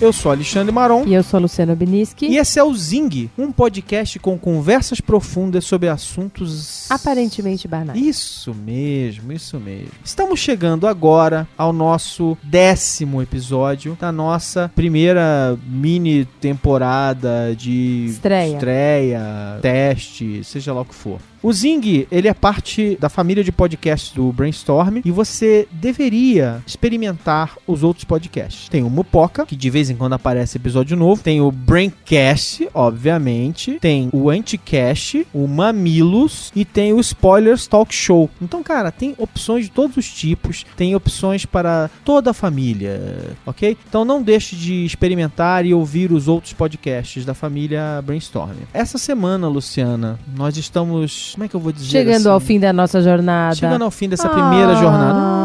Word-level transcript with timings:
eu 0.00 0.12
sou 0.12 0.30
Alexandre 0.30 0.72
Maron. 0.72 1.04
E 1.06 1.14
eu 1.14 1.22
sou 1.22 1.40
Luciano 1.40 1.74
Biniski. 1.74 2.26
E 2.26 2.36
esse 2.36 2.58
é 2.58 2.64
o 2.64 2.74
Zing, 2.74 3.30
um 3.36 3.50
podcast 3.50 4.18
com 4.18 4.38
conversas 4.38 5.00
profundas 5.00 5.64
sobre 5.64 5.88
assuntos 5.88 6.90
aparentemente 6.90 7.66
banais. 7.66 7.98
Isso 8.00 8.54
mesmo, 8.54 9.32
isso 9.32 9.58
mesmo. 9.58 9.90
Estamos 10.04 10.38
chegando 10.38 10.86
agora 10.86 11.48
ao 11.56 11.72
nosso 11.72 12.36
décimo 12.42 13.22
episódio 13.22 13.96
da 13.98 14.12
nossa 14.12 14.70
primeira 14.74 15.58
mini 15.66 16.26
temporada 16.40 17.54
de 17.56 18.06
estreia, 18.08 18.54
estreia 18.54 19.58
teste, 19.62 20.44
seja 20.44 20.72
lá 20.72 20.82
o 20.82 20.84
que 20.84 20.94
for. 20.94 21.18
O 21.46 21.52
Zing, 21.52 22.08
ele 22.10 22.26
é 22.26 22.34
parte 22.34 22.98
da 23.00 23.08
família 23.08 23.44
de 23.44 23.52
podcasts 23.52 24.10
do 24.10 24.32
Brainstorm 24.32 24.96
e 25.04 25.12
você 25.12 25.68
deveria 25.70 26.60
experimentar 26.66 27.56
os 27.68 27.84
outros 27.84 28.02
podcasts. 28.02 28.68
Tem 28.68 28.82
o 28.82 28.90
Mupoca, 28.90 29.46
que 29.46 29.54
de 29.54 29.70
vez 29.70 29.88
em 29.88 29.94
quando 29.94 30.14
aparece 30.14 30.56
episódio 30.56 30.96
novo. 30.96 31.22
Tem 31.22 31.40
o 31.40 31.52
Braincast, 31.52 32.68
obviamente. 32.74 33.78
Tem 33.78 34.10
o 34.12 34.28
Anticast, 34.28 35.24
o 35.32 35.46
Mamilos 35.46 36.50
e 36.52 36.64
tem 36.64 36.92
o 36.92 36.98
Spoilers 36.98 37.68
Talk 37.68 37.94
Show. 37.94 38.28
Então, 38.42 38.60
cara, 38.60 38.90
tem 38.90 39.14
opções 39.16 39.66
de 39.66 39.70
todos 39.70 39.96
os 39.96 40.12
tipos. 40.12 40.66
Tem 40.76 40.96
opções 40.96 41.46
para 41.46 41.88
toda 42.04 42.32
a 42.32 42.34
família, 42.34 43.36
ok? 43.46 43.76
Então 43.88 44.04
não 44.04 44.20
deixe 44.20 44.56
de 44.56 44.84
experimentar 44.84 45.64
e 45.64 45.72
ouvir 45.72 46.10
os 46.10 46.26
outros 46.26 46.52
podcasts 46.52 47.24
da 47.24 47.34
família 47.34 48.02
Brainstorm. 48.04 48.56
Essa 48.74 48.98
semana, 48.98 49.46
Luciana, 49.46 50.18
nós 50.36 50.56
estamos 50.56 51.35
como 51.36 51.44
é 51.44 51.48
que 51.48 51.54
eu 51.54 51.60
vou 51.60 51.70
dizer? 51.70 51.90
Chegando 51.90 52.16
assim? 52.16 52.28
ao 52.30 52.40
fim 52.40 52.58
da 52.58 52.72
nossa 52.72 53.02
jornada. 53.02 53.54
Chegando 53.54 53.84
ao 53.84 53.90
fim 53.90 54.08
dessa 54.08 54.26
ah. 54.26 54.30
primeira 54.30 54.74
jornada. 54.76 55.35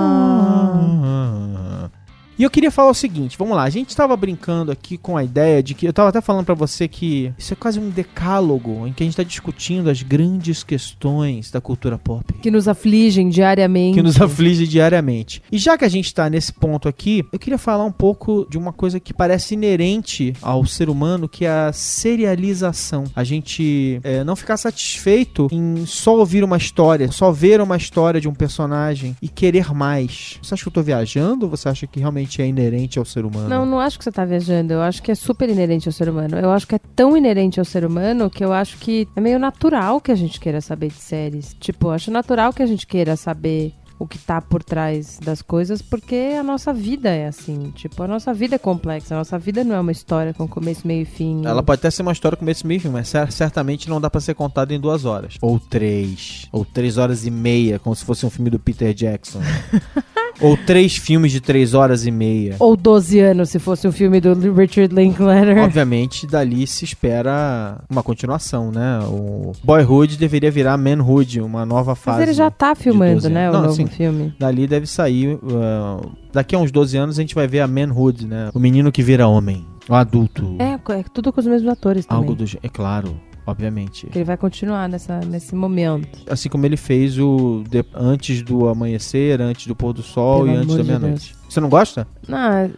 E 2.42 2.44
eu 2.44 2.50
queria 2.50 2.72
falar 2.72 2.90
o 2.90 2.94
seguinte, 2.96 3.38
vamos 3.38 3.56
lá, 3.56 3.62
a 3.62 3.70
gente 3.70 3.90
estava 3.90 4.18
brincando 4.18 4.72
aqui 4.72 4.98
com 4.98 5.16
a 5.16 5.24
ideia 5.24 5.62
de 5.62 5.76
que 5.76 5.86
eu 5.86 5.92
estava 5.92 6.10
até 6.10 6.20
falando 6.22 6.44
para 6.44 6.56
você 6.56 6.88
que 6.88 7.32
isso 7.38 7.54
é 7.54 7.56
quase 7.56 7.80
um 7.80 7.92
decálogo 7.92 8.88
em 8.88 8.94
que 8.94 9.04
a 9.04 9.06
gente 9.06 9.14
está 9.14 9.22
discutindo 9.22 9.92
as 9.92 10.02
grandes 10.02 10.64
questões 10.64 11.52
da 11.52 11.62
cultura 11.62 12.00
pop 12.00 12.34
que 12.42 12.50
nos 12.50 12.68
afligem 12.68 13.30
diariamente. 13.30 13.94
Que 13.94 14.02
nos 14.02 14.20
aflige 14.20 14.66
diariamente. 14.68 15.44
E 15.52 15.60
já 15.60 15.78
que 15.78 15.86
a 15.86 15.90
gente 15.90 16.08
está 16.08 16.30
nesse 16.32 16.52
ponto 16.52 16.90
aqui, 16.90 17.24
eu 17.32 17.38
queria 17.38 17.60
falar 17.60 17.86
um 17.86 17.92
pouco 17.92 18.48
de 18.50 18.58
uma 18.58 18.74
coisa 18.74 19.00
que 19.00 19.14
parece 19.14 19.54
inerente 19.54 20.34
ao 20.42 20.66
ser 20.66 20.90
humano, 20.90 21.30
que 21.30 21.46
é 21.46 21.52
a 21.52 21.72
serialização. 21.72 23.04
A 23.16 23.24
gente 23.24 24.00
é, 24.04 24.24
não 24.24 24.36
ficar 24.36 24.58
satisfeito 24.58 25.48
em 25.52 25.86
só 25.86 26.18
ouvir 26.18 26.44
uma 26.44 26.58
história, 26.58 27.12
só 27.12 27.32
ver 27.32 27.62
uma 27.62 27.78
história 27.78 28.20
de 28.20 28.28
um 28.28 28.34
personagem 28.34 29.16
e 29.22 29.30
querer 29.30 29.72
mais. 29.76 30.40
Você 30.42 30.56
acha 30.56 30.64
que 30.64 30.68
eu 30.68 30.72
estou 30.72 30.84
viajando 30.84 31.48
você 31.48 31.70
acha 31.70 31.86
que 31.86 32.00
realmente 32.00 32.31
é 32.40 32.46
inerente 32.46 33.00
ao 33.00 33.06
ser 33.06 33.26
humano. 33.26 33.50
Não, 33.50 33.66
não 33.66 33.80
acho 33.80 33.98
que 33.98 34.04
você 34.04 34.12
está 34.12 34.24
viajando. 34.24 34.74
Eu 34.74 34.82
acho 34.84 35.02
que 35.02 35.12
é 35.12 35.16
super 35.16 35.50
inerente 35.50 35.90
ao 35.90 35.92
ser 35.92 36.08
humano. 36.08 36.38
Eu 36.38 36.52
acho 36.52 36.68
que 36.68 36.76
é 36.76 36.80
tão 36.96 37.18
inerente 37.18 37.60
ao 37.60 37.66
ser 37.66 37.84
humano 37.84 38.30
que 38.30 38.46
eu 38.46 38.54
acho 38.54 38.78
que 38.78 39.08
é 39.16 39.22
meio 39.22 39.40
natural 39.40 40.00
que 40.00 40.12
a 40.12 40.16
gente 40.16 40.40
queira 40.40 40.62
saber 40.62 40.90
de 40.90 41.02
séries. 41.02 41.56
Tipo, 41.60 41.88
eu 41.88 41.92
acho 41.92 42.12
natural 42.12 42.54
que 42.54 42.62
a 42.62 42.68
gente 42.68 42.86
queira 42.86 43.16
saber 43.16 43.74
o 44.02 44.08
que 44.08 44.18
tá 44.18 44.42
por 44.42 44.64
trás 44.64 45.20
das 45.24 45.44
coisas, 45.44 45.80
porque 45.80 46.36
a 46.38 46.42
nossa 46.42 46.74
vida 46.74 47.10
é 47.10 47.28
assim. 47.28 47.72
Tipo, 47.76 48.02
a 48.02 48.08
nossa 48.08 48.34
vida 48.34 48.56
é 48.56 48.58
complexa. 48.58 49.14
A 49.14 49.20
nossa 49.20 49.38
vida 49.38 49.64
não 49.64 49.76
é 49.76 49.80
uma 49.80 49.92
história 49.92 50.34
com 50.34 50.48
começo, 50.48 50.88
meio 50.88 51.04
e 51.04 51.06
fim. 51.06 51.46
Ela 51.46 51.62
pode 51.62 51.82
até 51.82 51.92
ser 51.92 52.02
uma 52.02 52.12
história 52.12 52.36
com 52.36 52.40
começo, 52.40 52.66
meio 52.66 52.78
e 52.78 52.80
fim, 52.80 52.90
mas 52.90 53.14
certamente 53.30 53.88
não 53.88 54.02
dá 54.02 54.10
para 54.10 54.20
ser 54.20 54.34
contada 54.34 54.74
em 54.74 54.80
duas 54.80 55.06
horas. 55.06 55.38
Ou 55.40 55.60
três. 55.60 56.48
Ou 56.52 56.66
três 56.66 56.98
horas 56.98 57.28
e 57.28 57.30
meia, 57.30 57.78
como 57.78 57.96
se 57.96 58.04
fosse 58.04 58.26
um 58.26 58.32
filme 58.32 58.50
do 58.50 58.58
Peter 58.58 58.92
Jackson. 58.92 59.40
Ou 60.42 60.58
três 60.58 60.98
filmes 60.98 61.32
de 61.32 61.40
três 61.40 61.74
horas 61.74 62.06
e 62.06 62.12
meia. 62.12 62.56
Ou 62.60 62.76
12 62.76 63.20
anos, 63.20 63.50
se 63.50 63.60
fosse 63.60 63.88
um 63.88 63.92
filme 63.92 64.20
do 64.20 64.34
Richard 64.54 64.94
Linklater. 64.94 65.58
Obviamente, 65.60 66.26
dali 66.26 66.66
se 66.66 66.84
espera 66.84 67.80
uma 67.90 68.02
continuação, 68.02 68.72
né? 68.72 69.00
O 69.06 69.52
Boyhood 69.64 70.18
deveria 70.18 70.50
virar 70.50 70.78
Manhood, 70.78 71.42
uma 71.42 71.66
nova 71.66 71.96
fase. 71.96 72.20
Mas 72.20 72.28
ele 72.30 72.36
já 72.36 72.50
tá 72.50 72.74
filmando, 72.74 73.30
né? 73.30 73.50
O 73.50 73.54
Não, 73.54 73.62
novo 73.64 73.76
sim, 73.76 73.86
filme. 73.86 74.34
Dali 74.40 74.68
deve 74.68 74.88
sair. 74.88 75.36
Uh, 75.36 76.12
daqui 76.34 76.56
a 76.56 76.60
uns 76.60 76.72
12 76.72 76.98
anos 76.98 77.20
a 77.20 77.22
gente 77.22 77.36
vai 77.36 77.48
ver 77.48 77.60
a 77.60 77.68
Manhood, 77.68 78.26
né? 78.26 78.50
O 78.54 78.60
menino 78.60 78.92
que 78.92 79.04
vira 79.04 79.28
homem. 79.28 79.66
O 79.88 79.94
adulto. 79.94 80.56
É, 80.60 80.74
é 80.94 81.04
tudo 81.14 81.32
com 81.32 81.40
os 81.40 81.48
mesmos 81.48 81.72
atores 81.72 82.06
também. 82.06 82.24
Algo 82.24 82.36
do. 82.36 82.46
É 82.64 82.70
claro 82.70 83.16
obviamente. 83.52 84.08
Ele 84.14 84.24
vai 84.24 84.38
continuar 84.38 84.90
nessa, 84.90 85.20
nesse 85.20 85.56
momento. 85.56 86.20
Assim 86.30 86.50
como 86.50 86.66
ele 86.66 86.78
fez 86.78 87.18
o 87.20 87.64
de, 87.70 87.86
antes 87.94 88.42
do 88.42 88.68
amanhecer, 88.68 89.42
antes 89.42 89.68
do 89.68 89.76
pôr 89.76 89.94
do 89.94 90.02
sol 90.02 90.46
Pelo 90.46 90.56
e 90.56 90.58
antes 90.58 90.76
da 90.76 90.84
meia-noite. 90.84 91.36
Você 91.48 91.60
não 91.60 91.70
gosta? 91.70 92.08
Não, 92.28 92.72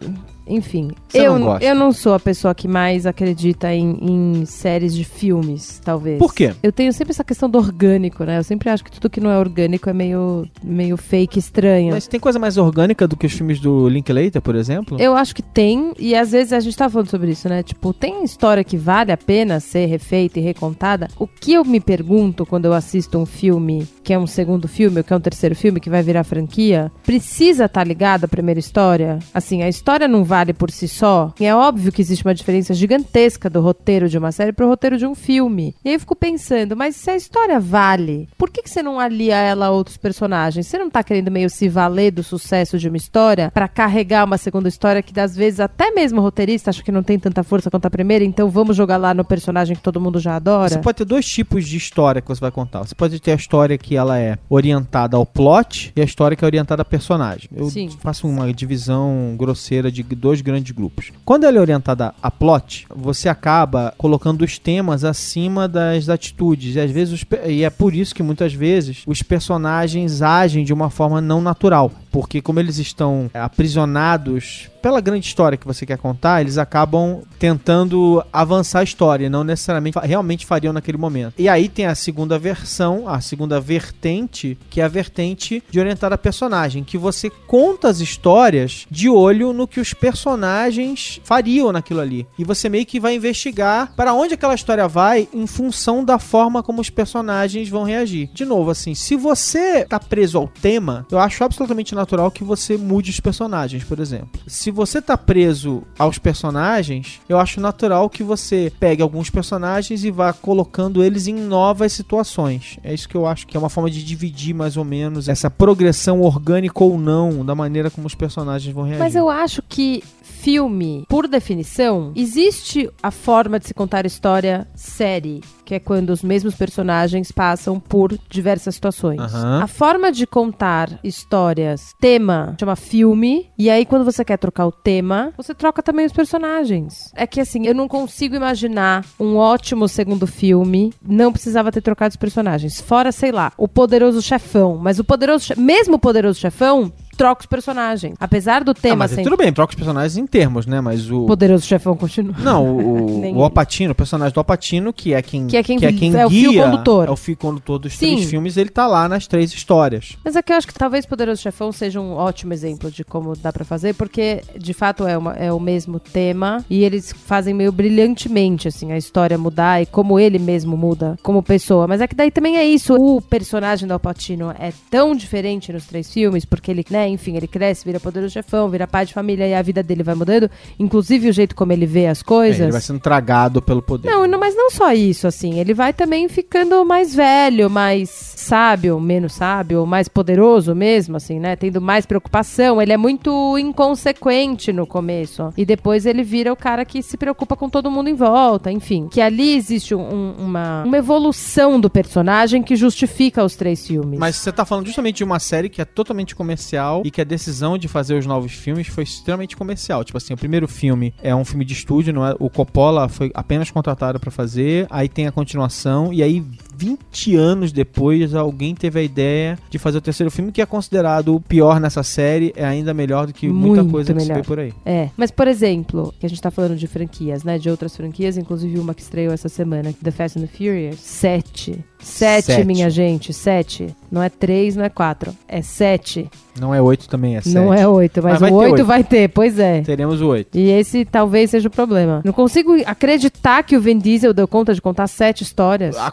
enfim, 0.46 0.90
eu 1.12 1.38
não, 1.38 1.58
eu 1.58 1.74
não 1.74 1.92
sou 1.92 2.14
a 2.14 2.20
pessoa 2.20 2.54
que 2.54 2.68
mais 2.68 3.06
acredita 3.06 3.72
em, 3.72 3.96
em, 4.00 4.44
séries 4.44 4.94
de 4.94 5.04
filmes, 5.04 5.80
talvez. 5.82 6.18
Por 6.18 6.34
quê? 6.34 6.52
Eu 6.62 6.70
tenho 6.70 6.92
sempre 6.92 7.12
essa 7.12 7.24
questão 7.24 7.48
do 7.48 7.56
orgânico, 7.56 8.24
né? 8.24 8.38
Eu 8.38 8.44
sempre 8.44 8.68
acho 8.68 8.84
que 8.84 8.90
tudo 8.90 9.08
que 9.08 9.20
não 9.20 9.30
é 9.30 9.38
orgânico 9.38 9.88
é 9.88 9.92
meio, 9.92 10.46
meio 10.62 10.96
fake, 10.96 11.38
estranho. 11.38 11.92
Mas 11.92 12.06
tem 12.06 12.20
coisa 12.20 12.38
mais 12.38 12.58
orgânica 12.58 13.08
do 13.08 13.16
que 13.16 13.26
os 13.26 13.32
filmes 13.32 13.58
do 13.58 13.88
Linklater, 13.88 14.42
por 14.42 14.54
exemplo? 14.54 15.00
Eu 15.00 15.16
acho 15.16 15.34
que 15.34 15.42
tem, 15.42 15.92
e 15.98 16.14
às 16.14 16.32
vezes 16.32 16.52
a 16.52 16.60
gente 16.60 16.76
tá 16.76 16.90
falando 16.90 17.08
sobre 17.08 17.30
isso, 17.30 17.48
né? 17.48 17.62
Tipo, 17.62 17.92
tem 17.94 18.22
história 18.22 18.62
que 18.62 18.76
vale 18.76 19.12
a 19.12 19.16
pena 19.16 19.60
ser 19.60 19.86
refeita 19.86 20.38
e 20.38 20.42
recontada. 20.42 21.08
O 21.18 21.26
que 21.26 21.54
eu 21.54 21.64
me 21.64 21.80
pergunto 21.80 22.44
quando 22.44 22.66
eu 22.66 22.74
assisto 22.74 23.18
um 23.18 23.24
filme 23.24 23.86
que 24.02 24.12
é 24.12 24.18
um 24.18 24.26
segundo 24.26 24.68
filme 24.68 24.98
ou 24.98 25.04
que 25.04 25.12
é 25.12 25.16
um 25.16 25.20
terceiro 25.20 25.54
filme 25.54 25.80
que 25.80 25.88
vai 25.88 26.02
virar 26.02 26.24
franquia, 26.24 26.92
precisa 27.02 27.64
estar 27.64 27.80
tá 27.80 27.84
ligado 27.84 28.24
à 28.24 28.28
primeira 28.28 28.60
história? 28.60 29.18
Assim, 29.32 29.62
a 29.62 29.68
história 29.68 30.06
não 30.06 30.22
vai 30.22 30.33
vale 30.34 30.52
por 30.52 30.68
si 30.68 30.88
só, 30.88 31.32
é 31.40 31.54
óbvio 31.54 31.92
que 31.92 32.02
existe 32.02 32.24
uma 32.24 32.34
diferença 32.34 32.74
gigantesca 32.74 33.48
do 33.48 33.60
roteiro 33.60 34.08
de 34.08 34.18
uma 34.18 34.32
série 34.32 34.52
para 34.52 34.66
o 34.66 34.68
roteiro 34.68 34.98
de 34.98 35.06
um 35.06 35.14
filme. 35.14 35.76
E 35.84 35.90
aí 35.90 35.94
eu 35.94 36.00
fico 36.00 36.16
pensando, 36.16 36.76
mas 36.76 36.96
se 36.96 37.08
a 37.08 37.14
história 37.14 37.60
vale, 37.60 38.28
por 38.36 38.50
que, 38.50 38.60
que 38.60 38.68
você 38.68 38.82
não 38.82 38.98
alia 38.98 39.36
ela 39.36 39.66
a 39.66 39.70
outros 39.70 39.96
personagens? 39.96 40.66
Você 40.66 40.76
não 40.76 40.90
tá 40.90 41.04
querendo 41.04 41.30
meio 41.30 41.48
se 41.48 41.68
valer 41.68 42.10
do 42.10 42.24
sucesso 42.24 42.80
de 42.80 42.88
uma 42.88 42.96
história 42.96 43.48
para 43.54 43.68
carregar 43.68 44.24
uma 44.24 44.36
segunda 44.36 44.68
história 44.68 45.04
que, 45.04 45.18
às 45.20 45.36
vezes, 45.36 45.60
até 45.60 45.92
mesmo 45.92 46.18
o 46.18 46.22
roteirista 46.22 46.70
acha 46.70 46.82
que 46.82 46.90
não 46.90 47.04
tem 47.04 47.16
tanta 47.16 47.44
força 47.44 47.70
quanto 47.70 47.86
a 47.86 47.90
primeira, 47.90 48.24
então 48.24 48.50
vamos 48.50 48.76
jogar 48.76 48.96
lá 48.96 49.14
no 49.14 49.24
personagem 49.24 49.76
que 49.76 49.82
todo 49.82 50.00
mundo 50.00 50.18
já 50.18 50.34
adora? 50.34 50.70
Você 50.70 50.78
pode 50.80 50.98
ter 50.98 51.04
dois 51.04 51.26
tipos 51.26 51.64
de 51.68 51.76
história 51.76 52.20
que 52.20 52.26
você 52.26 52.40
vai 52.40 52.50
contar. 52.50 52.80
Você 52.80 52.94
pode 52.96 53.20
ter 53.20 53.30
a 53.30 53.36
história 53.36 53.78
que 53.78 53.94
ela 53.94 54.18
é 54.18 54.36
orientada 54.50 55.16
ao 55.16 55.24
plot 55.24 55.92
e 55.94 56.00
a 56.00 56.04
história 56.04 56.36
que 56.36 56.44
é 56.44 56.46
orientada 56.46 56.82
a 56.82 56.84
personagem. 56.84 57.48
Eu 57.54 57.70
Sim. 57.70 57.88
faço 58.00 58.26
uma 58.26 58.52
divisão 58.52 59.36
grosseira 59.36 59.92
de 59.92 60.02
dois 60.24 60.40
grandes 60.40 60.72
grupos. 60.72 61.12
Quando 61.22 61.44
ela 61.44 61.58
é 61.58 61.60
orientada 61.60 62.14
a 62.22 62.30
plot, 62.30 62.86
você 62.96 63.28
acaba 63.28 63.92
colocando 63.98 64.40
os 64.40 64.58
temas 64.58 65.04
acima 65.04 65.68
das 65.68 66.08
atitudes. 66.08 66.76
E 66.76 66.80
às 66.80 66.90
vezes 66.90 67.26
e 67.46 67.62
é 67.62 67.68
por 67.68 67.94
isso 67.94 68.14
que 68.14 68.22
muitas 68.22 68.54
vezes 68.54 69.02
os 69.06 69.22
personagens 69.22 70.22
agem 70.22 70.64
de 70.64 70.72
uma 70.72 70.88
forma 70.88 71.20
não 71.20 71.42
natural. 71.42 71.92
Porque 72.14 72.40
como 72.40 72.60
eles 72.60 72.78
estão 72.78 73.28
aprisionados 73.34 74.70
pela 74.80 75.00
grande 75.00 75.26
história 75.26 75.58
que 75.58 75.66
você 75.66 75.84
quer 75.84 75.98
contar, 75.98 76.42
eles 76.42 76.58
acabam 76.58 77.22
tentando 77.40 78.22
avançar 78.32 78.80
a 78.80 78.84
história, 78.84 79.28
não 79.28 79.42
necessariamente 79.42 79.98
realmente 79.98 80.46
fariam 80.46 80.72
naquele 80.72 80.96
momento. 80.96 81.34
E 81.38 81.48
aí 81.48 81.68
tem 81.68 81.86
a 81.86 81.94
segunda 81.96 82.38
versão, 82.38 83.08
a 83.08 83.20
segunda 83.20 83.58
vertente, 83.58 84.56
que 84.70 84.80
é 84.80 84.84
a 84.84 84.88
vertente 84.88 85.60
de 85.68 85.80
orientar 85.80 86.12
a 86.12 86.18
personagem, 86.18 86.84
que 86.84 86.96
você 86.96 87.30
conta 87.30 87.88
as 87.88 87.98
histórias 87.98 88.86
de 88.88 89.08
olho 89.08 89.52
no 89.52 89.66
que 89.66 89.80
os 89.80 89.92
personagens 89.92 91.20
fariam 91.24 91.72
naquilo 91.72 92.00
ali. 92.00 92.28
E 92.38 92.44
você 92.44 92.68
meio 92.68 92.86
que 92.86 93.00
vai 93.00 93.16
investigar 93.16 93.92
para 93.96 94.14
onde 94.14 94.34
aquela 94.34 94.54
história 94.54 94.86
vai 94.86 95.26
em 95.32 95.48
função 95.48 96.04
da 96.04 96.20
forma 96.20 96.62
como 96.62 96.80
os 96.80 96.90
personagens 96.90 97.68
vão 97.68 97.82
reagir. 97.82 98.30
De 98.32 98.44
novo, 98.44 98.70
assim, 98.70 98.94
se 98.94 99.16
você 99.16 99.84
tá 99.84 99.98
preso 99.98 100.38
ao 100.38 100.46
tema, 100.46 101.04
eu 101.10 101.18
acho 101.18 101.42
absolutamente 101.42 101.92
natural 101.92 102.03
que 102.32 102.44
você 102.44 102.76
mude 102.76 103.10
os 103.10 103.20
personagens, 103.20 103.84
por 103.84 103.98
exemplo. 104.00 104.40
Se 104.46 104.70
você 104.70 105.00
tá 105.00 105.16
preso 105.16 105.82
aos 105.98 106.18
personagens, 106.18 107.20
eu 107.28 107.38
acho 107.38 107.60
natural 107.60 108.08
que 108.10 108.22
você 108.22 108.72
pegue 108.78 109.02
alguns 109.02 109.30
personagens 109.30 110.04
e 110.04 110.10
vá 110.10 110.32
colocando 110.32 111.02
eles 111.02 111.26
em 111.26 111.34
novas 111.34 111.92
situações. 111.92 112.78
É 112.82 112.92
isso 112.92 113.08
que 113.08 113.16
eu 113.16 113.26
acho 113.26 113.46
que 113.46 113.56
é 113.56 113.60
uma 113.60 113.68
forma 113.68 113.90
de 113.90 114.02
dividir 114.02 114.54
mais 114.54 114.76
ou 114.76 114.84
menos 114.84 115.28
essa 115.28 115.50
progressão 115.50 116.20
orgânica 116.20 116.82
ou 116.82 116.98
não 116.98 117.44
da 117.44 117.54
maneira 117.54 117.90
como 117.90 118.06
os 118.06 118.14
personagens 118.14 118.74
vão 118.74 118.84
reagir. 118.84 119.00
Mas 119.00 119.14
eu 119.14 119.28
acho 119.28 119.62
que 119.68 120.02
filme, 120.44 121.06
por 121.08 121.26
definição, 121.26 122.12
existe 122.14 122.90
a 123.02 123.10
forma 123.10 123.58
de 123.58 123.66
se 123.66 123.72
contar 123.72 124.04
história 124.04 124.68
série 124.74 125.40
que 125.64 125.74
é 125.74 125.80
quando 125.80 126.10
os 126.10 126.22
mesmos 126.22 126.54
personagens 126.54 127.32
passam 127.32 127.80
por 127.80 128.16
diversas 128.28 128.74
situações. 128.74 129.20
Aham. 129.20 129.62
A 129.62 129.66
forma 129.66 130.12
de 130.12 130.26
contar 130.26 130.98
histórias, 131.02 131.94
tema, 132.00 132.54
chama 132.60 132.76
filme, 132.76 133.50
e 133.58 133.70
aí 133.70 133.86
quando 133.86 134.04
você 134.04 134.24
quer 134.24 134.36
trocar 134.36 134.66
o 134.66 134.72
tema, 134.72 135.32
você 135.36 135.54
troca 135.54 135.82
também 135.82 136.04
os 136.06 136.12
personagens. 136.12 137.10
É 137.14 137.26
que 137.26 137.40
assim, 137.40 137.66
eu 137.66 137.74
não 137.74 137.88
consigo 137.88 138.36
imaginar 138.36 139.04
um 139.18 139.36
ótimo 139.36 139.88
segundo 139.88 140.26
filme, 140.26 140.92
não 141.02 141.32
precisava 141.32 141.72
ter 141.72 141.80
trocado 141.80 142.10
os 142.10 142.16
personagens. 142.16 142.80
Fora, 142.80 143.10
sei 143.10 143.32
lá, 143.32 143.52
o 143.56 143.66
poderoso 143.66 144.20
chefão, 144.20 144.76
mas 144.76 144.98
o 144.98 145.04
poderoso, 145.04 145.54
mesmo 145.56 145.94
o 145.94 145.98
poderoso 145.98 146.38
chefão 146.38 146.92
troca 147.14 147.40
os 147.42 147.46
personagens. 147.46 148.14
Apesar 148.20 148.62
do 148.64 148.70
Ah, 148.72 148.74
tema 148.74 148.96
mas 148.96 149.10
ser 149.12 149.22
tudo 149.22 149.36
bem, 149.36 149.52
troca 149.52 149.70
os 149.72 149.76
personagens 149.76 150.16
em 150.16 150.26
termos, 150.26 150.66
né? 150.66 150.80
Mas 150.80 151.10
o. 151.10 151.26
poderoso 151.26 151.64
chefão 151.66 151.96
continua. 151.96 152.34
Não, 152.38 152.64
o, 152.64 153.06
o, 153.34 153.36
o 153.38 153.42
Alpatino, 153.44 153.92
o 153.92 153.94
personagem 153.94 154.32
do 154.34 154.38
Alpatino, 154.40 154.92
que 154.92 155.14
é 155.14 155.22
quem, 155.22 155.46
Que 155.46 155.56
é 155.56 155.62
quem- 155.62 155.78
guia, 155.78 156.20
é 156.20 156.26
o 156.26 156.30
fio 156.30 156.54
condutor. 156.62 157.08
é 157.08 157.10
o 157.10 157.16
fio 157.16 157.36
condutor 157.36 157.78
dos 157.78 157.92
Sim. 157.94 158.14
três 158.16 158.30
filmes, 158.30 158.56
ele 158.56 158.70
tá 158.70 158.86
lá 158.86 159.08
nas 159.08 159.26
três 159.26 159.52
histórias. 159.52 160.16
Mas 160.24 160.36
é 160.36 160.42
que 160.42 160.52
eu 160.52 160.56
acho 160.56 160.66
que 160.66 160.74
talvez 160.74 161.06
Poderoso 161.06 161.40
Chefão 161.42 161.72
seja 161.72 162.00
um 162.00 162.12
ótimo 162.14 162.52
exemplo 162.52 162.90
de 162.90 163.04
como 163.04 163.34
dá 163.36 163.52
pra 163.52 163.64
fazer, 163.64 163.94
porque 163.94 164.42
de 164.58 164.72
fato 164.74 165.06
é, 165.06 165.16
uma- 165.16 165.32
é 165.34 165.52
o 165.52 165.60
mesmo 165.60 165.98
tema 166.00 166.64
e 166.68 166.82
eles 166.84 167.12
fazem 167.12 167.54
meio 167.54 167.72
brilhantemente, 167.72 168.68
assim, 168.68 168.92
a 168.92 168.96
história 168.98 169.36
mudar 169.38 169.82
e 169.82 169.86
como 169.86 170.18
ele 170.18 170.38
mesmo 170.38 170.76
muda 170.76 171.18
como 171.22 171.42
pessoa. 171.42 171.86
Mas 171.86 172.00
é 172.00 172.06
que 172.06 172.14
daí 172.14 172.30
também 172.30 172.56
é 172.56 172.64
isso. 172.64 172.94
O 172.94 173.20
personagem 173.20 173.86
do 173.88 173.92
Alpatino 173.94 174.50
é 174.58 174.72
tão 174.90 175.14
diferente 175.14 175.72
nos 175.72 175.86
três 175.86 176.12
filmes, 176.12 176.44
porque 176.44 176.70
ele, 176.70 176.84
né, 176.90 177.03
enfim, 177.08 177.36
ele 177.36 177.46
cresce, 177.46 177.84
vira 177.84 177.98
Poderoso 178.00 178.32
Chefão, 178.32 178.68
vira 178.68 178.86
pai 178.86 179.06
de 179.06 179.12
família 179.14 179.46
e 179.46 179.54
a 179.54 179.62
vida 179.62 179.82
dele 179.82 180.02
vai 180.02 180.14
mudando, 180.14 180.50
inclusive 180.78 181.28
o 181.28 181.32
jeito 181.32 181.54
como 181.54 181.72
ele 181.72 181.86
vê 181.86 182.06
as 182.06 182.20
É, 182.20 182.24
coisas. 182.24 182.60
ele 182.60 182.72
vai 182.72 182.80
sendo 182.80 183.00
tragado 183.00 183.60
pelo 183.62 183.82
poder. 183.82 184.08
Não, 184.10 184.26
não, 184.26 184.38
mas 184.38 184.54
não 184.56 184.70
só 184.70 184.92
isso, 184.92 185.26
assim. 185.26 185.58
Ele 185.58 185.74
vai 185.74 185.92
também 185.92 186.28
ficando 186.28 186.84
mais 186.84 187.14
velho, 187.14 187.68
mais 187.70 188.10
sábio, 188.10 188.98
menos 189.00 189.32
sábio, 189.34 189.86
mais 189.86 190.08
poderoso 190.08 190.74
mesmo, 190.74 191.16
assim, 191.16 191.38
né? 191.40 191.56
Tendo 191.56 191.80
mais 191.80 192.04
preocupação. 192.06 192.80
Ele 192.80 192.92
é 192.92 192.96
muito 192.96 193.56
inconsequente 193.58 194.72
no 194.72 194.86
começo. 194.86 195.52
E 195.56 195.64
depois 195.64 196.06
ele 196.06 196.22
vira 196.22 196.52
o 196.52 196.56
cara 196.56 196.84
que 196.84 197.02
se 197.02 197.16
preocupa 197.16 197.56
com 197.56 197.68
todo 197.68 197.90
mundo 197.90 198.08
em 198.08 198.14
volta, 198.14 198.70
enfim. 198.72 199.08
Que 199.10 199.20
ali 199.20 199.54
existe 199.56 199.94
um- 199.94 200.34
uma, 200.38 200.84
uma 200.84 200.96
evolução 200.96 201.80
do 201.80 201.88
personagem 201.88 202.62
que 202.62 202.76
justifica 202.76 203.44
os 203.44 203.56
três 203.56 203.86
filmes. 203.86 204.18
Mas 204.18 204.36
você 204.36 204.50
tá 204.52 204.64
falando 204.64 204.86
justamente 204.86 205.16
de 205.16 205.24
uma 205.24 205.38
série 205.38 205.68
que 205.68 205.80
é 205.80 205.84
totalmente 205.84 206.34
comercial 206.34 206.93
e 207.04 207.10
que 207.10 207.20
a 207.20 207.24
decisão 207.24 207.78
de 207.78 207.88
fazer 207.88 208.14
os 208.14 208.26
novos 208.26 208.52
filmes 208.52 208.86
foi 208.86 209.04
extremamente 209.04 209.56
comercial. 209.56 210.04
Tipo 210.04 210.18
assim, 210.18 210.34
o 210.34 210.36
primeiro 210.36 210.68
filme 210.68 211.14
é 211.22 211.34
um 211.34 211.44
filme 211.44 211.64
de 211.64 211.72
estúdio, 211.72 212.12
não 212.12 212.26
é? 212.26 212.34
O 212.38 212.50
Coppola 212.50 213.08
foi 213.08 213.30
apenas 213.34 213.70
contratado 213.70 214.20
pra 214.20 214.30
fazer, 214.30 214.86
aí 214.90 215.08
tem 215.08 215.26
a 215.26 215.32
continuação 215.32 216.12
e 216.12 216.22
aí 216.22 216.44
20 216.76 217.36
anos 217.36 217.72
depois 217.72 218.34
alguém 218.34 218.74
teve 218.74 218.98
a 218.98 219.02
ideia 219.02 219.58
de 219.70 219.78
fazer 219.78 219.98
o 219.98 220.00
terceiro 220.00 220.30
filme 220.30 220.52
que 220.52 220.60
é 220.62 220.66
considerado 220.66 221.34
o 221.34 221.40
pior 221.40 221.78
nessa 221.80 222.02
série, 222.02 222.52
é 222.56 222.64
ainda 222.64 222.92
melhor 222.94 223.26
do 223.26 223.32
que 223.32 223.48
muita 223.48 223.82
Muito 223.82 223.92
coisa 223.92 224.12
que 224.14 224.20
se 224.20 224.26
melhor. 224.28 224.42
vê 224.42 224.46
por 224.46 224.58
aí. 224.58 224.72
É, 224.84 225.08
mas 225.16 225.30
por 225.30 225.46
exemplo, 225.48 226.12
que 226.18 226.26
a 226.26 226.28
gente 226.28 226.40
tá 226.40 226.50
falando 226.50 226.76
de 226.76 226.86
franquias, 226.86 227.44
né? 227.44 227.58
De 227.58 227.70
outras 227.70 227.96
franquias, 227.96 228.36
inclusive 228.36 228.78
uma 228.78 228.94
que 228.94 229.02
estreou 229.02 229.32
essa 229.32 229.48
semana, 229.48 229.92
The 230.02 230.10
Fast 230.10 230.38
and 230.38 230.42
the 230.42 230.48
Furious. 230.48 230.98
Sete. 231.00 231.84
Sete, 231.98 232.46
Sete. 232.46 232.64
minha 232.66 232.90
gente, 232.90 233.32
sete. 233.32 233.86
Não 234.10 234.22
é 234.22 234.28
três, 234.28 234.76
não 234.76 234.84
é 234.84 234.90
quatro. 234.90 235.34
É 235.48 235.62
sete. 235.62 236.28
Não 236.60 236.72
é 236.72 236.80
8 236.80 237.08
também, 237.08 237.34
é 237.36 237.40
7. 237.40 237.52
Não 237.54 237.74
é 237.74 237.88
oito, 237.88 238.22
mas, 238.22 238.32
Mas 238.32 238.40
vai 238.42 238.50
o 238.52 238.54
oito 238.54 238.72
oito. 238.74 238.84
vai 238.84 239.02
ter, 239.02 239.28
pois 239.28 239.58
é. 239.58 239.80
Teremos 239.80 240.20
o 240.20 240.28
8. 240.28 240.56
E 240.56 240.70
esse 240.70 241.04
talvez 241.04 241.50
seja 241.50 241.66
o 241.66 241.70
problema. 241.70 242.20
Não 242.24 242.32
consigo 242.32 242.76
acreditar 242.86 243.64
que 243.64 243.76
o 243.76 243.80
Vin 243.80 243.98
Diesel 243.98 244.32
deu 244.32 244.46
conta 244.46 244.72
de 244.72 244.80
contar 244.80 245.08
sete 245.08 245.42
histórias. 245.42 245.96
Há 245.96 246.10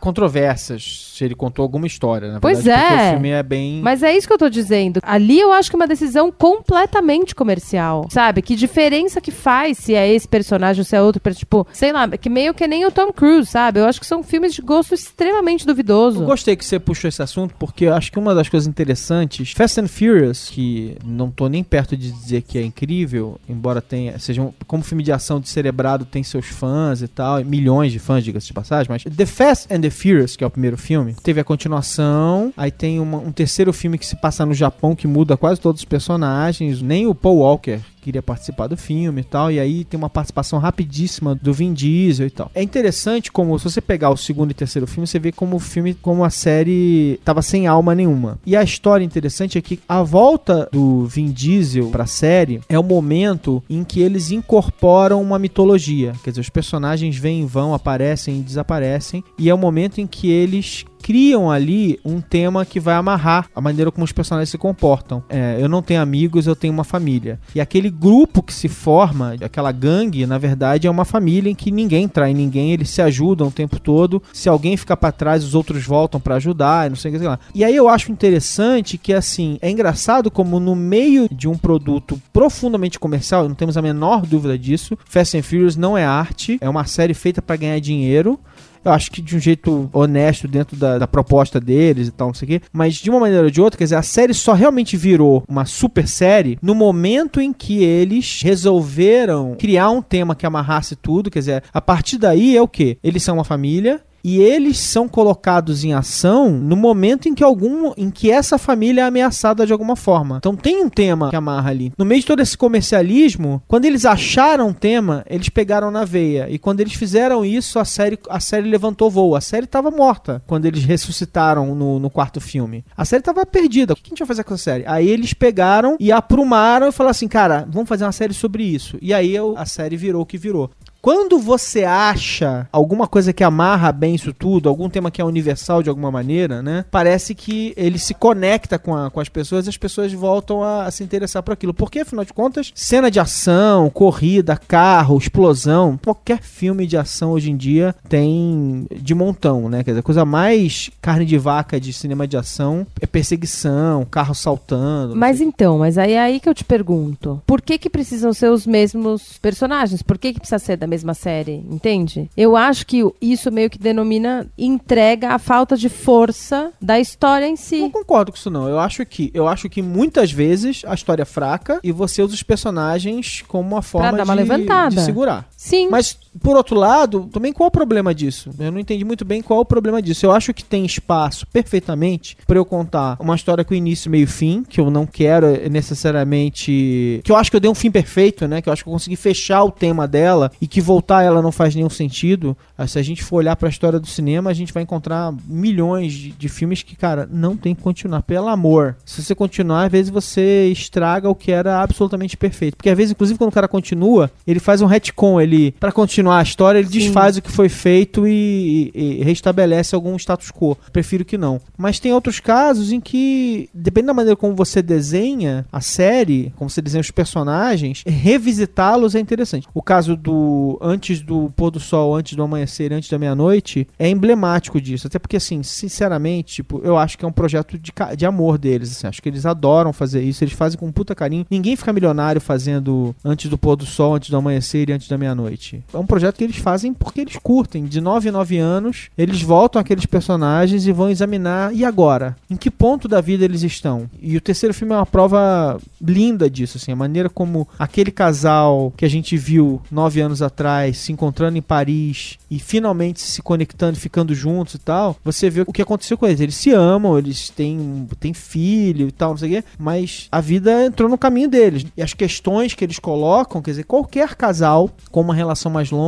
controvérsias 0.52 1.12
se 1.22 1.26
ele 1.26 1.36
contou 1.36 1.64
alguma 1.64 1.86
história, 1.86 2.32
na 2.32 2.40
Pois 2.40 2.64
verdade, 2.64 2.82
porque 2.88 3.02
é. 3.02 3.08
o 3.08 3.12
filme 3.12 3.30
é 3.30 3.44
bem 3.44 3.82
Mas 3.82 4.02
é 4.02 4.16
isso 4.16 4.28
que 4.28 4.34
eu 4.34 4.38
tô 4.38 4.50
dizendo. 4.50 5.00
Ali 5.04 5.40
eu 5.40 5.52
acho 5.52 5.70
que 5.70 5.76
é 5.76 5.80
uma 5.80 5.88
decisão 5.88 6.32
completamente 6.32 7.36
comercial. 7.36 8.08
Sabe? 8.10 8.42
Que 8.42 8.56
diferença 8.56 9.22
que 9.22 9.32
faz 9.32 9.78
se 9.78 9.94
é 9.94 10.12
esse 10.12 10.28
personagem 10.28 10.82
ou 10.82 10.86
se 10.86 10.96
é 10.96 11.02
outro. 11.02 11.22
Tipo, 11.34 11.68
sei 11.72 11.92
lá, 11.92 12.08
que 12.08 12.30
meio 12.30 12.54
que 12.54 12.68
nem 12.68 12.86
o 12.86 12.92
Tom 12.92 13.12
Cruise, 13.12 13.50
sabe? 13.50 13.80
Eu 13.80 13.86
acho 13.86 14.00
que 14.00 14.06
são 14.06 14.24
filmes 14.24 14.54
de 14.54 14.62
gosto 14.62 14.94
extremamente 14.94 15.66
duvidoso. 15.66 16.22
Eu 16.22 16.26
gostei 16.26 16.56
que 16.56 16.66
você 16.66 16.80
puxou 16.80 17.08
esse 17.08 17.22
assunto, 17.22 17.54
porque 17.60 17.86
eu 17.86 17.94
acho 17.94 18.12
que 18.12 18.18
uma 18.18 18.34
das 18.34 18.50
coisas 18.50 18.68
interessantes, 18.68 19.52
Fast 19.52 19.80
and 19.80 19.88
Furious, 19.88 20.50
que 20.50 20.98
não 21.06 21.30
tô 21.30 21.48
nem 21.48 21.64
perto 21.64 21.96
de 21.96 22.12
dizer 22.12 22.42
que 22.42 22.58
é 22.58 22.64
incrível, 22.64 23.40
embora 23.48 23.82
tenha, 23.82 24.18
seja 24.18 24.42
um, 24.42 24.52
como 24.66 24.84
filme 24.84 25.04
de 25.04 25.12
ação 25.12 25.40
de 25.40 25.50
cerebrado, 25.50 26.06
tem 26.06 26.24
seus 26.24 26.48
fãs 26.48 27.02
e 27.02 27.08
tal, 27.08 27.44
milhões 27.46 27.92
de 27.92 28.00
fãs, 28.00 28.24
diga-se 28.24 28.48
de 28.48 28.54
passagem, 28.54 28.88
mas 28.90 29.04
The 29.04 29.26
Fast 29.26 29.74
and 29.74 29.82
the 29.82 29.90
Furious, 29.90 30.36
que 30.42 30.44
é 30.44 30.48
o 30.48 30.50
primeiro 30.50 30.76
filme, 30.76 31.14
teve 31.22 31.40
a 31.40 31.44
continuação, 31.44 32.52
aí 32.58 32.72
tem 32.72 33.00
uma- 33.00 33.20
um 33.20 33.32
terceiro 33.32 33.72
filme 33.72 33.96
que 33.96 34.06
se 34.08 34.16
passa 34.16 34.44
no 34.44 34.56
Japão, 34.56 34.96
que 34.96 35.06
muda 35.06 35.38
quase 35.38 35.62
todos 35.62 35.82
os 35.82 35.86
personagens, 35.86 36.82
nem 36.82 37.06
o 37.06 37.14
Paul 37.14 37.38
Walker 37.38 37.80
queria 38.02 38.22
participar 38.22 38.68
do 38.68 38.76
filme 38.76 39.22
e 39.22 39.24
tal, 39.24 39.52
e 39.52 39.60
aí 39.60 39.84
tem 39.84 39.98
uma 39.98 40.10
participação 40.10 40.60
rapidíssima 40.60 41.36
do 41.36 41.54
Vin 41.54 41.74
Diesel 41.74 42.28
e 42.28 42.32
tal. 42.32 42.52
É 42.54 42.64
interessante 42.64 43.32
como, 43.32 43.58
se 43.58 43.66
você 43.66 43.82
pegar 43.82 44.10
o 44.10 44.18
segundo 44.18 44.52
e 44.52 44.56
terceiro 44.56 44.88
filme, 44.88 45.08
você 45.08 45.20
vê 45.20 45.32
como 45.32 45.56
o 45.56 45.60
filme, 45.60 45.94
como 45.94 46.24
a 46.24 46.30
série 46.30 47.20
tava 47.24 47.42
sem 47.42 47.68
alma 47.68 47.96
nenhuma. 47.96 48.40
E 48.46 48.56
a 48.56 48.64
história 48.64 49.06
interessante 49.06 49.58
é 49.58 49.62
que 49.62 49.80
a 49.88 50.02
volta 50.04 50.68
do 50.72 51.06
Vin 51.06 51.32
Diesel 51.32 51.90
pra 51.90 52.06
série 52.06 52.62
é 52.68 52.78
o 52.78 52.84
momento 52.84 53.64
em 53.70 53.84
que 53.84 54.02
eles 54.02 54.32
incorporam 54.32 55.22
uma 55.22 55.38
mitologia. 55.40 56.14
Quer 56.24 56.32
dizer, 56.32 56.42
os 56.42 56.50
personagens 56.50 57.18
vêm 57.18 57.42
e 57.42 57.46
vão, 57.46 57.74
aparecem 57.74 58.40
e 58.40 58.42
desaparecem, 58.42 59.24
e 59.38 59.50
é 59.50 59.54
o 59.54 59.58
momento 59.58 60.02
em 60.02 60.08
que 60.08 60.30
eles 60.30 60.86
criam 61.02 61.50
ali 61.50 62.00
um 62.06 62.22
tema 62.22 62.66
que 62.66 62.80
vai 62.80 62.96
amarrar 62.96 63.48
a 63.56 63.62
maneira 63.62 63.92
como 63.92 64.06
os 64.06 64.12
personagens 64.12 64.50
se 64.50 64.58
comportam. 64.58 65.24
É, 65.30 65.58
eu 65.60 65.68
não 65.68 65.82
tenho 65.82 66.02
amigos, 66.02 66.48
eu 66.48 66.56
tenho 66.56 66.74
uma 66.74 66.84
família. 66.84 67.40
E 67.56 67.60
aquele 67.60 67.90
grupo 67.90 68.44
que 68.44 68.54
se 68.54 68.68
forma, 68.68 69.36
aquela 69.42 69.72
gangue, 69.72 70.26
na 70.26 70.38
verdade 70.38 70.88
é 70.88 70.92
uma 70.92 71.06
família 71.06 71.50
em 71.50 71.56
que 71.56 71.72
ninguém 71.72 72.08
trai 72.08 72.34
ninguém, 72.34 72.72
eles 72.72 72.90
se 72.90 73.02
ajudam 73.02 73.48
o 73.48 73.52
tempo 73.52 73.80
todo. 73.80 74.22
Se 74.32 74.48
alguém 74.48 74.78
ficar 74.78 74.98
pra 74.98 75.12
trás, 75.12 75.44
os 75.44 75.56
outros 75.56 75.84
voltam 75.86 76.20
pra 76.20 76.36
ajudar, 76.36 76.88
e 76.88 76.90
não 76.90 76.96
sei 76.96 77.10
o 77.10 77.14
que 77.14 77.20
sei 77.20 77.28
lá. 77.28 77.40
E 77.54 77.64
aí 77.64 77.76
eu 77.76 77.90
acho 77.90 78.12
interessante 78.12 78.98
que 78.98 79.14
assim, 79.14 79.58
é 79.62 79.70
engraçado 79.70 80.30
como 80.30 80.60
no 80.60 80.76
meio 80.76 81.28
de 81.32 81.48
um 81.48 81.58
produto 81.58 82.22
profundamente 82.32 83.00
comercial, 83.00 83.48
não 83.48 83.56
temos 83.56 83.78
a 83.78 83.82
menor 83.82 84.26
dúvida 84.26 84.58
disso. 84.58 84.98
Fast 85.06 85.38
and 85.38 85.44
Furious 85.44 85.76
não 85.76 85.98
é 85.98 86.06
arte, 86.06 86.58
é 86.62 86.70
uma 86.70 86.86
série 86.86 87.14
feita 87.14 87.42
pra 87.42 87.56
ganhar 87.56 87.80
dinheiro. 87.80 88.40
Eu 88.84 88.92
acho 88.92 89.12
que 89.12 89.22
de 89.22 89.36
um 89.36 89.40
jeito 89.40 89.90
honesto 89.94 90.48
dentro 90.48 90.76
da, 90.76 90.98
da 90.98 91.08
proposta 91.08 91.60
deles 91.60 92.08
e 92.08 92.12
tal, 92.12 92.28
não 92.28 92.34
sei 92.34 92.46
o 92.46 92.50
quê. 92.50 92.62
Mas 92.74 92.96
de 92.96 93.10
uma 93.10 93.20
maneira 93.20 93.46
ou 93.46 93.52
de 93.52 93.62
outra, 93.62 93.78
quer 93.78 93.84
dizer, 93.86 93.96
a 93.96 94.02
série 94.02 94.34
só 94.34 94.54
realmente 94.54 94.98
virou 94.98 95.44
uma 95.48 95.66
super 95.66 96.08
série 96.08 96.58
no 96.62 96.74
momento 96.74 97.40
em 97.40 97.54
que 97.54 97.84
eles 97.84 98.42
resolveram 98.42 99.56
criar 99.58 99.90
um 99.90 100.02
tema 100.02 100.36
que 100.36 100.46
amarrasse 100.46 100.96
tudo. 100.96 101.30
Quer 101.30 101.40
dizer, 101.40 101.64
a 101.74 101.82
partir 101.82 102.18
daí 102.18 102.58
é 102.58 102.62
o 102.62 102.68
quê? 102.68 102.98
Eles 103.04 103.24
são 103.24 103.36
uma 103.36 103.44
família. 103.44 104.02
E 104.24 104.40
eles 104.40 104.78
são 104.78 105.08
colocados 105.08 105.84
em 105.84 105.94
ação 105.94 106.52
no 106.52 106.76
momento 106.76 107.28
em 107.28 107.34
que 107.34 107.44
algum, 107.44 107.92
em 107.98 108.10
que 108.10 108.32
essa 108.32 108.58
família 108.58 109.02
é 109.02 109.04
ameaçada 109.06 109.66
de 109.66 109.74
alguma 109.74 109.96
forma. 109.96 110.38
Então 110.38 110.56
tem 110.56 110.84
um 110.84 110.90
tema 110.90 111.30
que 111.30 111.36
amarra 111.36 111.70
ali. 111.70 111.92
No 111.98 112.06
meio 112.06 112.22
de 112.22 112.28
todo 112.28 112.42
esse 112.42 112.58
comercialismo, 112.58 113.62
quando 113.68 113.86
eles 113.86 114.06
acharam 114.06 114.70
um 114.70 114.74
tema, 114.74 115.26
eles 115.30 115.50
pegaram 115.50 115.92
na 115.92 116.06
veia. 116.06 116.48
E 116.50 116.58
quando 116.58 116.80
eles 116.80 116.94
fizeram 116.94 117.44
isso, 117.44 117.80
a 117.80 117.86
série, 117.86 118.20
a 118.30 118.40
série 118.40 118.70
levantou 118.70 119.10
voo. 119.10 119.36
A 119.36 119.42
série 119.42 119.66
estava 119.66 119.92
morta 119.92 120.44
quando 120.48 120.66
eles 120.66 120.84
ressuscitaram 120.84 121.74
no, 121.76 122.00
no 122.00 122.10
quarto 122.10 122.40
filme. 122.40 122.86
A 122.96 123.06
série 123.06 123.22
estava 123.22 123.46
perdida. 123.46 123.94
O 123.94 123.96
que 123.96 124.04
a 124.06 124.10
gente 124.10 124.20
vai 124.20 124.28
fazer 124.28 124.44
com 124.44 124.54
essa 124.54 124.64
série? 124.64 124.84
Aí 124.86 125.08
eles 125.08 125.34
pegaram 125.34 125.98
e 126.00 126.12
aprumaram 126.12 126.88
e 126.88 126.92
falaram 126.92 127.12
assim, 127.12 127.28
cara, 127.28 127.68
vamos 127.70 127.90
fazer 127.90 128.06
uma 128.06 128.12
série 128.12 128.34
sobre 128.34 128.64
isso. 128.64 128.98
E 129.02 129.14
aí 129.14 129.36
a 129.56 129.66
série 129.66 129.98
virou 129.98 130.22
o 130.22 130.26
que 130.26 130.38
virou. 130.38 130.70
Quando 131.02 131.40
você 131.40 131.84
acha 131.84 132.68
alguma 132.72 133.08
coisa 133.08 133.34
que 133.34 133.44
amarra 133.44 133.92
bem 133.92 134.14
isso 134.16 134.32
tudo, 134.34 134.70
algum 134.70 134.90
tema 134.90 135.10
que 135.10 135.22
é 135.22 135.26
universal 135.26 135.82
de 135.82 135.90
alguma 135.90 136.12
maneira, 136.12 136.62
né? 136.62 136.86
Parece 136.92 137.34
que 137.34 137.74
ele 137.76 137.98
se 137.98 138.14
conecta 138.14 138.78
com, 138.78 138.96
a- 138.96 139.10
com 139.10 139.20
as 139.20 139.28
pessoas 139.30 139.66
e 139.66 139.70
as 139.70 139.78
pessoas 139.78 140.14
voltam 140.14 140.64
a, 140.64 140.86
a 140.86 140.92
se 140.92 141.04
interessar 141.04 141.42
por 141.42 141.54
aquilo. 141.54 141.74
Porque, 141.74 142.00
afinal 142.02 142.24
de 142.24 142.34
contas, 142.34 142.72
cena 142.76 143.10
de 143.10 143.20
ação, 143.20 143.90
corrida, 143.90 144.56
carro, 144.56 145.18
explosão, 145.18 146.00
qualquer 146.04 146.42
filme 146.42 146.86
de 146.86 146.96
ação 146.98 147.32
hoje 147.32 147.50
em 147.52 147.58
dia 147.58 147.96
tem 148.08 148.86
de 148.92 149.16
montão, 149.16 149.70
né? 149.70 149.84
Quer 149.84 149.92
dizer, 149.92 150.00
a 150.02 150.04
coisa 150.04 150.26
mais 150.26 150.92
carne 151.02 151.26
de 151.26 151.38
vaca 151.38 151.80
de 151.80 151.92
cinema 151.94 152.28
de 152.28 152.38
ação 152.38 152.86
é 153.00 153.08
perseguição, 153.08 154.06
carro 154.06 154.36
saltando. 154.36 155.16
Mas 155.16 155.38
sei. 155.38 155.48
então, 155.48 155.80
mas 155.80 155.98
aí 155.98 156.14
é 156.14 156.20
aí 156.20 156.40
que 156.40 156.48
eu 156.48 156.54
te 156.54 156.64
pergunto. 156.64 157.42
Por 157.48 157.62
que 157.62 157.78
que 157.78 157.90
precisam 157.90 158.34
ser 158.34 158.50
os 158.52 158.68
mesmos 158.68 159.38
personagens? 159.42 160.02
Por 160.04 160.18
que 160.18 160.34
que 160.34 160.40
precisa 160.40 160.60
ser 160.60 160.78
da 160.78 160.91
mesma 160.92 161.14
série, 161.14 161.64
entende? 161.70 162.30
Eu 162.36 162.56
acho 162.56 162.86
que 162.86 163.02
isso 163.22 163.52
meio 163.52 163.70
que 163.70 163.80
denomina 163.80 164.48
entrega 164.58 165.30
a 165.30 165.40
falta 165.40 165.78
de 165.78 165.88
força 165.90 166.72
da 166.82 167.00
história 167.00 167.48
em 167.48 167.56
si. 167.56 167.80
Não 167.80 167.90
concordo 167.90 168.32
com 168.32 168.38
isso 168.38 168.50
não. 168.50 168.68
Eu 168.68 168.80
acho 168.80 169.06
que 169.06 169.32
eu 169.34 169.48
acho 169.48 169.70
que 169.70 169.82
muitas 169.82 170.32
vezes 170.32 170.84
a 170.86 170.94
história 170.94 171.24
é 171.24 171.26
fraca 171.26 171.80
e 171.84 171.92
você 171.92 172.22
usa 172.22 172.34
os 172.34 172.44
personagens 172.44 173.44
como 173.48 173.70
uma 173.70 173.82
forma 173.82 174.18
dar 174.18 174.24
uma 174.24 174.36
de, 174.36 174.42
levantada. 174.42 174.96
de 174.96 175.02
segurar. 175.02 175.48
Sim. 175.56 175.90
Mas, 175.90 176.18
por 176.40 176.56
outro 176.56 176.76
lado, 176.76 177.30
também 177.32 177.52
qual 177.52 177.68
o 177.68 177.72
problema 177.72 178.14
disso? 178.14 178.52
Eu 178.58 178.72
não 178.72 178.80
entendi 178.80 179.04
muito 179.04 179.26
bem 179.26 179.42
qual 179.42 179.60
o 179.60 179.66
problema 179.66 180.02
disso. 180.02 180.26
Eu 180.26 180.32
acho 180.32 180.54
que 180.54 180.64
tem 180.64 180.86
espaço 180.86 181.46
perfeitamente 181.48 182.38
para 182.48 182.58
eu 182.58 182.66
contar 182.66 183.18
uma 183.20 183.36
história 183.36 183.64
com 183.64 183.74
início, 183.74 184.10
meio 184.10 184.24
e 184.24 184.28
fim, 184.28 184.64
que 184.68 184.80
eu 184.80 184.90
não 184.90 185.06
quero 185.06 185.48
necessariamente. 185.70 187.22
Que 187.24 187.32
eu 187.32 187.36
acho 187.36 187.50
que 187.52 187.56
eu 187.56 187.60
dei 187.60 187.70
um 187.70 187.76
fim 187.76 187.92
perfeito, 187.92 188.48
né? 188.48 188.62
Que 188.62 188.70
eu 188.70 188.74
acho 188.74 188.84
que 188.84 188.90
eu 188.90 188.94
consegui 188.94 189.16
fechar 189.16 189.64
o 189.64 189.72
tema 189.72 190.08
dela 190.08 190.52
e 190.62 190.68
que 190.68 190.80
voltar 190.80 191.24
ela 191.24 191.42
não 191.42 191.52
faz 191.52 191.76
nenhum 191.76 191.90
sentido. 191.90 192.56
Ah, 192.78 192.88
Se 192.88 192.98
a 192.98 193.04
gente 193.04 193.24
for 193.24 193.38
olhar 193.38 193.56
para 193.56 193.68
a 193.68 193.70
história 193.70 194.00
do 194.00 194.08
cinema, 194.08 194.50
a 194.50 194.54
gente 194.54 194.74
vai 194.74 194.84
encontrar 194.84 195.34
milhões 195.46 196.14
de, 196.14 196.32
de 196.32 196.50
filmes 196.50 196.82
que, 196.84 196.96
cara, 196.96 197.28
não 197.32 197.58
tem 197.58 197.76
que 197.76 197.82
continuar. 197.82 198.22
Pelo 198.22 198.48
amor. 198.48 198.96
Se 199.06 199.22
você 199.22 199.36
continuar, 199.36 199.86
às 199.86 199.92
vezes 199.92 200.10
você 200.10 200.68
estraga 200.68 201.30
o 201.30 201.36
que 201.36 201.52
era 201.52 201.82
absolutamente 201.82 202.38
perfeito. 202.38 202.78
Porque 202.78 202.90
às 202.90 202.98
vezes, 202.98 203.12
inclusive, 203.12 203.38
quando 203.38 203.50
o 203.50 203.54
cara 203.54 203.68
continua, 203.68 204.32
ele 204.48 204.60
faz 204.60 204.82
um 204.82 204.86
retcon. 204.86 205.42
Ele, 205.42 205.72
para 205.80 205.92
continuar 205.92 206.21
a 206.30 206.42
história, 206.44 206.80
ele 206.80 206.88
Sim. 206.88 207.00
desfaz 207.00 207.38
o 207.38 207.42
que 207.42 207.50
foi 207.52 207.70
feito 207.70 208.28
e, 208.28 208.92
e- 208.94 209.22
e 209.22 209.24
restabelece 209.24 209.96
algum 209.96 210.16
status 210.18 210.52
quo. 210.52 210.78
Prefiro 210.92 211.24
que 211.26 211.38
não. 211.38 211.60
Mas 211.78 212.00
tem 212.00 212.14
outros 212.14 212.40
casos 212.40 212.92
em 212.92 213.00
que, 213.00 213.70
depende 213.74 214.08
da 214.08 214.14
maneira 214.14 214.36
como 214.36 214.54
você 214.56 214.82
desenha 214.82 215.66
a 215.72 215.82
série, 215.82 216.54
como 216.58 216.70
você 216.70 216.82
desenha 216.82 217.02
os 217.02 217.12
personagens, 217.12 218.04
revisitá-los 218.06 219.16
é 219.16 219.20
interessante. 219.20 219.68
O 219.74 219.82
caso 219.82 220.16
do 220.16 220.78
antes 220.82 221.22
do 221.22 221.52
pôr 221.56 221.72
do 221.72 221.80
sol, 221.80 222.16
antes 222.16 222.36
do 222.36 222.44
amanhecer, 222.44 222.92
antes 222.92 223.10
da 223.10 223.18
meia-noite, 223.18 223.88
é 223.98 224.10
emblemático 224.10 224.80
disso. 224.82 225.08
Até 225.08 225.20
porque, 225.20 225.38
assim, 225.38 225.64
sinceramente, 225.64 226.56
tipo, 226.56 226.82
eu 226.84 226.98
acho 226.98 227.18
que 227.18 227.24
é 227.26 227.28
um 227.28 227.32
projeto 227.32 227.78
de, 227.78 227.92
de 228.18 228.26
amor 228.26 228.58
deles. 228.58 228.92
assim. 228.92 229.08
acho 229.08 229.22
que 229.22 229.30
eles 229.30 229.46
adoram 229.46 229.94
fazer 229.94 230.22
isso, 230.22 230.44
eles 230.44 230.54
fazem 230.54 230.78
com 230.80 230.88
um 230.88 230.92
puta 230.92 231.14
carinho. 231.16 231.46
Ninguém 231.50 231.76
fica 231.76 231.94
milionário 231.94 232.42
fazendo 232.42 233.16
antes 233.24 233.50
do 233.50 233.58
pôr 233.58 233.76
do 233.76 233.86
sol, 233.86 234.16
antes 234.16 234.30
do 234.30 234.38
amanhecer 234.38 234.90
e 234.90 234.94
antes 234.94 235.08
da 235.08 235.18
meia-noite. 235.18 235.84
É 235.94 235.98
um 235.98 236.06
projeto 236.12 236.36
que 236.36 236.44
eles 236.44 236.58
fazem 236.58 236.94
porque 236.94 237.22
eles 237.22 237.38
curtem. 237.42 237.86
De 237.86 238.02
9 238.02 238.28
em 238.28 238.32
9 238.34 238.58
anos, 238.58 239.10
eles 239.18 239.42
voltam 239.42 239.82
àqueles 239.82 240.06
personagens 240.06 240.86
e 240.86 240.92
vão 240.92 241.10
examinar. 241.10 241.74
E 241.74 241.86
agora? 241.86 242.36
Em 242.50 242.58
que 242.58 242.70
ponto 242.70 243.08
da 243.08 243.22
vida 243.22 243.46
eles 243.46 243.64
estão? 243.64 244.10
E 244.22 244.36
o 244.36 244.42
terceiro 244.42 244.74
filme 244.74 244.94
é 244.94 244.98
uma 244.98 245.06
prova 245.06 245.80
linda 246.02 246.50
disso, 246.50 246.78
assim, 246.78 246.92
a 246.92 246.96
maneira 246.98 247.30
como 247.30 247.66
aquele 247.80 248.12
casal 248.12 248.94
que 248.98 249.06
a 249.06 249.10
gente 249.10 249.38
viu 249.38 249.82
nove 249.90 250.20
anos 250.20 250.42
atrás 250.42 250.98
se 250.98 251.14
encontrando 251.14 251.58
em 251.58 251.62
Paris 251.62 252.38
e 252.50 252.60
finalmente 252.60 253.22
se 253.22 253.42
conectando, 253.42 253.98
ficando 253.98 254.36
juntos 254.36 254.74
e 254.74 254.80
tal, 254.80 255.16
você 255.24 255.50
vê 255.50 255.62
o 255.62 255.72
que 255.72 255.82
aconteceu 255.82 256.18
com 256.18 256.28
eles. 256.28 256.42
Eles 256.42 256.56
se 256.56 256.72
amam, 256.72 257.18
eles 257.18 257.50
têm, 257.50 258.06
têm 258.20 258.34
filho 258.34 259.08
e 259.08 259.12
tal, 259.14 259.30
não 259.30 259.38
sei 259.38 259.50
o 259.50 259.62
quê, 259.62 259.68
mas 259.80 260.28
a 260.30 260.42
vida 260.42 260.86
entrou 260.86 261.08
no 261.08 261.18
caminho 261.18 261.48
deles. 261.48 261.86
E 261.96 262.02
as 262.02 262.14
questões 262.14 262.74
que 262.74 262.84
eles 262.84 263.00
colocam, 263.00 263.62
quer 263.62 263.72
dizer, 263.72 263.86
qualquer 263.86 264.36
casal 264.36 264.90
com 265.10 265.22
uma 265.22 265.34
relação 265.34 265.72
mais 265.72 265.90
longa 265.90 266.01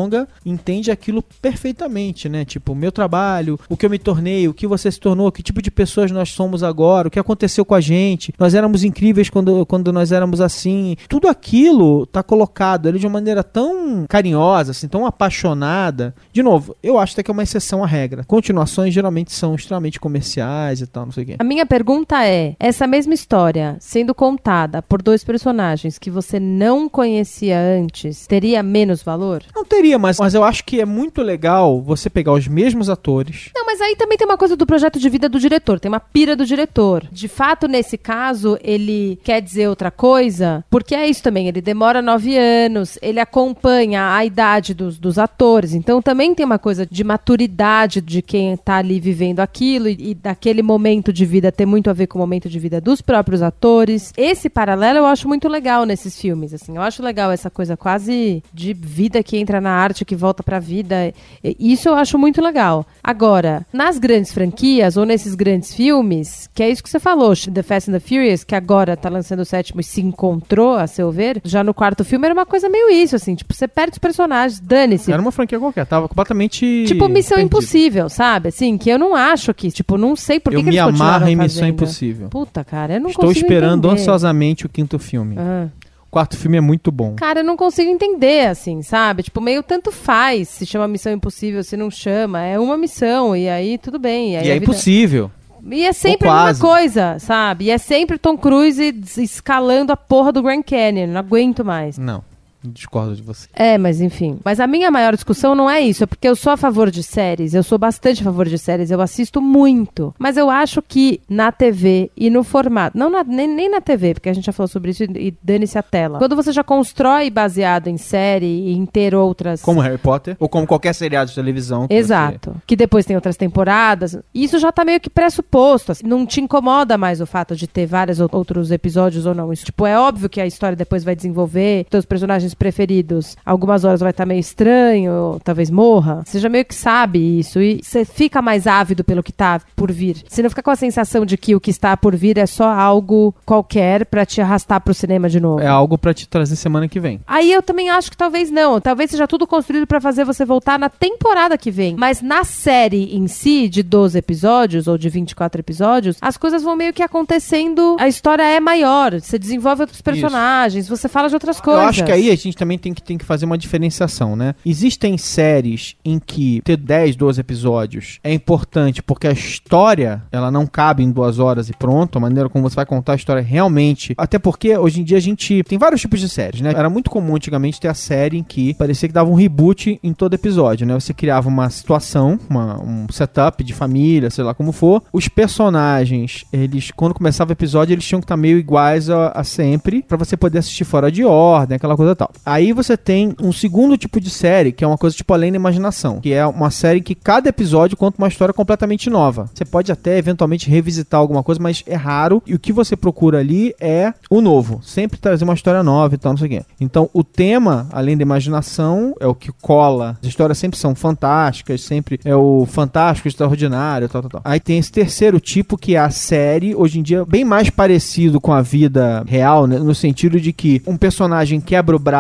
entende 0.46 0.92
aquilo 0.92 1.24
perfeitamente, 1.42 2.28
né? 2.28 2.46
Tipo, 2.46 2.74
o 2.74 2.76
meu 2.76 2.92
trabalho, 2.92 3.60
o 3.70 3.78
que 3.78 3.86
eu 3.86 3.90
me 3.90 4.00
tornei, 4.00 4.48
o 4.48 4.54
que 4.54 4.68
você 4.68 4.92
se 4.92 5.00
tornou, 5.00 5.32
que 5.32 5.44
tipo 5.44 5.62
de 5.62 5.72
pessoas 5.72 6.12
nós 6.12 6.30
somos 6.30 6.64
agora, 6.64 7.08
o 7.08 7.12
que 7.12 7.20
aconteceu 7.20 7.66
com 7.66 7.76
a 7.76 7.82
gente. 7.82 8.34
Nós 8.38 8.54
éramos 8.54 8.84
incríveis 8.84 9.30
quando, 9.30 9.66
quando 9.66 9.92
nós 9.92 10.12
éramos 10.12 10.42
assim. 10.42 10.96
Tudo 11.08 11.28
aquilo 11.28 12.06
tá 12.06 12.24
colocado 12.24 12.88
ali 12.88 13.00
de 13.00 13.06
uma 13.06 13.14
maneira 13.14 13.44
tão 13.44 14.06
carinhosa, 14.08 14.72
assim, 14.72 14.88
tão 14.88 15.06
apaixonada. 15.06 16.14
De 16.32 16.42
novo, 16.42 16.76
eu 16.82 16.98
acho 16.98 17.14
até 17.14 17.24
que 17.24 17.32
é 17.32 17.34
uma 17.34 17.44
exceção 17.44 17.84
à 17.84 17.88
regra. 17.88 18.24
Continuações 18.24 18.94
geralmente 18.94 19.32
são 19.32 19.56
extremamente 19.56 20.00
comerciais 20.00 20.82
e 20.82 20.88
tal, 20.88 21.06
não 21.06 21.12
sei 21.12 21.24
o 21.24 21.26
quê. 21.28 21.36
A 21.40 21.44
minha 21.44 21.66
pergunta 21.66 22.26
é: 22.26 22.56
essa 22.60 22.88
mesma 22.88 23.14
história 23.14 23.78
sendo 23.80 24.14
contada 24.16 24.82
por 24.82 25.02
dois 25.02 25.24
personagens 25.24 25.98
que 25.98 26.10
você 26.10 26.40
não 26.40 26.90
conhecia 26.90 27.60
antes, 27.60 28.26
teria 28.28 28.64
menos 28.64 29.04
valor? 29.04 29.44
Não 29.56 29.66
teria, 29.66 29.83
mas, 30.00 30.20
mas 30.20 30.34
eu 30.34 30.44
acho 30.44 30.64
que 30.64 30.80
é 30.80 30.86
muito 30.86 31.22
legal 31.22 31.82
você 31.82 32.10
pegar 32.10 32.32
os 32.34 32.48
mesmos 32.48 32.90
atores. 32.90 33.50
Não, 33.54 33.66
mas 33.66 33.82
aí 33.82 33.96
também 33.96 34.18
tem 34.18 34.26
uma 34.26 34.38
coisa 34.38 34.56
do 34.56 34.66
projeto 34.66 35.00
de 35.00 35.10
vida 35.10 35.28
do 35.28 35.40
diretor, 35.40 35.80
tem 35.80 35.90
uma 35.90 36.00
pira 36.00 36.36
do 36.36 36.46
diretor. 36.46 37.06
De 37.12 37.28
fato, 37.28 37.68
nesse 37.68 37.98
caso, 37.98 38.58
ele 38.64 39.20
quer 39.24 39.42
dizer 39.42 39.68
outra 39.68 39.92
coisa, 39.92 40.64
porque 40.70 40.96
é 40.96 41.08
isso 41.08 41.22
também, 41.22 41.48
ele 41.48 41.62
demora 41.62 42.02
nove 42.02 42.38
anos, 42.38 42.98
ele 43.02 43.20
acompanha 43.20 44.16
a 44.16 44.26
idade 44.26 44.74
dos, 44.74 44.98
dos 44.98 45.20
atores, 45.20 45.74
então 45.74 46.02
também 46.02 46.34
tem 46.34 46.46
uma 46.46 46.60
coisa 46.60 46.86
de 46.86 47.04
maturidade 47.04 48.00
de 48.00 48.22
quem 48.22 48.56
tá 48.56 48.78
ali 48.78 49.00
vivendo 49.00 49.40
aquilo 49.40 49.90
e, 49.90 50.12
e 50.12 50.14
daquele 50.16 50.62
momento 50.62 51.12
de 51.12 51.26
vida 51.26 51.52
ter 51.52 51.66
muito 51.66 51.90
a 51.90 51.94
ver 51.94 52.08
com 52.08 52.18
o 52.18 52.22
momento 52.22 52.48
de 52.48 52.60
vida 52.60 52.80
dos 52.80 53.02
próprios 53.02 53.42
atores. 53.42 54.14
Esse 54.16 54.50
paralelo 54.50 55.00
eu 55.00 55.06
acho 55.06 55.28
muito 55.28 55.48
legal 55.48 55.86
nesses 55.86 56.20
filmes, 56.20 56.54
assim, 56.54 56.76
eu 56.76 56.82
acho 56.82 57.04
legal 57.04 57.32
essa 57.32 57.50
coisa 57.50 57.76
quase 57.76 58.44
de 58.54 58.74
vida 58.74 59.22
que 59.24 59.38
entra 59.38 59.60
na 59.60 59.73
arte, 59.74 60.06
que 60.06 60.16
volta 60.16 60.44
pra 60.44 60.60
vida. 60.60 61.14
E- 61.44 61.56
Isso 61.60 61.90
eu 61.90 61.96
acho 61.96 62.18
muito 62.18 62.42
legal. 62.42 62.86
Agora, 63.04 63.66
nas 63.74 63.98
grandes 63.98 64.32
franquias 64.32 64.98
ou 64.98 65.06
nesses 65.06 65.36
grandes 65.36 65.74
filmes, 65.74 66.50
que 66.54 66.62
é 66.64 66.70
isso 66.70 66.84
que 66.84 66.90
você 66.90 67.00
falou, 67.00 67.34
The 67.36 67.64
Fast 67.64 67.90
and 67.90 67.94
the 67.94 68.00
Furious, 68.00 68.44
que 68.44 68.56
agora 68.56 68.96
tá 68.98 69.10
lançando 69.10 69.40
o 69.42 69.46
sétimo 69.46 69.82
e 69.82 69.84
se 69.84 70.02
encontrou, 70.02 70.76
a 70.76 70.88
seu 70.88 71.12
ver, 71.12 71.42
já 71.44 71.64
no 71.64 71.74
quarto 71.74 72.04
filme 72.06 72.26
era 72.26 72.34
uma 72.34 72.46
coisa 72.46 72.70
meio 72.70 72.90
isso, 72.90 73.16
assim, 73.16 73.36
tipo, 73.36 73.54
você 73.54 73.68
perde 73.68 73.94
os 73.94 73.98
personagens, 73.98 74.60
dane-se. 74.60 75.12
Era 75.12 75.22
uma 75.22 75.32
franquia 75.32 75.60
qualquer, 75.60 75.86
tava 75.86 76.08
completamente. 76.08 76.86
Tipo, 76.88 77.08
Missão 77.10 77.38
perdido. 77.38 77.46
Impossível, 77.48 78.10
sabe? 78.10 78.50
Assim, 78.50 78.78
que 78.78 78.90
eu 78.90 78.98
não 79.00 79.16
acho 79.16 79.54
que, 79.54 79.72
tipo, 79.72 79.98
não 79.98 80.16
sei 80.16 80.40
por 80.40 80.50
que, 80.52 80.56
Eu 80.58 80.60
que 80.64 80.70
me 80.70 80.78
eles 80.78 80.80
amarro 81.02 81.28
em 81.28 81.36
Missão 81.36 81.60
fazendo. 81.62 81.70
Impossível. 81.74 82.30
Puta, 82.30 82.64
cara, 82.64 82.94
eu 82.96 83.02
não 83.02 83.10
Estou 83.10 83.32
esperando 83.32 83.88
entender. 83.88 84.02
ansiosamente 84.02 84.66
o 84.66 84.70
quinto 84.70 84.98
filme. 85.00 85.36
Ah. 85.38 85.68
Quarto 86.14 86.38
filme 86.38 86.58
é 86.58 86.62
muito 86.62 86.92
bom. 86.92 87.16
Cara, 87.16 87.40
eu 87.40 87.44
não 87.44 87.58
consigo 87.58 87.90
entender, 87.90 88.46
assim, 88.48 88.84
sabe? 88.84 89.24
Tipo, 89.24 89.42
meio 89.42 89.64
tanto 89.64 89.92
faz 89.92 90.48
se 90.48 90.64
chama 90.64 90.88
Missão 90.88 91.12
Impossível, 91.12 91.64
se 91.64 91.76
não 91.76 91.90
chama. 91.90 92.40
É 92.44 92.60
uma 92.60 92.78
missão, 92.78 93.36
e 93.36 93.50
aí 93.50 93.80
tudo 93.80 93.98
bem. 93.98 94.34
E, 94.34 94.38
aí 94.38 94.46
E 94.46 94.50
é 94.52 94.54
vida- 94.54 94.66
impossível. 94.66 95.32
E 95.72 95.84
é 95.86 95.92
sempre 95.92 96.28
a 96.30 96.46
mesma 96.46 96.68
coisa, 96.68 97.18
sabe? 97.20 97.66
E 97.66 97.72
é 97.72 97.80
sempre 97.80 98.20
Tom 98.20 98.38
Cruise 98.38 98.94
escalando 99.18 99.92
a 99.92 99.98
porra 99.98 100.32
do 100.32 100.44
Grand 100.44 100.62
Canyon. 100.62 101.08
Não 101.08 101.20
aguento 101.20 101.66
mais. 101.66 101.98
Não, 101.98 102.24
discordo 102.64 103.16
de 103.16 103.22
você. 103.22 103.48
É, 103.54 103.78
mas 103.78 104.00
enfim. 104.02 104.40
Mas 104.44 104.60
a 104.60 104.68
minha 104.68 104.90
maior 104.92 105.14
discussão 105.14 105.56
não 105.56 105.70
é 105.70 105.82
isso, 105.82 106.04
é 106.04 106.08
porque 106.08 106.28
eu 106.28 106.36
sou 106.36 106.54
a 106.54 106.58
favor 106.58 106.90
de 106.92 107.04
séries, 107.04 107.54
eu 107.54 107.64
sou 107.64 107.78
bastante 107.78 108.22
a 108.22 108.24
favor 108.26 108.48
de 108.48 108.58
séries, 108.58 108.92
eu 108.92 109.02
assisto 109.02 109.42
muito. 109.42 110.14
Mas 110.18 110.38
eu 110.38 110.50
acho 110.50 110.82
que 110.82 111.20
na 111.30 111.52
TV 111.52 112.10
e 112.16 112.30
no 112.30 112.44
formato, 112.44 112.98
não 112.98 113.10
na- 113.10 113.24
nem, 113.24 113.48
nem 113.48 113.70
na 113.70 113.82
TV, 113.82 114.14
porque 114.16 114.30
a 114.30 114.34
gente 114.34 114.46
já 114.46 114.52
falou 114.54 114.68
sobre 114.68 114.92
isso 114.92 115.04
e, 115.04 115.28
e 115.30 115.34
dane-se 115.44 115.78
a 115.78 115.84
tela. 115.84 116.20
Quando 116.20 116.36
você 116.36 116.52
já 116.52 116.64
constrói 116.64 117.30
baseado 117.30 117.88
em 117.88 117.98
série 117.98 118.46
e 118.46 118.74
em 118.74 118.86
ter 118.86 119.14
outras. 119.16 119.62
Como 119.62 119.80
Harry 119.82 119.98
Potter, 119.98 120.36
ou 120.40 120.48
como 120.50 120.66
qualquer 120.68 120.94
seriado 120.94 121.30
de 121.30 121.36
televisão. 121.36 121.88
que 121.88 121.94
Exato. 121.94 122.56
Que 122.66 122.76
depois 122.76 123.06
tem 123.06 123.16
outras 123.16 123.38
temporadas. 123.38 124.18
Isso 124.34 124.60
já 124.60 124.72
tá 124.72 124.84
meio 124.86 125.00
que 125.00 125.10
pressuposto. 125.10 125.92
assim. 125.92 126.06
Não 126.06 126.26
te 126.26 126.42
incomoda 126.42 126.98
mais 126.98 127.22
o 127.22 127.26
fato 127.26 127.56
de 127.56 127.68
ter 127.68 127.86
vários 127.86 128.20
ou- 128.20 128.30
outros 128.32 128.72
episódios 128.72 129.26
ou 129.26 129.34
não. 129.34 129.52
Isso, 129.52 129.66
tipo, 129.66 129.86
é 129.86 129.98
óbvio 129.98 130.30
que 130.30 130.40
a 130.42 130.46
história 130.48 130.76
depois 130.76 131.04
vai 131.04 131.16
desenvolver. 131.16 131.86
Teus 131.90 132.06
personagens 132.06 132.53
preferidos, 132.54 133.36
algumas 133.46 133.84
horas 133.84 134.00
vai 134.00 134.12
estar 134.12 134.26
meio 134.26 134.40
estranho, 134.40 135.40
talvez 135.44 135.70
morra. 135.70 136.24
Você 136.26 136.40
já 136.40 136.50
meio 136.50 136.66
que 136.66 136.76
sabe 136.76 137.40
isso. 137.40 137.62
E 137.62 137.80
você 137.84 138.06
fica 138.06 138.42
mais 138.42 138.68
ávido 138.68 139.04
pelo 139.04 139.24
que 139.24 139.32
tá 139.32 139.62
por 139.76 139.92
vir. 139.92 140.24
Você 140.28 140.42
não 140.42 140.50
fica 140.50 140.64
com 140.64 140.72
a 140.72 140.76
sensação 140.76 141.26
de 141.26 141.38
que 141.38 141.56
o 141.56 141.60
que 141.60 141.72
está 141.72 141.96
por 141.96 142.16
vir 142.16 142.38
é 142.38 142.46
só 142.46 142.70
algo 142.70 143.34
qualquer 143.46 144.06
pra 144.06 144.26
te 144.26 144.42
arrastar 144.42 144.82
pro 144.82 144.94
cinema 144.94 145.30
de 145.30 145.40
novo. 145.40 145.62
É 145.62 145.68
algo 145.68 145.98
pra 145.98 146.14
te 146.14 146.28
trazer 146.28 146.56
semana 146.56 146.88
que 146.88 147.00
vem. 147.00 147.20
Aí 147.28 147.52
eu 147.52 147.62
também 147.62 147.90
acho 147.90 148.12
que 148.12 148.18
talvez 148.18 148.52
não. 148.52 148.80
Talvez 148.80 149.12
seja 149.12 149.28
tudo 149.28 149.48
construído 149.48 149.88
pra 149.88 150.02
fazer 150.02 150.26
você 150.26 150.46
voltar 150.46 150.78
na 150.80 150.90
temporada 150.90 151.58
que 151.58 151.72
vem. 151.72 151.96
Mas 151.96 152.22
na 152.22 152.44
série 152.44 153.16
em 153.16 153.28
si, 153.28 153.68
de 153.68 153.84
12 153.84 154.18
episódios 154.18 154.88
ou 154.88 154.98
de 154.98 155.10
24 155.10 155.60
episódios, 155.60 156.18
as 156.22 156.38
coisas 156.38 156.64
vão 156.64 156.76
meio 156.76 156.94
que 156.94 157.04
acontecendo. 157.04 157.96
A 158.00 158.08
história 158.08 158.44
é 158.44 158.60
maior. 158.60 159.20
Você 159.20 159.38
desenvolve 159.38 159.84
outros 159.84 160.02
personagens, 160.02 160.88
você 160.88 161.08
fala 161.08 161.30
de 161.30 161.36
outras 161.36 161.60
coisas. 161.60 161.84
Eu 161.84 161.90
acho 161.90 162.06
que 162.06 162.12
aí 162.12 162.30
a 162.30 162.36
gente 162.44 162.58
também 162.58 162.78
tem 162.78 162.94
que, 162.94 163.02
tem 163.02 163.18
que 163.18 163.26
fazer 163.26 163.46
uma 163.46 163.58
diferenciação, 163.58 164.36
né? 164.36 164.56
Existem 164.66 165.18
séries 165.18 165.96
em 166.04 166.20
que 166.20 166.62
ter 166.64 166.78
10, 166.78 167.16
12 167.16 167.40
episódios 167.42 168.20
é 168.24 168.34
importante 168.34 169.02
porque 169.02 169.28
a 169.28 169.32
história, 169.32 170.24
ela 170.32 170.52
não 170.52 170.66
cabe 170.66 171.04
em 171.04 171.12
duas 171.12 171.40
horas 171.40 171.70
e 171.70 171.74
pronto, 171.74 172.18
a 172.18 172.22
maneira 172.22 172.50
como 172.50 172.68
você 172.70 172.76
vai 172.76 172.86
contar 172.86 173.14
a 173.14 173.16
história 173.16 173.42
realmente. 173.42 174.14
Até 174.18 174.38
porque 174.40 174.78
hoje 174.78 175.02
em 175.02 175.04
dia 175.04 175.18
a 175.18 175.22
gente 175.22 175.64
tem 175.64 175.78
vários 175.78 176.02
tipos 176.02 176.20
de 176.20 176.30
séries, 176.30 176.62
né? 176.62 176.72
Era 176.76 176.90
muito 176.90 177.10
comum 177.10 177.36
antigamente 177.36 177.80
ter 177.80 177.88
a 177.88 177.94
série 177.94 178.38
em 178.38 178.44
que 178.44 178.74
parecia 178.76 179.08
que 179.08 179.14
dava 179.14 179.30
um 179.30 179.34
reboot 179.36 180.00
em 180.04 180.14
todo 180.14 180.34
episódio, 180.34 180.86
né? 180.86 180.94
Você 180.96 181.14
criava 181.14 181.48
uma 181.50 181.70
situação, 181.70 182.40
uma- 182.50 182.82
um 182.82 183.08
setup 183.12 183.64
de 183.64 183.74
família, 183.74 184.30
sei 184.30 184.44
lá 184.44 184.54
como 184.54 184.72
for. 184.72 185.02
Os 185.14 185.28
personagens, 185.28 186.46
eles, 186.52 186.92
quando 186.92 187.14
começava 187.14 187.52
o 187.52 187.54
episódio, 187.54 187.94
eles 187.94 188.06
tinham 188.06 188.20
que 188.20 188.26
estar 188.26 188.38
meio 188.38 188.58
iguais 188.58 189.10
a, 189.10 189.30
a 189.30 189.44
sempre, 189.44 190.04
pra 190.04 190.18
você 190.18 190.36
poder 190.36 190.60
assistir 190.60 190.84
fora 190.84 191.12
de 191.12 191.24
ordem, 191.24 191.76
aquela 191.76 191.96
coisa 191.96 192.16
tal. 192.16 192.32
Aí 192.46 192.74
você 192.74 192.98
tem 192.98 193.36
um 193.42 193.52
segundo 193.52 193.98
tipo 193.98 194.20
de 194.20 194.30
série, 194.30 194.72
que 194.72 194.84
é 194.84 194.88
uma 194.88 194.98
coisa 194.98 195.16
tipo 195.16 195.34
além 195.34 195.52
da 195.52 195.56
imaginação, 195.56 196.20
que 196.20 196.34
é 196.34 196.46
uma 196.46 196.72
série 196.72 197.02
que 197.02 197.16
cada 197.16 197.50
episódio 197.50 197.98
conta 197.98 198.18
uma 198.18 198.28
história 198.28 198.54
completamente 198.54 199.10
nova. 199.10 199.50
Você 199.54 199.66
pode 199.66 199.92
até 199.92 200.18
eventualmente 200.18 200.70
revisitar 200.70 201.20
alguma 201.20 201.44
coisa, 201.44 201.62
mas 201.62 201.84
é 201.86 201.96
raro. 201.96 202.42
E 202.46 202.54
o 202.54 202.60
que 202.60 202.74
você 202.74 202.96
procura 202.96 203.40
ali 203.40 203.74
é 203.80 204.14
o 204.30 204.42
novo. 204.42 204.82
Sempre 204.84 205.18
trazer 205.18 205.44
uma 205.44 205.54
história 205.54 205.84
nova 205.84 206.16
e 206.16 206.18
tal, 206.18 206.34
não 206.34 206.38
sei 206.38 206.48
o 206.48 206.50
quê. 206.50 206.64
Então, 206.80 207.10
o 207.14 207.24
tema, 207.24 207.88
além 207.92 208.18
da 208.18 208.24
imaginação, 208.24 209.16
é 209.20 209.28
o 209.28 209.36
que 209.36 209.52
cola. 209.62 210.18
As 210.22 210.28
histórias 210.28 210.58
sempre 210.58 210.78
são 210.78 210.96
fantásticas, 210.96 211.82
sempre 211.82 212.20
é 212.26 212.36
o 212.36 212.66
fantástico, 212.66 213.28
extraordinário, 213.28 214.10
tal, 214.10 214.22
tal, 214.22 214.32
tal. 214.32 214.42
Aí 214.44 214.60
tem 214.60 214.78
esse 214.78 214.92
terceiro 214.92 215.40
tipo 215.40 215.78
que 215.78 215.96
é 215.96 216.00
a 216.00 216.10
série, 216.10 216.76
hoje 216.76 217.00
em 217.00 217.04
dia 217.04 217.26
bem 217.26 217.46
mais 217.46 217.70
parecido 217.70 218.40
com 218.40 218.52
a 218.52 218.62
vida 218.62 219.24
real, 219.28 219.68
né? 219.68 219.80
no 219.80 219.96
sentido 219.96 220.40
de 220.40 220.52
que 220.52 220.82
um 220.86 220.98
personagem 220.98 221.60
quebra 221.60 221.96
o 221.96 222.00
braço 222.00 222.13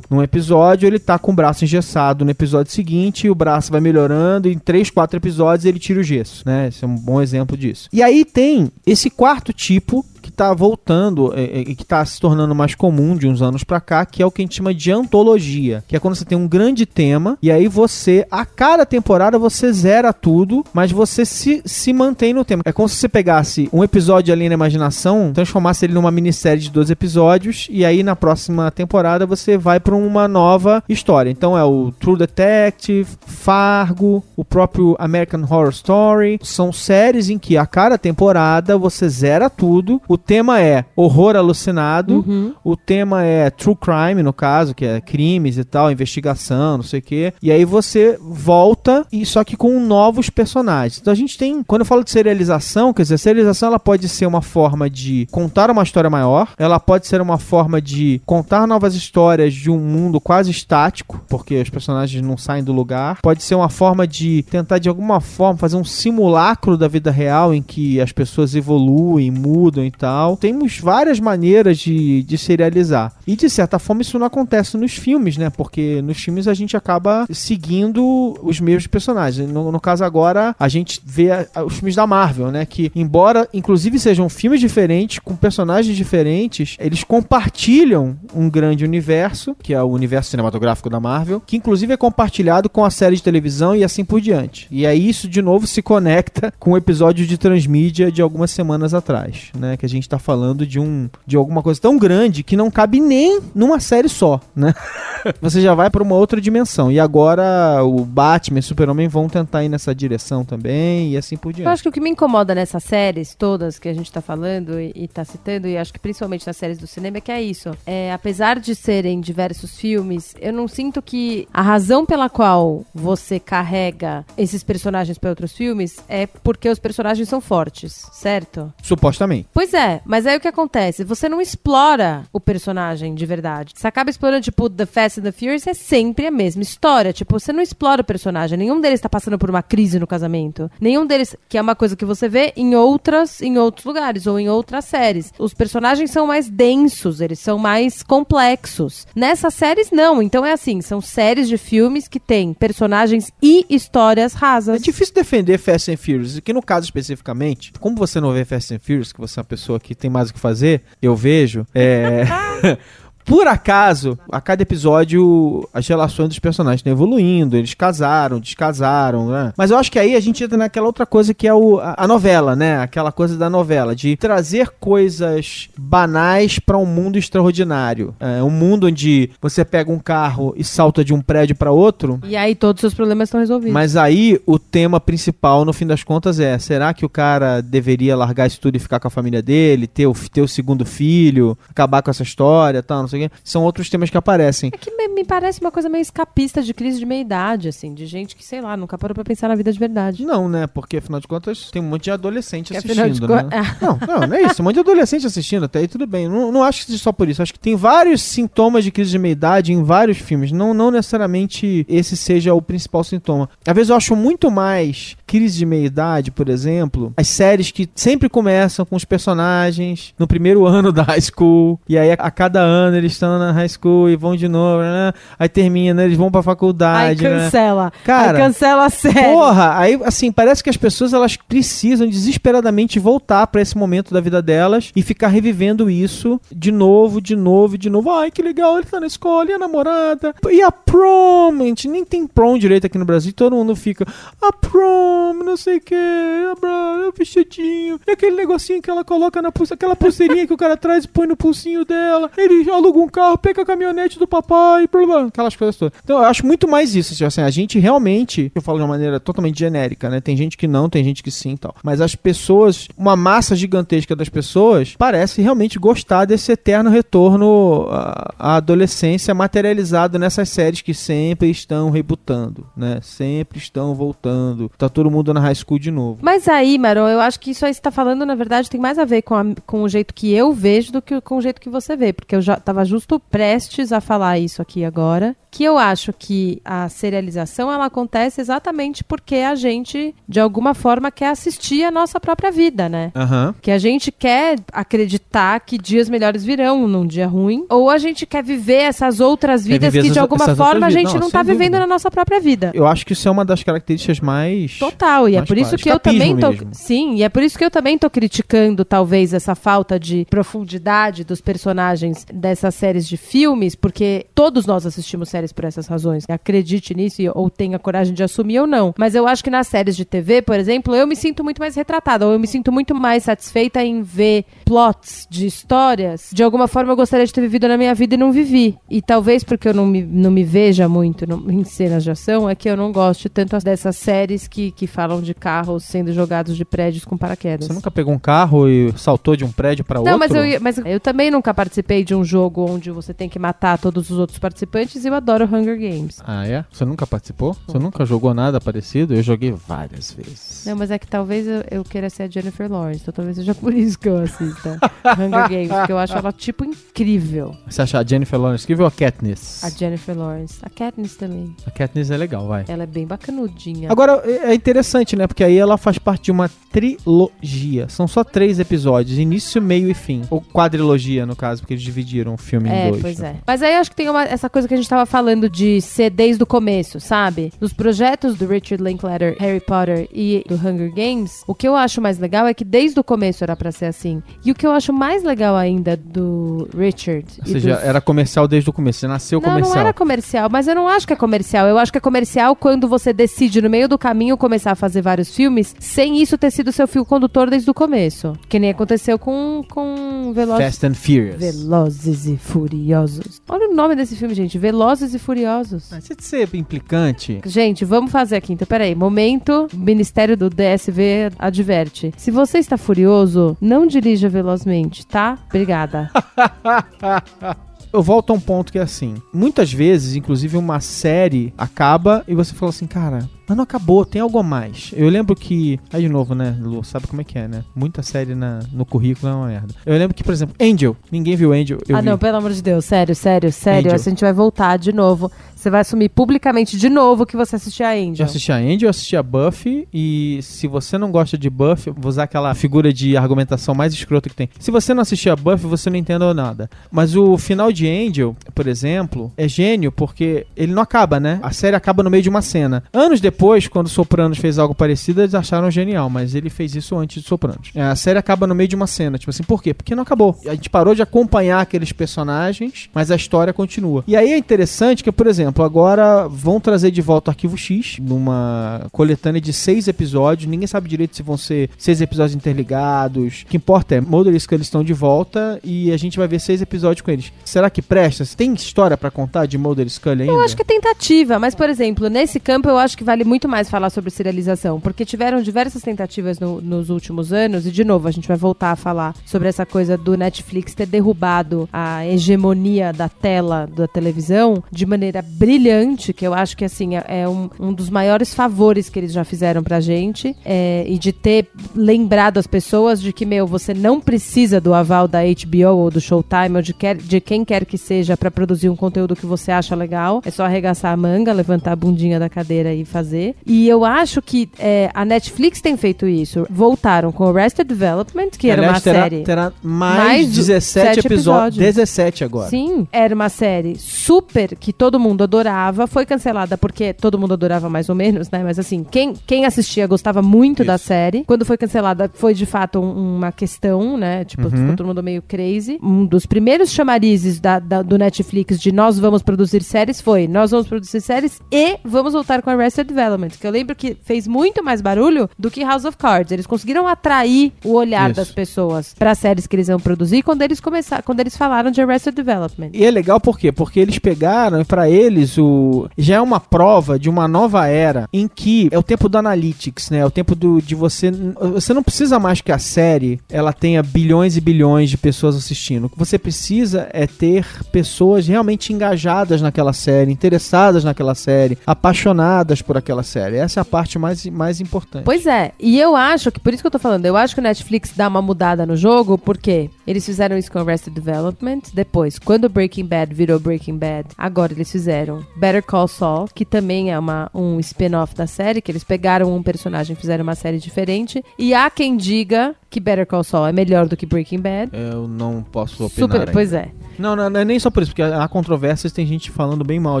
num 0.10 0.22
episódio, 0.22 0.86
ele 0.86 0.98
tá 0.98 1.18
com 1.18 1.32
o 1.32 1.34
braço 1.34 1.64
engessado 1.64 2.24
no 2.24 2.30
episódio 2.30 2.72
seguinte, 2.72 3.28
o 3.28 3.34
braço 3.34 3.70
vai 3.70 3.80
melhorando, 3.80 4.48
em 4.48 4.58
três, 4.58 4.90
quatro 4.90 5.18
episódios 5.18 5.64
ele 5.64 5.78
tira 5.78 6.00
o 6.00 6.02
gesso, 6.02 6.42
né? 6.46 6.68
Esse 6.68 6.84
é 6.84 6.86
um 6.88 6.96
bom 6.96 7.20
exemplo 7.20 7.56
disso. 7.56 7.88
E 7.92 8.02
aí 8.02 8.24
tem 8.24 8.70
esse 8.86 9.10
quarto 9.10 9.52
tipo 9.52 10.04
que 10.24 10.30
está 10.30 10.54
voltando 10.54 11.34
é, 11.36 11.42
é, 11.42 11.60
e 11.60 11.74
que 11.74 11.82
está 11.82 12.02
se 12.04 12.18
tornando 12.18 12.54
mais 12.54 12.74
comum 12.74 13.14
de 13.14 13.28
uns 13.28 13.42
anos 13.42 13.62
para 13.62 13.78
cá, 13.78 14.06
que 14.06 14.22
é 14.22 14.26
o 14.26 14.30
que 14.30 14.40
a 14.40 14.44
gente 14.44 14.56
chama 14.56 14.72
de 14.72 14.90
antologia, 14.90 15.84
que 15.86 15.94
é 15.94 16.00
quando 16.00 16.14
você 16.14 16.24
tem 16.24 16.36
um 16.36 16.48
grande 16.48 16.86
tema 16.86 17.36
e 17.42 17.52
aí 17.52 17.68
você, 17.68 18.26
a 18.30 18.46
cada 18.46 18.86
temporada, 18.86 19.38
você 19.38 19.70
zera 19.70 20.14
tudo, 20.14 20.64
mas 20.72 20.90
você 20.90 21.26
se, 21.26 21.60
se 21.66 21.92
mantém 21.92 22.32
no 22.32 22.44
tema. 22.44 22.62
É 22.64 22.72
como 22.72 22.88
se 22.88 22.96
você 22.96 23.08
pegasse 23.08 23.68
um 23.70 23.84
episódio 23.84 24.32
ali 24.32 24.48
na 24.48 24.54
imaginação, 24.54 25.32
transformasse 25.34 25.84
ele 25.84 25.92
numa 25.92 26.10
minissérie 26.10 26.62
de 26.62 26.70
12 26.70 26.92
episódios 26.92 27.66
e 27.70 27.84
aí 27.84 28.02
na 28.02 28.16
próxima 28.16 28.70
temporada 28.70 29.26
você 29.26 29.58
vai 29.58 29.78
para 29.78 29.94
uma 29.94 30.26
nova 30.26 30.82
história. 30.88 31.30
Então 31.30 31.56
é 31.58 31.64
o 31.64 31.92
True 32.00 32.16
Detective, 32.16 33.10
Fargo, 33.26 34.24
o 34.34 34.44
próprio 34.44 34.96
American 34.98 35.42
Horror 35.42 35.68
Story. 35.70 36.38
São 36.42 36.72
séries 36.72 37.28
em 37.28 37.38
que 37.38 37.58
a 37.58 37.66
cada 37.66 37.98
temporada 37.98 38.78
você 38.78 39.06
zera 39.08 39.50
tudo, 39.50 40.00
tema 40.16 40.60
é 40.60 40.84
horror 40.96 41.36
alucinado. 41.36 42.24
Uhum. 42.26 42.54
O 42.64 42.76
tema 42.76 43.22
é 43.24 43.50
true 43.50 43.76
crime, 43.76 44.22
no 44.22 44.32
caso, 44.32 44.74
que 44.74 44.84
é 44.84 45.00
crimes 45.00 45.58
e 45.58 45.64
tal, 45.64 45.90
investigação, 45.90 46.76
não 46.78 46.84
sei 46.84 47.00
o 47.00 47.02
quê. 47.02 47.32
E 47.42 47.50
aí 47.50 47.64
você 47.64 48.18
volta, 48.20 48.73
e 49.12 49.24
só 49.26 49.44
que 49.44 49.56
com 49.56 49.80
novos 49.80 50.30
personagens. 50.30 50.98
Então 51.00 51.12
a 51.12 51.16
gente 51.16 51.36
tem, 51.36 51.62
quando 51.62 51.80
eu 51.82 51.86
falo 51.86 52.04
de 52.04 52.10
serialização, 52.10 52.92
quer 52.92 53.02
dizer, 53.02 53.14
a 53.14 53.18
serialização 53.18 53.68
ela 53.68 53.78
pode 53.78 54.08
ser 54.08 54.26
uma 54.26 54.42
forma 54.42 54.88
de 54.88 55.26
contar 55.30 55.70
uma 55.70 55.82
história 55.82 56.10
maior, 56.10 56.48
ela 56.58 56.78
pode 56.78 57.06
ser 57.06 57.20
uma 57.20 57.38
forma 57.38 57.80
de 57.80 58.20
contar 58.24 58.66
novas 58.66 58.94
histórias 58.94 59.52
de 59.52 59.70
um 59.70 59.78
mundo 59.78 60.20
quase 60.20 60.50
estático, 60.50 61.22
porque 61.28 61.60
os 61.60 61.70
personagens 61.70 62.22
não 62.22 62.36
saem 62.36 62.64
do 62.64 62.72
lugar. 62.72 63.18
Pode 63.20 63.42
ser 63.42 63.54
uma 63.54 63.68
forma 63.68 64.06
de 64.06 64.44
tentar 64.50 64.78
de 64.78 64.88
alguma 64.88 65.20
forma 65.20 65.58
fazer 65.58 65.76
um 65.76 65.84
simulacro 65.84 66.76
da 66.76 66.88
vida 66.88 67.10
real 67.10 67.54
em 67.54 67.62
que 67.62 68.00
as 68.00 68.12
pessoas 68.12 68.54
evoluem, 68.54 69.30
mudam 69.30 69.84
e 69.84 69.90
tal 69.90 70.04
tal. 70.04 70.36
Temos 70.36 70.78
várias 70.78 71.18
maneiras 71.18 71.78
de, 71.78 72.22
de 72.22 72.38
serializar. 72.38 73.12
E 73.26 73.36
de 73.36 73.48
certa 73.48 73.78
forma 73.78 74.02
isso 74.02 74.18
não 74.18 74.26
acontece 74.26 74.76
nos 74.76 74.92
filmes, 74.94 75.36
né? 75.36 75.50
Porque 75.50 76.00
nos 76.02 76.18
filmes 76.18 76.46
a 76.46 76.54
gente 76.54 76.76
acaba 76.76 77.26
seguindo 77.30 78.38
os 78.42 78.60
mesmos 78.60 78.73
personagens. 78.86 79.50
No, 79.50 79.70
no 79.70 79.80
caso 79.80 80.04
agora, 80.04 80.54
a 80.58 80.68
gente 80.68 81.00
vê 81.04 81.30
a, 81.30 81.46
a, 81.54 81.64
os 81.64 81.74
filmes 81.74 81.94
da 81.94 82.06
Marvel, 82.06 82.50
né? 82.50 82.66
Que 82.66 82.90
embora 82.94 83.48
inclusive 83.52 83.98
sejam 83.98 84.28
filmes 84.28 84.60
diferentes, 84.60 85.18
com 85.18 85.36
personagens 85.36 85.96
diferentes, 85.96 86.76
eles 86.78 87.04
compartilham 87.04 88.16
um 88.34 88.50
grande 88.50 88.84
universo, 88.84 89.56
que 89.62 89.74
é 89.74 89.82
o 89.82 89.88
universo 89.88 90.30
cinematográfico 90.30 90.90
da 90.90 91.00
Marvel, 91.00 91.42
que 91.46 91.56
inclusive 91.56 91.92
é 91.92 91.96
compartilhado 91.96 92.68
com 92.68 92.84
a 92.84 92.90
série 92.90 93.16
de 93.16 93.22
televisão 93.22 93.74
e 93.76 93.84
assim 93.84 94.04
por 94.04 94.20
diante. 94.20 94.66
E 94.70 94.86
aí 94.86 95.08
isso 95.08 95.28
de 95.28 95.40
novo 95.40 95.66
se 95.66 95.82
conecta 95.82 96.52
com 96.58 96.72
o 96.72 96.76
episódio 96.76 97.26
de 97.26 97.38
transmídia 97.38 98.10
de 98.10 98.22
algumas 98.22 98.50
semanas 98.50 98.94
atrás, 98.94 99.50
né? 99.56 99.76
Que 99.76 99.86
a 99.86 99.88
gente 99.88 100.08
tá 100.08 100.18
falando 100.18 100.66
de 100.66 100.78
um 100.78 101.08
de 101.26 101.36
alguma 101.36 101.62
coisa 101.62 101.80
tão 101.80 101.98
grande 101.98 102.42
que 102.42 102.56
não 102.56 102.70
cabe 102.70 103.00
nem 103.00 103.40
numa 103.54 103.80
série 103.80 104.08
só, 104.08 104.40
né? 104.54 104.74
Você 105.40 105.60
já 105.60 105.74
vai 105.74 105.90
para 105.90 106.02
uma 106.02 106.14
outra 106.14 106.40
dimensão. 106.40 106.90
E 106.90 107.00
agora 107.00 107.82
o 107.82 108.04
Batman 108.04 108.60
Super-Homem 108.64 109.06
vão 109.06 109.28
tentar 109.28 109.62
ir 109.64 109.68
nessa 109.68 109.94
direção 109.94 110.44
também 110.44 111.12
e 111.12 111.16
assim 111.16 111.36
por 111.36 111.52
diante. 111.52 111.66
Eu 111.66 111.72
acho 111.72 111.82
que 111.82 111.88
o 111.88 111.92
que 111.92 112.00
me 112.00 112.10
incomoda 112.10 112.54
nessas 112.54 112.82
séries 112.82 113.34
todas 113.34 113.78
que 113.78 113.88
a 113.88 113.94
gente 113.94 114.10
tá 114.10 114.20
falando 114.20 114.80
e, 114.80 114.92
e 114.94 115.08
tá 115.08 115.24
citando, 115.24 115.68
e 115.68 115.78
acho 115.78 115.92
que 115.92 115.98
principalmente 115.98 116.46
nas 116.46 116.56
séries 116.56 116.78
do 116.78 116.86
cinema, 116.86 117.18
é 117.18 117.20
que 117.20 117.32
é 117.32 117.40
isso. 117.40 117.70
É, 117.86 118.12
apesar 118.12 118.58
de 118.58 118.74
serem 118.74 119.20
diversos 119.20 119.78
filmes, 119.78 120.34
eu 120.40 120.52
não 120.52 120.66
sinto 120.66 121.00
que 121.00 121.46
a 121.52 121.62
razão 121.62 122.04
pela 122.04 122.28
qual 122.28 122.84
você 122.92 123.38
carrega 123.38 124.24
esses 124.36 124.62
personagens 124.62 125.18
para 125.18 125.30
outros 125.30 125.52
filmes 125.52 125.98
é 126.08 126.26
porque 126.26 126.68
os 126.68 126.78
personagens 126.78 127.28
são 127.28 127.40
fortes, 127.40 128.08
certo? 128.12 128.72
Supostamente. 128.82 129.48
Pois 129.52 129.72
é, 129.72 129.84
é, 129.84 130.00
mas 130.04 130.26
aí 130.26 130.36
o 130.36 130.40
que 130.40 130.48
acontece? 130.48 131.04
Você 131.04 131.28
não 131.28 131.40
explora 131.40 132.22
o 132.32 132.40
personagem 132.40 133.14
de 133.14 133.26
verdade. 133.26 133.74
Você 133.76 133.86
acaba 133.86 134.08
explorando, 134.08 134.42
tipo, 134.42 134.70
The 134.70 134.86
Fast 134.86 135.20
and 135.20 135.24
the 135.24 135.32
Furious 135.32 135.66
é 135.66 135.74
sempre 135.74 136.26
a 136.26 136.30
mesma 136.30 136.62
história. 136.62 137.12
Tipo, 137.12 137.38
você 137.38 137.52
não 137.52 137.62
explora 137.62 138.00
o 138.00 138.04
personagem. 138.04 138.53
Nenhum 138.56 138.80
deles 138.80 139.00
tá 139.00 139.08
passando 139.08 139.38
por 139.38 139.50
uma 139.50 139.62
crise 139.62 139.98
no 139.98 140.06
casamento. 140.06 140.70
Nenhum 140.80 141.06
deles, 141.06 141.36
que 141.48 141.58
é 141.58 141.60
uma 141.60 141.74
coisa 141.74 141.96
que 141.96 142.04
você 142.04 142.28
vê 142.28 142.52
em 142.56 142.74
outras, 142.74 143.42
em 143.42 143.58
outros 143.58 143.84
lugares 143.84 144.26
ou 144.26 144.38
em 144.38 144.48
outras 144.48 144.84
séries. 144.84 145.32
Os 145.38 145.52
personagens 145.52 146.10
são 146.10 146.26
mais 146.26 146.48
densos, 146.48 147.20
eles 147.20 147.38
são 147.38 147.58
mais 147.58 148.02
complexos. 148.02 149.06
Nessas 149.14 149.54
séries, 149.54 149.90
não. 149.90 150.22
Então 150.22 150.46
é 150.46 150.52
assim, 150.52 150.80
são 150.80 151.00
séries 151.00 151.48
de 151.48 151.58
filmes 151.58 152.08
que 152.08 152.20
têm 152.20 152.54
personagens 152.54 153.30
e 153.42 153.66
histórias 153.68 154.34
rasas. 154.34 154.76
É 154.76 154.84
difícil 154.84 155.14
defender 155.14 155.58
Fast 155.58 155.90
and 155.90 155.96
Furious, 155.96 156.40
que 156.40 156.52
no 156.52 156.62
caso 156.62 156.84
especificamente, 156.84 157.72
como 157.80 157.96
você 157.96 158.20
não 158.20 158.32
vê 158.32 158.44
Fast 158.44 158.74
and 158.74 158.78
Furious, 158.78 159.12
que 159.12 159.20
você 159.20 159.38
é 159.38 159.40
uma 159.40 159.44
pessoa 159.44 159.74
pessoa 159.74 159.80
que 159.80 159.94
tem 159.94 160.10
mais 160.10 160.30
o 160.30 160.34
que 160.34 160.40
fazer, 160.40 160.82
eu 161.00 161.16
vejo. 161.16 161.66
É. 161.74 162.24
Por 163.24 163.46
acaso, 163.46 164.18
a 164.30 164.40
cada 164.40 164.62
episódio, 164.62 165.66
as 165.72 165.88
relações 165.88 166.28
dos 166.28 166.38
personagens 166.38 166.80
estão 166.80 166.92
evoluindo, 166.92 167.56
eles 167.56 167.72
casaram, 167.72 168.38
descasaram, 168.38 169.28
né? 169.28 169.52
Mas 169.56 169.70
eu 169.70 169.78
acho 169.78 169.90
que 169.90 169.98
aí 169.98 170.14
a 170.14 170.20
gente 170.20 170.44
entra 170.44 170.58
naquela 170.58 170.86
outra 170.86 171.06
coisa 171.06 171.32
que 171.32 171.48
é 171.48 171.54
o, 171.54 171.78
a, 171.78 171.94
a 171.98 172.06
novela, 172.06 172.54
né? 172.54 172.78
Aquela 172.78 173.10
coisa 173.10 173.36
da 173.36 173.48
novela, 173.48 173.96
de 173.96 174.16
trazer 174.16 174.68
coisas 174.78 175.68
banais 175.76 176.58
para 176.58 176.76
um 176.76 176.84
mundo 176.84 177.18
extraordinário. 177.18 178.14
É, 178.20 178.42
um 178.42 178.50
mundo 178.50 178.86
onde 178.86 179.30
você 179.40 179.64
pega 179.64 179.90
um 179.90 179.98
carro 179.98 180.52
e 180.56 180.62
salta 180.62 181.02
de 181.02 181.14
um 181.14 181.20
prédio 181.20 181.56
para 181.56 181.72
outro. 181.72 182.20
E 182.24 182.36
aí 182.36 182.54
todos 182.54 182.78
os 182.78 182.80
seus 182.80 182.94
problemas 182.94 183.28
estão 183.28 183.40
resolvidos. 183.40 183.72
Mas 183.72 183.96
aí 183.96 184.38
o 184.44 184.58
tema 184.58 185.00
principal, 185.00 185.64
no 185.64 185.72
fim 185.72 185.86
das 185.86 186.02
contas, 186.02 186.38
é: 186.38 186.58
será 186.58 186.92
que 186.92 187.06
o 187.06 187.08
cara 187.08 187.62
deveria 187.62 188.16
largar 188.16 188.46
isso 188.46 188.60
tudo 188.60 188.76
e 188.76 188.80
ficar 188.80 189.00
com 189.00 189.08
a 189.08 189.10
família 189.10 189.40
dele, 189.40 189.86
ter 189.86 190.06
o, 190.06 190.14
ter 190.30 190.42
o 190.42 190.48
segundo 190.48 190.84
filho, 190.84 191.56
acabar 191.70 192.02
com 192.02 192.10
essa 192.10 192.22
história 192.22 192.82
tal, 192.82 193.00
não 193.00 193.08
sei 193.08 193.13
sei 193.16 193.26
o 193.26 193.30
quê. 193.30 193.36
São 193.42 193.62
outros 193.64 193.88
temas 193.88 194.10
que 194.10 194.16
aparecem. 194.16 194.70
É 194.72 194.76
que 194.76 194.90
me 195.08 195.24
parece 195.24 195.60
uma 195.60 195.70
coisa 195.70 195.88
meio 195.88 196.02
escapista 196.02 196.62
de 196.62 196.74
crise 196.74 196.98
de 196.98 197.06
meia-idade, 197.06 197.68
assim, 197.68 197.94
de 197.94 198.06
gente 198.06 198.34
que, 198.34 198.44
sei 198.44 198.60
lá, 198.60 198.76
nunca 198.76 198.98
parou 198.98 199.14
pra 199.14 199.24
pensar 199.24 199.48
na 199.48 199.54
vida 199.54 199.72
de 199.72 199.78
verdade. 199.78 200.24
Não, 200.24 200.48
né? 200.48 200.66
Porque, 200.66 200.96
afinal 200.96 201.20
de 201.20 201.28
contas, 201.28 201.70
tem 201.70 201.80
um 201.80 201.86
monte 201.86 202.04
de 202.04 202.10
adolescente 202.10 202.72
que 202.72 202.76
assistindo, 202.76 203.28
né? 203.28 203.44
Co... 203.44 203.84
não, 203.84 203.98
não, 204.06 204.26
não 204.26 204.36
é 204.36 204.42
isso. 204.42 204.60
Um 204.60 204.64
monte 204.64 204.74
de 204.74 204.80
adolescente 204.80 205.26
assistindo, 205.26 205.64
até 205.64 205.80
aí 205.80 205.88
tudo 205.88 206.06
bem. 206.06 206.28
Não, 206.28 206.50
não 206.50 206.62
acho 206.62 206.80
que 206.80 206.86
seja 206.86 207.02
só 207.02 207.12
por 207.12 207.28
isso. 207.28 207.42
Acho 207.42 207.52
que 207.52 207.58
tem 207.58 207.76
vários 207.76 208.22
sintomas 208.22 208.84
de 208.84 208.90
crise 208.90 209.10
de 209.10 209.18
meia-idade 209.18 209.72
em 209.72 209.82
vários 209.82 210.18
filmes. 210.18 210.52
Não, 210.52 210.74
não 210.74 210.90
necessariamente 210.90 211.86
esse 211.88 212.16
seja 212.16 212.54
o 212.54 212.62
principal 212.62 213.04
sintoma. 213.04 213.48
Às 213.66 213.74
vezes 213.74 213.90
eu 213.90 213.96
acho 213.96 214.16
muito 214.16 214.50
mais 214.50 215.16
crise 215.26 215.58
de 215.58 215.66
meia-idade, 215.66 216.30
por 216.30 216.48
exemplo, 216.48 217.12
as 217.16 217.28
séries 217.28 217.70
que 217.70 217.88
sempre 217.94 218.28
começam 218.28 218.84
com 218.84 218.96
os 218.96 219.04
personagens 219.04 220.14
no 220.18 220.26
primeiro 220.26 220.66
ano 220.66 220.92
da 220.92 221.02
high 221.02 221.20
school, 221.20 221.80
e 221.88 221.98
aí 221.98 222.12
a 222.12 222.30
cada 222.30 222.60
ano 222.60 222.96
eles 222.96 223.12
estão 223.12 223.38
na 223.38 223.52
high 223.52 223.68
school 223.68 224.08
e 224.08 224.16
vão 224.16 224.36
de 224.36 224.48
novo, 224.48 224.82
né? 224.82 225.12
Aí 225.38 225.48
termina, 225.48 226.04
eles 226.04 226.16
vão 226.16 226.30
pra 226.30 226.42
faculdade. 226.42 227.24
Aí 227.24 227.32
né? 227.32 227.44
cancela. 227.44 227.84
Né? 227.84 227.92
Cara, 228.04 228.38
aí 228.38 228.44
cancela 228.44 228.84
a 228.86 228.90
série. 228.90 229.34
Porra, 229.34 229.78
aí 229.78 229.98
assim, 230.04 230.30
parece 230.30 230.62
que 230.62 230.70
as 230.70 230.76
pessoas 230.76 231.12
elas 231.12 231.36
precisam 231.36 232.08
desesperadamente 232.08 232.98
voltar 232.98 233.46
para 233.46 233.60
esse 233.60 233.76
momento 233.76 234.12
da 234.12 234.20
vida 234.20 234.40
delas 234.42 234.92
e 234.94 235.02
ficar 235.02 235.28
revivendo 235.28 235.90
isso 235.90 236.40
de 236.54 236.70
novo, 236.70 237.20
de 237.20 237.36
novo, 237.36 237.78
de 237.78 237.88
novo. 237.88 238.10
Ai, 238.10 238.30
que 238.30 238.42
legal, 238.42 238.76
ele 238.76 238.86
tá 238.86 239.00
na 239.00 239.06
escola, 239.06 239.50
e 239.50 239.54
a 239.54 239.58
namorada. 239.58 240.34
E 240.50 240.62
a 240.62 240.70
prom, 240.70 241.54
a 241.60 241.64
gente 241.64 241.88
nem 241.88 242.04
tem 242.04 242.26
prom 242.26 242.58
direito 242.58 242.86
aqui 242.86 242.98
no 242.98 243.04
Brasil, 243.04 243.32
todo 243.32 243.56
mundo 243.56 243.74
fica, 243.74 244.06
a 244.40 244.52
prom 244.52 245.13
não 245.34 245.56
sei 245.56 245.78
o 245.78 245.80
que, 245.80 245.94
é 245.94 247.08
o 247.08 247.12
vestidinho, 247.16 248.00
e 248.06 248.10
aquele 248.10 248.36
negocinho 248.36 248.80
que 248.80 248.90
ela 248.90 249.04
coloca 249.04 249.40
na 249.40 249.52
pulseira, 249.52 249.76
aquela 249.76 249.96
pulseirinha 249.96 250.46
que 250.46 250.52
o 250.52 250.56
cara 250.56 250.76
traz 250.76 251.04
e 251.04 251.08
põe 251.08 251.26
no 251.26 251.36
pulsinho 251.36 251.84
dela, 251.84 252.30
ele 252.36 252.68
aluga 252.70 252.98
um 252.98 253.08
carro, 253.08 253.38
pega 253.38 253.62
a 253.62 253.66
caminhonete 253.66 254.18
do 254.18 254.26
papai, 254.26 254.86
blá, 254.90 255.06
blá, 255.06 255.26
aquelas 255.26 255.56
coisas 255.56 255.76
todas. 255.76 255.98
Então 256.02 256.18
eu 256.18 256.24
acho 256.24 256.46
muito 256.46 256.68
mais 256.68 256.94
isso, 256.94 257.24
assim, 257.24 257.40
a 257.40 257.50
gente 257.50 257.78
realmente, 257.78 258.50
eu 258.54 258.62
falo 258.62 258.78
de 258.78 258.84
uma 258.84 258.90
maneira 258.90 259.20
totalmente 259.20 259.58
genérica, 259.58 260.08
né? 260.08 260.20
Tem 260.20 260.36
gente 260.36 260.56
que 260.56 260.66
não, 260.66 260.88
tem 260.88 261.04
gente 261.04 261.22
que 261.22 261.30
sim 261.30 261.56
tal. 261.56 261.74
Mas 261.82 262.00
as 262.00 262.14
pessoas, 262.14 262.88
uma 262.96 263.16
massa 263.16 263.54
gigantesca 263.54 264.14
das 264.16 264.28
pessoas, 264.28 264.94
parece 264.96 265.42
realmente 265.42 265.78
gostar 265.78 266.24
desse 266.24 266.52
eterno 266.52 266.90
retorno 266.90 267.86
à, 267.90 268.34
à 268.38 268.56
adolescência 268.56 269.34
materializado 269.34 270.18
nessas 270.18 270.48
séries 270.48 270.80
que 270.80 270.94
sempre 270.94 271.50
estão 271.50 271.90
rebutando, 271.90 272.66
né? 272.76 273.00
Sempre 273.02 273.58
estão 273.58 273.94
voltando. 273.94 274.70
Tá 274.76 274.88
todo 275.04 275.10
mundo 275.10 275.34
na 275.34 275.40
high 275.40 275.54
school 275.54 275.78
de 275.78 275.90
novo. 275.90 276.18
Mas 276.22 276.48
aí, 276.48 276.78
Maron, 276.78 277.08
eu 277.08 277.20
acho 277.20 277.38
que 277.38 277.50
isso 277.50 277.66
aí 277.66 277.74
você 277.74 277.80
tá 277.80 277.90
falando, 277.90 278.24
na 278.24 278.34
verdade, 278.34 278.70
tem 278.70 278.80
mais 278.80 278.98
a 278.98 279.04
ver 279.04 279.22
com, 279.22 279.34
a, 279.34 279.44
com 279.66 279.82
o 279.82 279.88
jeito 279.88 280.14
que 280.14 280.32
eu 280.32 280.52
vejo 280.52 280.92
do 280.92 281.02
que 281.02 281.20
com 281.20 281.36
o 281.36 281.40
jeito 281.42 281.60
que 281.60 281.68
você 281.68 281.94
vê. 281.94 282.12
Porque 282.12 282.34
eu 282.34 282.40
já 282.40 282.56
tava 282.56 282.84
justo 282.84 283.20
prestes 283.20 283.92
a 283.92 284.00
falar 284.00 284.38
isso 284.38 284.62
aqui 284.62 284.84
agora 284.84 285.36
que 285.54 285.62
eu 285.62 285.78
acho 285.78 286.12
que 286.12 286.60
a 286.64 286.88
serialização 286.88 287.72
ela 287.72 287.86
acontece 287.86 288.40
exatamente 288.40 289.04
porque 289.04 289.36
a 289.36 289.54
gente, 289.54 290.12
de 290.28 290.40
alguma 290.40 290.74
forma, 290.74 291.12
quer 291.12 291.28
assistir 291.28 291.84
a 291.84 291.92
nossa 291.92 292.18
própria 292.18 292.50
vida, 292.50 292.88
né? 292.88 293.12
Uhum. 293.14 293.54
Que 293.62 293.70
a 293.70 293.78
gente 293.78 294.10
quer 294.10 294.58
acreditar 294.72 295.60
que 295.60 295.78
dias 295.78 296.08
melhores 296.08 296.44
virão 296.44 296.88
num 296.88 297.06
dia 297.06 297.28
ruim, 297.28 297.66
ou 297.70 297.88
a 297.88 297.98
gente 297.98 298.26
quer 298.26 298.42
viver 298.42 298.82
essas 298.82 299.20
outras 299.20 299.64
vidas 299.64 299.92
que, 299.94 300.10
de 300.10 300.18
alguma 300.18 300.56
forma, 300.56 300.86
a 300.86 300.90
gente 300.90 301.14
não, 301.14 301.20
não 301.20 301.30
tá 301.30 301.44
vivendo 301.44 301.78
na 301.78 301.86
nossa 301.86 302.10
própria 302.10 302.40
vida. 302.40 302.72
Eu 302.74 302.84
acho 302.84 303.06
que 303.06 303.12
isso 303.12 303.28
é 303.28 303.30
uma 303.30 303.44
das 303.44 303.62
características 303.62 304.18
mais. 304.18 304.76
Total, 304.76 304.93
e 305.28 305.36
é 305.36 305.42
por 305.44 305.56
isso 305.56 305.76
que 305.76 305.90
eu 305.90 306.00
também 306.00 306.36
tô. 306.36 306.50
Mesmo. 306.50 306.68
Sim, 306.72 307.14
e 307.14 307.22
é 307.22 307.28
por 307.28 307.42
isso 307.42 307.56
que 307.56 307.64
eu 307.64 307.70
também 307.70 307.96
tô 307.96 308.10
criticando, 308.10 308.84
talvez, 308.84 309.32
essa 309.32 309.54
falta 309.54 309.98
de 309.98 310.26
profundidade 310.28 311.24
dos 311.24 311.40
personagens 311.40 312.26
dessas 312.32 312.74
séries 312.74 313.06
de 313.06 313.16
filmes, 313.16 313.74
porque 313.74 314.26
todos 314.34 314.66
nós 314.66 314.84
assistimos 314.84 315.28
séries 315.28 315.44
séries 315.44 315.52
por 315.52 315.64
essas 315.64 315.86
razões. 315.86 316.24
Acredite 316.28 316.94
nisso 316.94 317.22
ou 317.34 317.50
tenha 317.50 317.78
coragem 317.78 318.14
de 318.14 318.22
assumir 318.22 318.60
ou 318.60 318.66
não. 318.66 318.94
Mas 318.98 319.14
eu 319.14 319.26
acho 319.26 319.44
que 319.44 319.50
nas 319.50 319.68
séries 319.68 319.96
de 319.96 320.04
TV, 320.04 320.42
por 320.42 320.58
exemplo, 320.58 320.94
eu 320.94 321.06
me 321.06 321.16
sinto 321.16 321.44
muito 321.44 321.58
mais 321.58 321.74
retratada, 321.74 322.26
ou 322.26 322.32
eu 322.32 322.38
me 322.38 322.46
sinto 322.46 322.72
muito 322.72 322.94
mais 322.94 323.24
satisfeita 323.24 323.82
em 323.84 324.02
ver 324.02 324.44
plots 324.64 325.26
de 325.30 325.46
histórias. 325.46 326.30
De 326.32 326.42
alguma 326.42 326.66
forma 326.66 326.92
eu 326.92 326.96
gostaria 326.96 327.26
de 327.26 327.32
ter 327.32 327.40
vivido 327.40 327.68
na 327.68 327.76
minha 327.76 327.94
vida 327.94 328.14
e 328.14 328.18
não 328.18 328.32
vivi. 328.32 328.76
E 328.88 329.02
talvez 329.02 329.44
porque 329.44 329.68
eu 329.68 329.74
não 329.74 329.86
me, 329.86 330.02
não 330.02 330.30
me 330.30 330.44
veja 330.44 330.88
muito 330.88 331.24
em 331.48 331.64
cenas 331.64 332.04
de 332.04 332.10
ação, 332.10 332.48
é 332.48 332.54
que 332.54 332.68
eu 332.68 332.76
não 332.76 332.92
gosto 332.92 333.28
tanto 333.28 333.58
dessas 333.58 333.96
séries 333.96 334.48
que, 334.48 334.70
que 334.70 334.83
falam 334.86 335.20
de 335.20 335.34
carros 335.34 335.84
sendo 335.84 336.12
jogados 336.12 336.56
de 336.56 336.64
prédios 336.64 337.04
com 337.04 337.16
paraquedas. 337.16 337.66
Você 337.66 337.72
nunca 337.72 337.90
pegou 337.90 338.12
um 338.14 338.18
carro 338.18 338.68
e 338.68 338.92
saltou 338.96 339.36
de 339.36 339.44
um 339.44 339.52
prédio 339.52 339.84
para 339.84 340.00
outro? 340.00 340.10
Não, 340.12 340.18
mas 340.18 340.32
eu, 340.32 340.60
mas 340.60 340.78
eu 340.78 341.00
também 341.00 341.30
nunca 341.30 341.52
participei 341.52 342.04
de 342.04 342.14
um 342.14 342.24
jogo 342.24 342.64
onde 342.68 342.90
você 342.90 343.12
tem 343.12 343.28
que 343.28 343.38
matar 343.38 343.78
todos 343.78 344.10
os 344.10 344.18
outros 344.18 344.38
participantes 344.38 345.04
e 345.04 345.08
eu 345.08 345.14
adoro 345.14 345.44
Hunger 345.44 345.78
Games. 345.78 346.20
Ah, 346.26 346.46
é? 346.46 346.64
Você 346.70 346.84
nunca 346.84 347.06
participou? 347.06 347.56
Você 347.66 347.78
nunca 347.78 348.04
jogou 348.04 348.34
nada 348.34 348.60
parecido? 348.60 349.14
Eu 349.14 349.22
joguei 349.22 349.52
várias 349.52 350.12
vezes. 350.12 350.64
Não, 350.66 350.76
mas 350.76 350.90
é 350.90 350.98
que 350.98 351.06
talvez 351.06 351.46
eu, 351.46 351.64
eu 351.70 351.84
queira 351.84 352.08
ser 352.10 352.24
a 352.24 352.28
Jennifer 352.28 352.70
Lawrence, 352.70 353.02
então 353.02 353.14
talvez 353.14 353.36
seja 353.36 353.54
por 353.54 353.72
isso 353.72 353.98
que 353.98 354.08
eu 354.08 354.18
assista 354.18 354.78
Hunger 355.18 355.48
Games, 355.48 355.68
porque 355.68 355.92
eu 355.92 355.98
acho 355.98 356.16
ela, 356.16 356.32
tipo, 356.32 356.64
incrível. 356.64 357.56
Você 357.68 357.82
acha 357.82 357.98
a 357.98 358.04
Jennifer 358.04 358.40
Lawrence 358.40 358.64
incrível 358.64 358.84
ou 358.84 358.88
a 358.88 358.90
Katniss? 358.90 359.62
A 359.64 359.70
Jennifer 359.70 360.16
Lawrence. 360.16 360.58
A 360.62 360.70
Katniss 360.70 361.16
também. 361.16 361.54
A 361.66 361.70
Katniss 361.70 362.10
é 362.10 362.16
legal, 362.16 362.46
vai. 362.46 362.64
Ela 362.68 362.84
é 362.84 362.86
bem 362.86 363.06
bacanudinha. 363.06 363.90
Agora, 363.90 364.22
é, 364.24 364.50
é 364.50 364.54
interessante, 364.74 365.14
né? 365.14 365.26
Porque 365.26 365.44
aí 365.44 365.56
ela 365.56 365.78
faz 365.78 365.98
parte 365.98 366.24
de 366.24 366.32
uma 366.32 366.50
trilogia. 366.74 367.88
São 367.88 368.08
só 368.08 368.24
três 368.24 368.58
episódios, 368.58 369.16
início, 369.16 369.62
meio 369.62 369.88
e 369.88 369.94
fim. 369.94 370.22
Ou 370.28 370.40
quadrilogia, 370.40 371.24
no 371.24 371.36
caso, 371.36 371.62
porque 371.62 371.74
eles 371.74 371.84
dividiram 371.84 372.34
o 372.34 372.36
filme 372.36 372.68
é, 372.68 372.88
em 372.88 372.90
dois. 372.90 373.02
Pois 373.02 373.18
né? 373.20 373.36
é. 373.38 373.42
Mas 373.46 373.62
aí 373.62 373.76
acho 373.76 373.90
que 373.90 373.96
tem 373.96 374.10
uma, 374.10 374.24
essa 374.24 374.50
coisa 374.50 374.66
que 374.66 374.74
a 374.74 374.76
gente 374.76 374.88
tava 374.88 375.06
falando 375.06 375.48
de 375.48 375.80
ser 375.80 376.10
desde 376.10 376.42
o 376.42 376.46
começo, 376.46 376.98
sabe? 376.98 377.52
Nos 377.60 377.72
projetos 377.72 378.36
do 378.36 378.46
Richard 378.48 378.82
Linklater, 378.82 379.36
Harry 379.38 379.60
Potter 379.60 380.08
e 380.12 380.44
do 380.48 380.56
Hunger 380.56 380.92
Games, 380.92 381.44
o 381.46 381.54
que 381.54 381.68
eu 381.68 381.76
acho 381.76 382.00
mais 382.00 382.18
legal 382.18 382.46
é 382.46 382.52
que 382.52 382.64
desde 382.64 382.98
o 382.98 383.04
começo 383.04 383.44
era 383.44 383.54
para 383.54 383.70
ser 383.70 383.86
assim. 383.86 384.20
E 384.44 384.50
o 384.50 384.54
que 384.54 384.66
eu 384.66 384.72
acho 384.72 384.92
mais 384.92 385.22
legal 385.22 385.54
ainda 385.54 385.96
do 385.96 386.68
Richard. 386.76 387.24
Ou 387.38 387.46
seja, 387.46 387.76
dos... 387.76 387.84
era 387.84 388.00
comercial 388.00 388.48
desde 388.48 388.68
o 388.68 388.72
começo, 388.72 388.98
você 388.98 389.06
nasceu 389.06 389.40
não, 389.40 389.48
comercial. 389.48 389.74
Não, 389.76 389.80
era 389.80 389.92
comercial, 389.92 390.48
mas 390.50 390.66
eu 390.66 390.74
não 390.74 390.88
acho 390.88 391.06
que 391.06 391.12
é 391.12 391.16
comercial. 391.16 391.68
Eu 391.68 391.78
acho 391.78 391.92
que 391.92 391.98
é 391.98 392.00
comercial 392.00 392.56
quando 392.56 392.88
você 392.88 393.12
decide 393.12 393.62
no 393.62 393.70
meio 393.70 393.88
do 393.88 393.96
caminho 393.96 394.36
começar 394.64 394.72
a 394.72 394.74
fazer 394.74 395.02
vários 395.02 395.34
filmes 395.34 395.74
sem 395.78 396.22
isso 396.22 396.38
ter 396.38 396.50
sido 396.50 396.72
seu 396.72 396.88
fio 396.88 397.04
condutor 397.04 397.50
desde 397.50 397.70
o 397.70 397.74
começo. 397.74 398.32
Que 398.48 398.58
nem 398.58 398.70
aconteceu 398.70 399.18
com, 399.18 399.62
com 399.68 400.32
Velozes... 400.32 400.64
Fast 400.64 400.86
and 400.86 400.94
Furious. 400.94 401.36
Velozes 401.36 402.26
e 402.26 402.36
Furiosos. 402.36 403.42
Olha 403.48 403.68
o 403.68 403.74
nome 403.74 403.94
desse 403.94 404.16
filme, 404.16 404.34
gente. 404.34 404.58
Velozes 404.58 405.12
e 405.14 405.18
Furiosos. 405.18 405.88
Mas 405.90 406.04
você 406.04 406.14
ser 406.18 406.54
implicante. 406.54 407.40
Gente, 407.44 407.84
vamos 407.84 408.10
fazer 408.10 408.36
aqui. 408.36 408.52
Então, 408.54 408.66
peraí. 408.66 408.94
Momento, 408.94 409.68
Ministério 409.74 410.36
do 410.36 410.48
DSV 410.48 411.32
adverte. 411.38 412.12
Se 412.16 412.30
você 412.30 412.58
está 412.58 412.78
furioso, 412.78 413.56
não 413.60 413.86
dirija 413.86 414.28
velozmente, 414.28 415.06
tá? 415.06 415.38
Obrigada. 415.46 416.10
eu 417.92 418.02
volto 418.02 418.30
a 418.30 418.32
um 418.34 418.40
ponto 418.40 418.72
que 418.72 418.78
é 418.78 418.82
assim. 418.82 419.14
Muitas 419.32 419.72
vezes, 419.72 420.16
inclusive, 420.16 420.56
uma 420.56 420.80
série 420.80 421.52
acaba 421.58 422.24
e 422.26 422.34
você 422.34 422.54
fala 422.54 422.70
assim, 422.70 422.86
cara, 422.86 423.28
mas 423.46 423.56
não 423.56 423.64
acabou, 423.64 424.04
tem 424.04 424.20
algo 424.20 424.38
a 424.38 424.42
mais. 424.42 424.92
Eu 424.96 425.08
lembro 425.08 425.34
que. 425.34 425.78
Aí 425.92 426.02
de 426.02 426.08
novo, 426.08 426.34
né, 426.34 426.56
Lu? 426.60 426.82
Sabe 426.84 427.06
como 427.06 427.20
é 427.20 427.24
que 427.24 427.38
é, 427.38 427.46
né? 427.46 427.64
Muita 427.74 428.02
série 428.02 428.34
na, 428.34 428.60
no 428.72 428.84
currículo 428.84 429.30
é 429.30 429.34
uma 429.34 429.46
merda. 429.46 429.74
Eu 429.84 429.96
lembro 429.96 430.14
que, 430.14 430.24
por 430.24 430.32
exemplo, 430.32 430.54
Angel. 430.60 430.96
Ninguém 431.10 431.36
viu 431.36 431.52
Angel. 431.52 431.78
ah, 431.92 432.00
vi. 432.00 432.06
não, 432.06 432.18
pelo 432.18 432.36
amor 432.36 432.52
de 432.52 432.62
Deus. 432.62 432.84
Sério, 432.84 433.14
sério, 433.14 433.52
sério. 433.52 433.90
Angel. 433.90 433.94
A 433.94 433.98
gente 433.98 434.20
vai 434.20 434.32
voltar 434.32 434.76
de 434.76 434.92
novo. 434.92 435.30
Você 435.54 435.70
vai 435.70 435.80
assumir 435.80 436.10
publicamente 436.10 436.76
de 436.76 436.90
novo 436.90 437.24
que 437.24 437.36
você 437.36 437.56
assistiu 437.56 437.86
a 437.86 437.92
Angel. 437.92 438.16
Eu 438.18 438.24
assisti 438.26 438.52
a 438.52 438.56
Angel, 438.56 438.82
eu 438.82 438.90
assisti 438.90 439.16
a 439.16 439.22
Buffy. 439.22 439.88
E 439.92 440.38
se 440.42 440.66
você 440.66 440.98
não 440.98 441.10
gosta 441.10 441.38
de 441.38 441.48
Buffy, 441.48 441.92
vou 441.96 442.10
usar 442.10 442.24
aquela 442.24 442.54
figura 442.54 442.92
de 442.92 443.16
argumentação 443.16 443.74
mais 443.74 443.94
escrota 443.94 444.28
que 444.28 444.36
tem. 444.36 444.48
Se 444.58 444.70
você 444.70 444.92
não 444.92 445.00
assistiu 445.00 445.32
a 445.32 445.36
Buffy, 445.36 445.66
você 445.66 445.88
não 445.88 445.96
entendeu 445.96 446.34
nada. 446.34 446.68
Mas 446.90 447.16
o 447.16 447.38
final 447.38 447.72
de 447.72 447.88
Angel, 447.88 448.36
por 448.54 448.66
exemplo, 448.66 449.32
é 449.36 449.48
gênio 449.48 449.90
porque 449.90 450.46
ele 450.54 450.74
não 450.74 450.82
acaba, 450.82 451.18
né? 451.18 451.38
A 451.42 451.50
série 451.50 451.76
acaba 451.76 452.02
no 452.02 452.10
meio 452.10 452.22
de 452.22 452.28
uma 452.28 452.42
cena. 452.42 452.84
Anos 452.92 453.20
depois 453.20 453.33
depois, 453.34 453.66
quando 453.66 453.88
Sopranos 453.88 454.38
fez 454.38 454.60
algo 454.60 454.76
parecido, 454.76 455.20
eles 455.20 455.34
acharam 455.34 455.68
genial, 455.68 456.08
mas 456.08 456.36
ele 456.36 456.48
fez 456.48 456.76
isso 456.76 456.96
antes 456.96 457.20
de 457.20 457.28
Sopranos. 457.28 457.70
É, 457.74 457.82
a 457.82 457.96
série 457.96 458.16
acaba 458.16 458.46
no 458.46 458.54
meio 458.54 458.68
de 458.68 458.76
uma 458.76 458.86
cena, 458.86 459.18
tipo 459.18 459.30
assim, 459.30 459.42
por 459.42 459.60
quê? 459.60 459.74
Porque 459.74 459.92
não 459.92 460.04
acabou. 460.04 460.38
A 460.46 460.54
gente 460.54 460.70
parou 460.70 460.94
de 460.94 461.02
acompanhar 461.02 461.60
aqueles 461.60 461.90
personagens, 461.90 462.88
mas 462.94 463.10
a 463.10 463.16
história 463.16 463.52
continua. 463.52 464.04
E 464.06 464.16
aí 464.16 464.32
é 464.32 464.38
interessante 464.38 465.02
que, 465.02 465.10
por 465.10 465.26
exemplo, 465.26 465.64
agora 465.64 466.28
vão 466.28 466.60
trazer 466.60 466.92
de 466.92 467.02
volta 467.02 467.30
o 467.30 467.32
Arquivo 467.32 467.58
X, 467.58 467.96
numa 468.00 468.86
coletânea 468.92 469.40
de 469.40 469.52
seis 469.52 469.88
episódios. 469.88 470.48
Ninguém 470.48 470.68
sabe 470.68 470.88
direito 470.88 471.16
se 471.16 471.22
vão 471.22 471.36
ser 471.36 471.70
seis 471.76 472.00
episódios 472.00 472.36
interligados. 472.36 473.42
O 473.42 473.46
que 473.46 473.56
importa 473.56 473.96
é, 473.96 474.00
Mulder 474.00 474.32
e 474.32 474.38
Scully 474.38 474.62
estão 474.62 474.84
de 474.84 474.92
volta 474.92 475.58
e 475.64 475.90
a 475.90 475.96
gente 475.96 476.18
vai 476.18 476.28
ver 476.28 476.38
seis 476.38 476.62
episódios 476.62 477.00
com 477.00 477.10
eles. 477.10 477.32
Será 477.44 477.68
que 477.68 477.82
presta? 477.82 478.24
Tem 478.36 478.54
história 478.54 478.96
para 478.96 479.10
contar 479.10 479.46
de 479.46 479.58
Mulder 479.58 479.88
e 479.88 479.90
Scully 479.90 480.22
ainda? 480.22 480.32
Eu 480.32 480.40
acho 480.40 480.54
que 480.54 480.62
é 480.62 480.64
tentativa, 480.64 481.40
mas, 481.40 481.54
por 481.54 481.68
exemplo, 481.68 482.08
nesse 482.08 482.38
campo 482.38 482.68
eu 482.68 482.78
acho 482.78 482.96
que 482.96 483.02
vale 483.02 483.23
muito 483.24 483.48
mais 483.48 483.70
falar 483.70 483.90
sobre 483.90 484.10
serialização, 484.10 484.80
porque 484.80 485.04
tiveram 485.04 485.42
diversas 485.42 485.82
tentativas 485.82 486.38
no, 486.38 486.60
nos 486.60 486.90
últimos 486.90 487.32
anos, 487.32 487.66
e 487.66 487.70
de 487.70 487.84
novo, 487.84 488.08
a 488.08 488.10
gente 488.10 488.28
vai 488.28 488.36
voltar 488.36 488.72
a 488.72 488.76
falar 488.76 489.14
sobre 489.24 489.48
essa 489.48 489.64
coisa 489.66 489.96
do 489.96 490.16
Netflix 490.16 490.74
ter 490.74 490.86
derrubado 490.86 491.68
a 491.72 492.06
hegemonia 492.06 492.92
da 492.92 493.08
tela 493.08 493.66
da 493.66 493.86
televisão 493.86 494.62
de 494.70 494.86
maneira 494.86 495.22
brilhante, 495.22 496.12
que 496.12 496.26
eu 496.26 496.34
acho 496.34 496.56
que 496.56 496.64
assim 496.64 496.96
é, 496.96 497.04
é 497.08 497.28
um, 497.28 497.48
um 497.58 497.72
dos 497.72 497.90
maiores 497.90 498.34
favores 498.34 498.88
que 498.88 498.98
eles 498.98 499.12
já 499.12 499.24
fizeram 499.24 499.62
pra 499.62 499.80
gente, 499.80 500.36
é, 500.44 500.84
e 500.86 500.98
de 500.98 501.12
ter 501.12 501.48
lembrado 501.74 502.38
as 502.38 502.46
pessoas 502.46 503.00
de 503.00 503.12
que, 503.12 503.24
meu, 503.24 503.46
você 503.46 503.72
não 503.72 504.00
precisa 504.00 504.60
do 504.60 504.74
aval 504.74 505.08
da 505.08 505.20
HBO 505.22 505.76
ou 505.76 505.90
do 505.90 506.00
Showtime 506.00 506.56
ou 506.56 506.62
de, 506.62 506.74
quer, 506.74 506.96
de 506.96 507.20
quem 507.20 507.44
quer 507.44 507.64
que 507.64 507.78
seja 507.78 508.16
para 508.16 508.30
produzir 508.30 508.68
um 508.68 508.76
conteúdo 508.76 509.16
que 509.16 509.26
você 509.26 509.50
acha 509.50 509.74
legal. 509.74 510.20
É 510.24 510.30
só 510.30 510.44
arregaçar 510.44 510.92
a 510.92 510.96
manga, 510.96 511.32
levantar 511.32 511.72
a 511.72 511.76
bundinha 511.76 512.18
da 512.18 512.28
cadeira 512.28 512.74
e 512.74 512.84
fazer. 512.84 513.13
E 513.46 513.68
eu 513.68 513.84
acho 513.84 514.20
que 514.20 514.48
é, 514.58 514.90
a 514.94 515.04
Netflix 515.04 515.60
tem 515.60 515.76
feito 515.76 516.06
isso. 516.06 516.46
Voltaram 516.50 517.12
com 517.12 517.24
Arrested 517.28 517.66
Development, 517.66 518.30
que 518.30 518.48
era 518.48 518.62
Aliás, 518.62 518.76
uma 518.76 518.80
terá, 518.80 519.02
série. 519.02 519.22
Terá 519.22 519.52
mais, 519.62 519.96
mais 519.98 520.28
17 520.32 521.00
episódios. 521.00 521.04
episódios. 521.04 521.58
17 521.58 522.24
agora. 522.24 522.48
Sim, 522.48 522.86
era 522.92 523.14
uma 523.14 523.28
série 523.28 523.78
super 523.78 524.56
que 524.56 524.72
todo 524.72 524.98
mundo 524.98 525.22
adorava. 525.24 525.86
Foi 525.86 526.04
cancelada 526.04 526.56
porque 526.56 526.92
todo 526.92 527.18
mundo 527.18 527.34
adorava 527.34 527.68
mais 527.68 527.88
ou 527.88 527.94
menos, 527.94 528.30
né? 528.30 528.42
Mas 528.42 528.58
assim, 528.58 528.84
quem, 528.84 529.14
quem 529.26 529.44
assistia 529.44 529.86
gostava 529.86 530.22
muito 530.22 530.62
isso. 530.62 530.66
da 530.66 530.78
série. 530.78 531.24
Quando 531.24 531.44
foi 531.44 531.56
cancelada, 531.56 532.10
foi 532.14 532.34
de 532.34 532.46
fato 532.46 532.80
um, 532.80 533.16
uma 533.16 533.32
questão, 533.32 533.96
né? 533.96 534.24
Tipo, 534.24 534.44
uhum. 534.44 534.50
ficou 534.50 534.76
todo 534.76 534.86
mundo 534.86 535.02
meio 535.02 535.22
crazy. 535.22 535.78
Um 535.82 536.04
dos 536.04 536.26
primeiros 536.26 536.70
chamarizes 536.70 537.40
da, 537.40 537.58
da, 537.58 537.82
do 537.82 537.98
Netflix 537.98 538.60
de 538.60 538.72
nós 538.72 538.98
vamos 538.98 539.22
produzir 539.22 539.62
séries 539.62 540.00
foi: 540.00 540.26
nós 540.28 540.50
vamos 540.50 540.66
produzir 540.66 541.00
séries 541.00 541.40
e 541.50 541.78
vamos 541.84 542.12
voltar 542.12 542.42
com 542.42 542.50
Arrested 542.50 542.86
Development 542.86 543.03
Development, 543.04 543.30
que 543.38 543.46
eu 543.46 543.50
lembro 543.50 543.76
que 543.76 543.96
fez 544.02 544.26
muito 544.26 544.64
mais 544.64 544.80
barulho 544.80 545.28
do 545.38 545.50
que 545.50 545.62
House 545.62 545.84
of 545.84 545.96
Cards. 545.96 546.32
Eles 546.32 546.46
conseguiram 546.46 546.86
atrair 546.86 547.52
o 547.64 547.74
olhar 547.74 548.10
Isso. 548.10 548.20
das 548.20 548.30
pessoas 548.30 548.94
para 548.98 549.14
séries 549.14 549.46
que 549.46 549.54
eles 549.56 549.68
iam 549.68 549.78
produzir 549.78 550.22
quando 550.22 550.42
eles 550.42 550.60
começaram, 550.60 551.02
quando 551.02 551.20
eles 551.20 551.36
falaram 551.36 551.70
de 551.70 551.80
Arrested 551.80 552.14
Development. 552.14 552.70
E 552.72 552.84
é 552.84 552.90
legal 552.90 553.20
por 553.20 553.38
quê? 553.38 553.52
Porque 553.52 553.78
eles 553.80 553.98
pegaram 553.98 554.64
para 554.64 554.88
eles 554.88 555.36
o 555.38 555.88
já 555.96 556.16
é 556.16 556.20
uma 556.20 556.40
prova 556.40 556.98
de 556.98 557.08
uma 557.08 557.28
nova 557.28 557.66
era 557.66 558.08
em 558.12 558.28
que 558.28 558.68
é 558.70 558.78
o 558.78 558.82
tempo 558.82 559.08
do 559.08 559.18
analytics, 559.18 559.90
né? 559.90 559.98
É 559.98 560.06
o 560.06 560.10
tempo 560.10 560.34
do, 560.34 560.60
de 560.60 560.74
você 560.74 561.10
você 561.52 561.72
não 561.74 561.82
precisa 561.82 562.18
mais 562.18 562.40
que 562.40 562.52
a 562.52 562.58
série 562.58 563.20
ela 563.30 563.52
tenha 563.52 563.82
bilhões 563.82 564.36
e 564.36 564.40
bilhões 564.40 564.90
de 564.90 564.96
pessoas 564.96 565.36
assistindo. 565.36 565.86
O 565.86 565.90
que 565.90 565.98
você 565.98 566.18
precisa 566.18 566.88
é 566.92 567.06
ter 567.06 567.46
pessoas 567.70 568.26
realmente 568.26 568.72
engajadas 568.72 569.42
naquela 569.42 569.72
série, 569.72 570.12
interessadas 570.12 570.84
naquela 570.84 571.14
série, 571.14 571.58
apaixonadas 571.66 572.62
por 572.62 572.76
aquela 572.76 572.93
série. 573.02 573.36
Essa 573.36 573.60
é 573.60 573.62
a 573.62 573.64
parte 573.64 573.98
mais, 573.98 574.24
mais 574.26 574.60
importante. 574.60 575.04
Pois 575.04 575.26
é, 575.26 575.52
e 575.58 575.78
eu 575.78 575.96
acho 575.96 576.30
que, 576.30 576.40
por 576.40 576.52
isso 576.52 576.62
que 576.62 576.66
eu 576.66 576.70
tô 576.70 576.78
falando, 576.78 577.06
eu 577.06 577.16
acho 577.16 577.34
que 577.34 577.40
o 577.40 577.42
Netflix 577.42 577.92
dá 577.96 578.08
uma 578.08 578.22
mudada 578.22 578.64
no 578.64 578.76
jogo, 578.76 579.18
porque 579.18 579.70
eles 579.86 580.04
fizeram 580.04 580.36
isso 580.36 580.50
com 580.50 580.58
Arrested 580.58 580.94
Development, 580.94 581.62
depois, 581.72 582.18
quando 582.18 582.48
Breaking 582.48 582.86
Bad 582.86 583.14
virou 583.14 583.38
Breaking 583.38 583.78
Bad, 583.78 584.08
agora 584.16 584.52
eles 584.52 584.70
fizeram 584.70 585.24
Better 585.36 585.62
Call 585.62 585.88
Saul, 585.88 586.28
que 586.34 586.44
também 586.44 586.92
é 586.92 586.98
uma, 586.98 587.30
um 587.34 587.58
spin-off 587.60 588.14
da 588.14 588.26
série, 588.26 588.62
que 588.62 588.70
eles 588.70 588.84
pegaram 588.84 589.34
um 589.34 589.42
personagem 589.42 589.94
e 589.94 590.00
fizeram 590.00 590.22
uma 590.22 590.34
série 590.34 590.58
diferente, 590.58 591.24
e 591.38 591.54
há 591.54 591.68
quem 591.70 591.96
diga 591.96 592.54
que 592.74 592.80
Better 592.80 593.06
Call 593.06 593.22
Saul 593.22 593.46
é 593.46 593.52
melhor 593.52 593.86
do 593.86 593.96
que 593.96 594.04
Breaking 594.04 594.40
Bad. 594.40 594.72
Eu 594.72 595.06
não 595.06 595.44
posso 595.44 595.86
opinar 595.86 596.10
Super, 596.10 596.32
Pois 596.32 596.52
é. 596.52 596.70
Não, 596.98 597.14
não, 597.14 597.30
não, 597.30 597.40
é 597.40 597.44
nem 597.44 597.58
só 597.58 597.70
por 597.70 597.82
isso, 597.82 597.92
porque 597.92 598.02
há 598.02 598.26
controvérsias, 598.28 598.92
tem 598.92 599.04
gente 599.06 599.30
falando 599.30 599.64
bem 599.64 599.80
mal 599.80 600.00